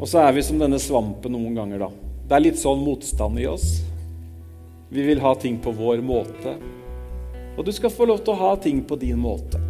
Og 0.00 0.08
så 0.10 0.24
er 0.24 0.34
vi 0.34 0.42
som 0.42 0.58
denne 0.58 0.80
svampen 0.82 1.36
noen 1.36 1.54
ganger, 1.54 1.86
da. 1.86 1.90
Det 2.26 2.36
er 2.36 2.46
litt 2.48 2.58
sånn 2.58 2.82
motstand 2.82 3.38
i 3.38 3.46
oss. 3.46 3.68
Vi 4.90 5.06
vil 5.06 5.22
ha 5.22 5.36
ting 5.38 5.60
på 5.62 5.70
vår 5.76 6.02
måte. 6.02 6.56
Og 7.54 7.62
du 7.66 7.70
skal 7.74 7.94
få 7.94 8.10
lov 8.10 8.24
til 8.24 8.34
å 8.34 8.40
ha 8.48 8.54
ting 8.58 8.82
på 8.82 8.98
din 8.98 9.22
måte. 9.22 9.62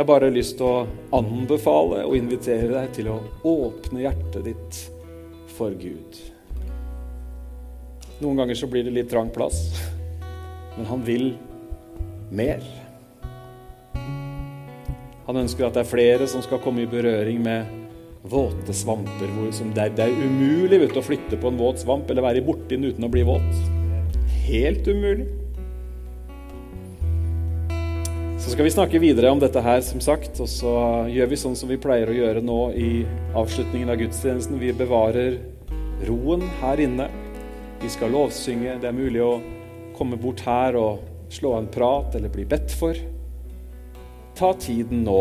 Jeg 0.00 0.06
har 0.06 0.14
bare 0.16 0.28
lyst 0.32 0.54
til 0.56 0.64
å 0.64 0.84
anbefale 1.12 2.06
og 2.08 2.14
invitere 2.16 2.70
deg 2.72 2.92
til 2.96 3.10
å 3.12 3.18
åpne 3.44 4.00
hjertet 4.00 4.46
ditt 4.46 4.78
for 5.52 5.74
Gud. 5.76 6.16
Noen 8.22 8.40
ganger 8.40 8.56
så 8.56 8.64
blir 8.72 8.86
det 8.86 8.94
litt 8.94 9.10
trang 9.12 9.28
plass, 9.28 9.58
men 10.78 10.88
han 10.88 11.04
vil 11.04 11.26
mer. 12.32 12.64
Han 15.28 15.42
ønsker 15.42 15.68
at 15.68 15.76
det 15.76 15.84
er 15.84 15.92
flere 15.92 16.30
som 16.32 16.40
skal 16.48 16.64
komme 16.64 16.86
i 16.86 16.88
berøring 16.88 17.44
med 17.44 17.68
våte 18.24 18.72
svamper. 18.72 19.28
Er, 19.52 19.92
det, 19.92 20.06
er, 20.06 20.16
umulig 20.16 20.80
vet, 20.80 20.96
å 20.96 21.04
flytte 21.04 21.36
på 21.36 21.52
en 21.52 21.60
våt 21.60 21.84
svamp 21.84 22.08
eller 22.08 22.24
være 22.24 22.46
borti 22.48 22.72
den 22.72 22.88
uten 22.88 23.04
å 23.04 23.12
bli 23.12 23.28
våt. 23.28 23.52
Helt 24.48 24.88
umulig. 24.88 25.28
Så 28.40 28.50
skal 28.50 28.64
vi 28.64 28.70
snakke 28.70 28.98
videre 28.98 29.28
om 29.30 29.40
dette 29.40 29.60
her, 29.60 29.82
som 29.84 30.00
sagt. 30.00 30.38
Og 30.40 30.48
så 30.48 30.70
gjør 31.12 31.28
vi 31.28 31.38
sånn 31.38 31.56
som 31.60 31.68
vi 31.68 31.76
pleier 31.80 32.08
å 32.08 32.14
gjøre 32.16 32.40
nå 32.40 32.60
i 32.72 33.02
avslutningen 33.36 33.92
av 33.92 33.98
gudstjenesten. 34.00 34.56
Vi 34.56 34.72
bevarer 34.72 35.36
roen 36.08 36.46
her 36.62 36.80
inne. 36.80 37.10
Vi 37.82 37.90
skal 37.92 38.14
lovsynge. 38.16 38.78
Det 38.80 38.88
er 38.88 38.96
mulig 38.96 39.20
å 39.20 39.34
komme 39.98 40.16
bort 40.16 40.40
her 40.46 40.78
og 40.80 41.04
slå 41.28 41.52
en 41.58 41.68
prat 41.68 42.16
eller 42.16 42.32
bli 42.32 42.46
bedt 42.48 42.72
for. 42.80 42.96
Ta 44.40 44.54
tiden 44.56 45.04
nå, 45.04 45.20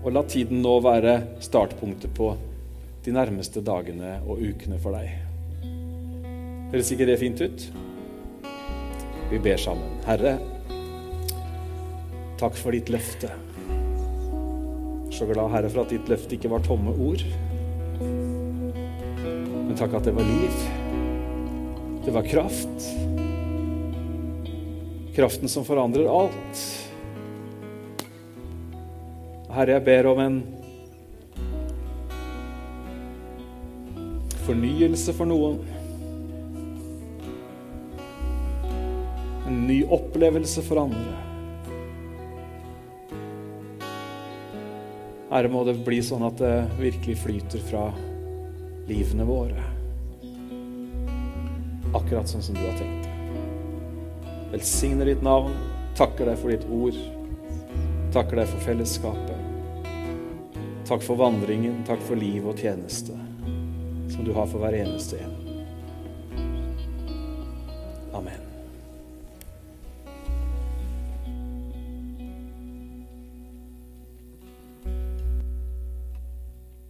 og 0.00 0.16
la 0.16 0.24
tiden 0.24 0.64
nå 0.64 0.78
være 0.88 1.18
startpunktet 1.44 2.16
på 2.16 2.32
de 3.04 3.12
nærmeste 3.12 3.60
dagene 3.60 4.16
og 4.24 4.40
ukene 4.40 4.80
for 4.80 4.96
deg. 4.96 5.12
Høres 6.72 6.96
ikke 6.96 7.12
det 7.12 7.20
fint 7.20 7.44
ut? 7.44 7.68
Vi 9.28 9.44
ber 9.44 9.60
sammen. 9.60 10.00
Herre, 10.08 10.38
takk 12.40 12.56
for 12.58 12.74
ditt 12.74 12.90
løfte. 12.92 13.30
Så 15.14 15.26
glad, 15.28 15.52
Herre, 15.52 15.70
for 15.70 15.84
at 15.84 15.92
ditt 15.94 16.08
løfte 16.10 16.34
ikke 16.34 16.50
var 16.50 16.64
tomme 16.66 16.90
ord, 16.90 17.22
men 18.00 19.76
takk 19.78 19.94
at 19.98 20.08
det 20.08 20.14
var 20.16 20.26
liv. 20.26 20.64
Det 22.04 22.12
var 22.14 22.26
kraft. 22.26 22.88
Kraften 25.14 25.48
som 25.48 25.64
forandrer 25.64 26.10
alt. 26.10 26.64
Herre, 29.54 29.76
jeg 29.76 29.84
ber 29.86 30.10
om 30.10 30.20
en 30.24 30.40
fornyelse 34.44 35.14
for 35.16 35.30
noen. 35.30 35.62
En 39.46 39.62
ny 39.68 39.84
opplevelse 39.86 40.64
for 40.66 40.82
andre. 40.84 41.33
Herre, 45.34 45.48
må 45.50 45.64
det 45.66 45.80
bli 45.82 45.96
sånn 45.98 46.22
at 46.22 46.38
det 46.38 46.52
virkelig 46.78 47.16
flyter 47.24 47.62
fra 47.66 47.88
livene 48.86 49.24
våre 49.26 49.64
akkurat 51.94 52.30
sånn 52.30 52.42
som 52.42 52.54
du 52.54 52.62
har 52.62 52.76
tenkt. 52.78 53.08
det. 53.08 54.30
Velsigner 54.52 55.10
ditt 55.10 55.24
navn. 55.26 55.56
Takker 55.98 56.30
deg 56.30 56.38
for 56.38 56.54
ditt 56.54 56.66
ord. 56.70 56.98
Takker 58.14 58.38
deg 58.38 58.50
for 58.52 58.62
fellesskapet. 58.68 59.90
Takk 60.86 61.02
for 61.02 61.18
vandringen, 61.18 61.82
takk 61.88 62.02
for 62.06 62.14
liv 62.14 62.46
og 62.46 62.60
tjeneste 62.60 63.18
som 64.14 64.22
du 64.22 64.34
har 64.36 64.46
for 64.46 64.62
hver 64.62 64.78
eneste 64.84 65.18
en. 65.18 65.33